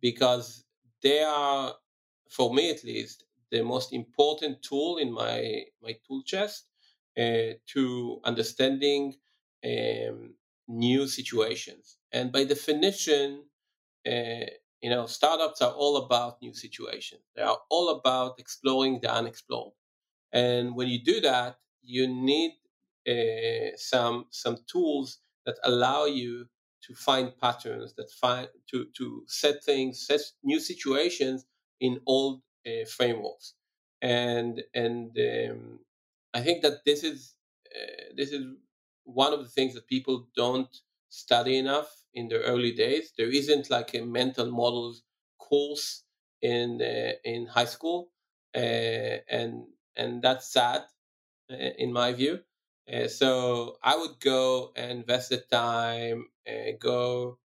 because 0.00 0.64
they 1.02 1.22
are 1.22 1.74
for 2.30 2.52
me 2.54 2.70
at 2.70 2.84
least 2.84 3.24
the 3.50 3.62
most 3.62 3.92
important 3.92 4.62
tool 4.62 4.98
in 4.98 5.12
my 5.12 5.64
my 5.82 5.92
tool 6.06 6.22
chest 6.22 6.68
to 7.66 8.20
understanding 8.24 9.16
um, 9.64 10.34
new 10.68 11.06
situations. 11.08 11.96
And 12.12 12.32
by 12.32 12.44
definition 12.44 13.44
uh, 14.06 14.46
you 14.80 14.90
know 14.90 15.06
startups 15.06 15.62
are 15.62 15.72
all 15.72 15.96
about 15.98 16.40
new 16.42 16.54
situations. 16.54 17.22
They 17.36 17.42
are 17.42 17.58
all 17.70 17.90
about 17.90 18.38
exploring 18.38 19.00
the 19.02 19.12
unexplored. 19.12 19.72
And 20.32 20.74
when 20.76 20.88
you 20.88 21.02
do 21.02 21.20
that 21.22 21.58
you 21.82 22.06
need 22.06 22.52
uh, 23.08 23.76
some 23.76 24.26
some 24.30 24.58
tools 24.70 25.18
that 25.46 25.56
allow 25.64 26.04
you 26.06 26.46
to 26.82 26.94
find 26.94 27.36
patterns 27.38 27.94
that 27.94 28.10
find 28.10 28.48
to 28.70 28.86
to 28.96 29.24
set 29.26 29.64
things 29.64 30.06
set 30.06 30.20
new 30.44 30.60
situations 30.60 31.46
in 31.80 32.00
old 32.06 32.42
uh, 32.66 32.84
frameworks. 32.96 33.54
And 34.02 34.62
and 34.74 35.16
um, 35.18 35.80
i 36.34 36.40
think 36.40 36.62
that 36.62 36.84
this 36.84 37.02
is 37.02 37.34
uh, 37.74 38.14
this 38.16 38.30
is 38.32 38.44
one 39.08 39.32
of 39.32 39.40
the 39.42 39.48
things 39.48 39.74
that 39.74 39.86
people 39.86 40.28
don't 40.36 40.74
study 41.08 41.58
enough 41.58 42.04
in 42.14 42.28
the 42.28 42.40
early 42.42 42.72
days 42.72 43.12
there 43.16 43.30
isn't 43.30 43.70
like 43.70 43.94
a 43.94 44.02
mental 44.02 44.50
models 44.50 45.02
course 45.38 46.04
in 46.42 46.80
uh, 46.82 47.12
in 47.24 47.46
high 47.46 47.64
school 47.76 48.12
uh, 48.54 49.18
and 49.38 49.66
and 49.96 50.22
that's 50.22 50.48
sad 50.52 50.82
uh, 51.50 51.54
in 51.54 51.92
my 51.92 52.12
view 52.12 52.42
uh, 52.92 53.08
so 53.08 53.76
I 53.82 53.96
would 53.96 54.18
go 54.20 54.72
and 54.74 54.90
invest 55.00 55.28
the 55.28 55.38
time, 55.42 56.30
uh, 56.48 56.72
go 56.80 57.38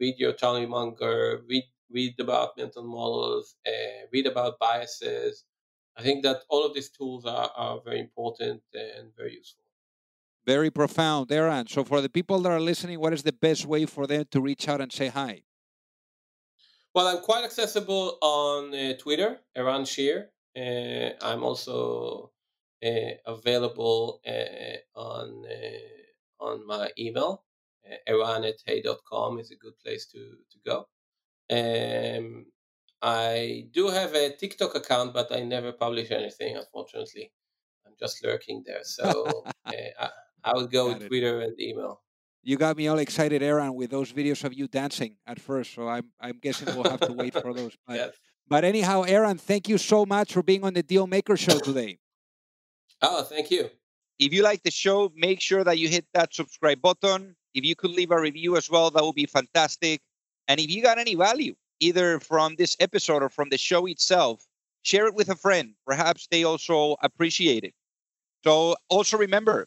read 0.00 0.18
your 0.18 0.32
Charlie 0.34 0.66
Munger, 0.66 1.42
read 1.48 1.64
read 1.90 2.20
about 2.20 2.56
mental 2.56 2.84
models, 2.84 3.56
uh, 3.66 4.06
read 4.12 4.26
about 4.26 4.58
biases. 4.60 5.44
I 5.96 6.02
think 6.02 6.24
that 6.24 6.44
all 6.48 6.64
of 6.66 6.74
these 6.74 6.90
tools 6.90 7.26
are, 7.26 7.50
are 7.56 7.80
very 7.82 8.00
important 8.00 8.62
and 8.74 9.14
very 9.16 9.34
useful. 9.34 9.63
Very 10.46 10.70
profound, 10.70 11.32
Eran. 11.32 11.66
So 11.68 11.84
for 11.84 12.00
the 12.00 12.08
people 12.08 12.38
that 12.40 12.52
are 12.52 12.60
listening, 12.60 13.00
what 13.00 13.12
is 13.12 13.22
the 13.22 13.32
best 13.32 13.64
way 13.66 13.86
for 13.86 14.06
them 14.06 14.26
to 14.30 14.40
reach 14.40 14.68
out 14.68 14.80
and 14.80 14.92
say 14.92 15.08
hi? 15.08 15.42
Well, 16.94 17.08
I'm 17.08 17.22
quite 17.22 17.44
accessible 17.44 18.18
on 18.20 18.74
uh, 18.74 18.92
Twitter, 18.98 19.40
Eran 19.56 19.84
Shir. 19.84 20.30
Uh, 20.56 21.10
I'm 21.22 21.42
also 21.42 22.30
uh, 22.84 23.14
available 23.26 24.20
uh, 24.26 25.00
on 25.00 25.44
uh, 25.46 26.44
on 26.44 26.66
my 26.66 26.90
email. 26.98 27.42
Eran 28.06 28.44
at 28.44 28.56
hey.com 28.64 29.38
is 29.38 29.50
a 29.50 29.56
good 29.56 29.78
place 29.80 30.06
to, 30.06 30.18
to 30.18 30.58
go. 30.64 30.86
Um, 31.50 32.46
I 33.02 33.66
do 33.72 33.88
have 33.88 34.14
a 34.14 34.34
TikTok 34.34 34.74
account, 34.74 35.12
but 35.12 35.32
I 35.32 35.40
never 35.40 35.72
publish 35.72 36.10
anything, 36.10 36.56
unfortunately. 36.56 37.32
I'm 37.86 37.92
just 37.98 38.24
lurking 38.24 38.62
there. 38.64 38.84
So 38.84 39.44
uh, 39.66 39.72
I, 39.98 40.08
I, 40.44 40.54
would 40.54 40.70
go 40.70 40.88
got 40.88 40.94
with 40.94 41.02
it. 41.04 41.08
Twitter 41.08 41.40
and 41.40 41.60
email. 41.60 42.00
You 42.42 42.56
got 42.56 42.76
me 42.76 42.88
all 42.88 42.98
excited, 42.98 43.42
Eran, 43.42 43.74
with 43.74 43.90
those 43.90 44.12
videos 44.12 44.44
of 44.44 44.52
you 44.52 44.68
dancing 44.68 45.16
at 45.26 45.40
first. 45.40 45.74
So 45.74 45.88
I'm, 45.88 46.10
I'm 46.20 46.38
guessing 46.42 46.74
we'll 46.74 46.90
have 46.90 47.00
to 47.00 47.12
wait 47.12 47.32
for 47.32 47.54
those. 47.58 47.74
But, 47.86 47.96
yes. 47.96 48.14
but 48.46 48.64
anyhow, 48.64 49.02
Eran, 49.02 49.38
thank 49.38 49.68
you 49.68 49.78
so 49.78 50.04
much 50.04 50.34
for 50.34 50.42
being 50.42 50.62
on 50.62 50.74
the 50.74 50.82
Deal 50.82 51.06
Maker 51.06 51.36
Show 51.36 51.58
today. 51.58 51.98
Oh, 53.00 53.22
thank 53.22 53.50
you. 53.50 53.70
If 54.18 54.32
you 54.32 54.42
like 54.42 54.62
the 54.62 54.70
show, 54.70 55.10
make 55.16 55.40
sure 55.40 55.64
that 55.64 55.78
you 55.78 55.88
hit 55.88 56.06
that 56.12 56.34
subscribe 56.34 56.80
button. 56.80 57.34
If 57.54 57.64
you 57.64 57.74
could 57.74 57.90
leave 57.90 58.10
a 58.10 58.20
review 58.20 58.56
as 58.56 58.70
well, 58.70 58.90
that 58.90 59.02
would 59.02 59.14
be 59.14 59.26
fantastic. 59.26 60.00
And 60.48 60.60
if 60.60 60.70
you 60.70 60.82
got 60.82 60.98
any 60.98 61.14
value, 61.14 61.54
either 61.80 62.20
from 62.20 62.56
this 62.56 62.76
episode 62.78 63.22
or 63.22 63.28
from 63.28 63.48
the 63.48 63.58
show 63.58 63.86
itself, 63.86 64.46
share 64.82 65.06
it 65.06 65.14
with 65.14 65.30
a 65.30 65.34
friend. 65.34 65.74
Perhaps 65.86 66.28
they 66.30 66.44
also 66.44 66.96
appreciate 67.02 67.64
it. 67.64 67.74
So 68.44 68.76
also 68.88 69.16
remember 69.16 69.66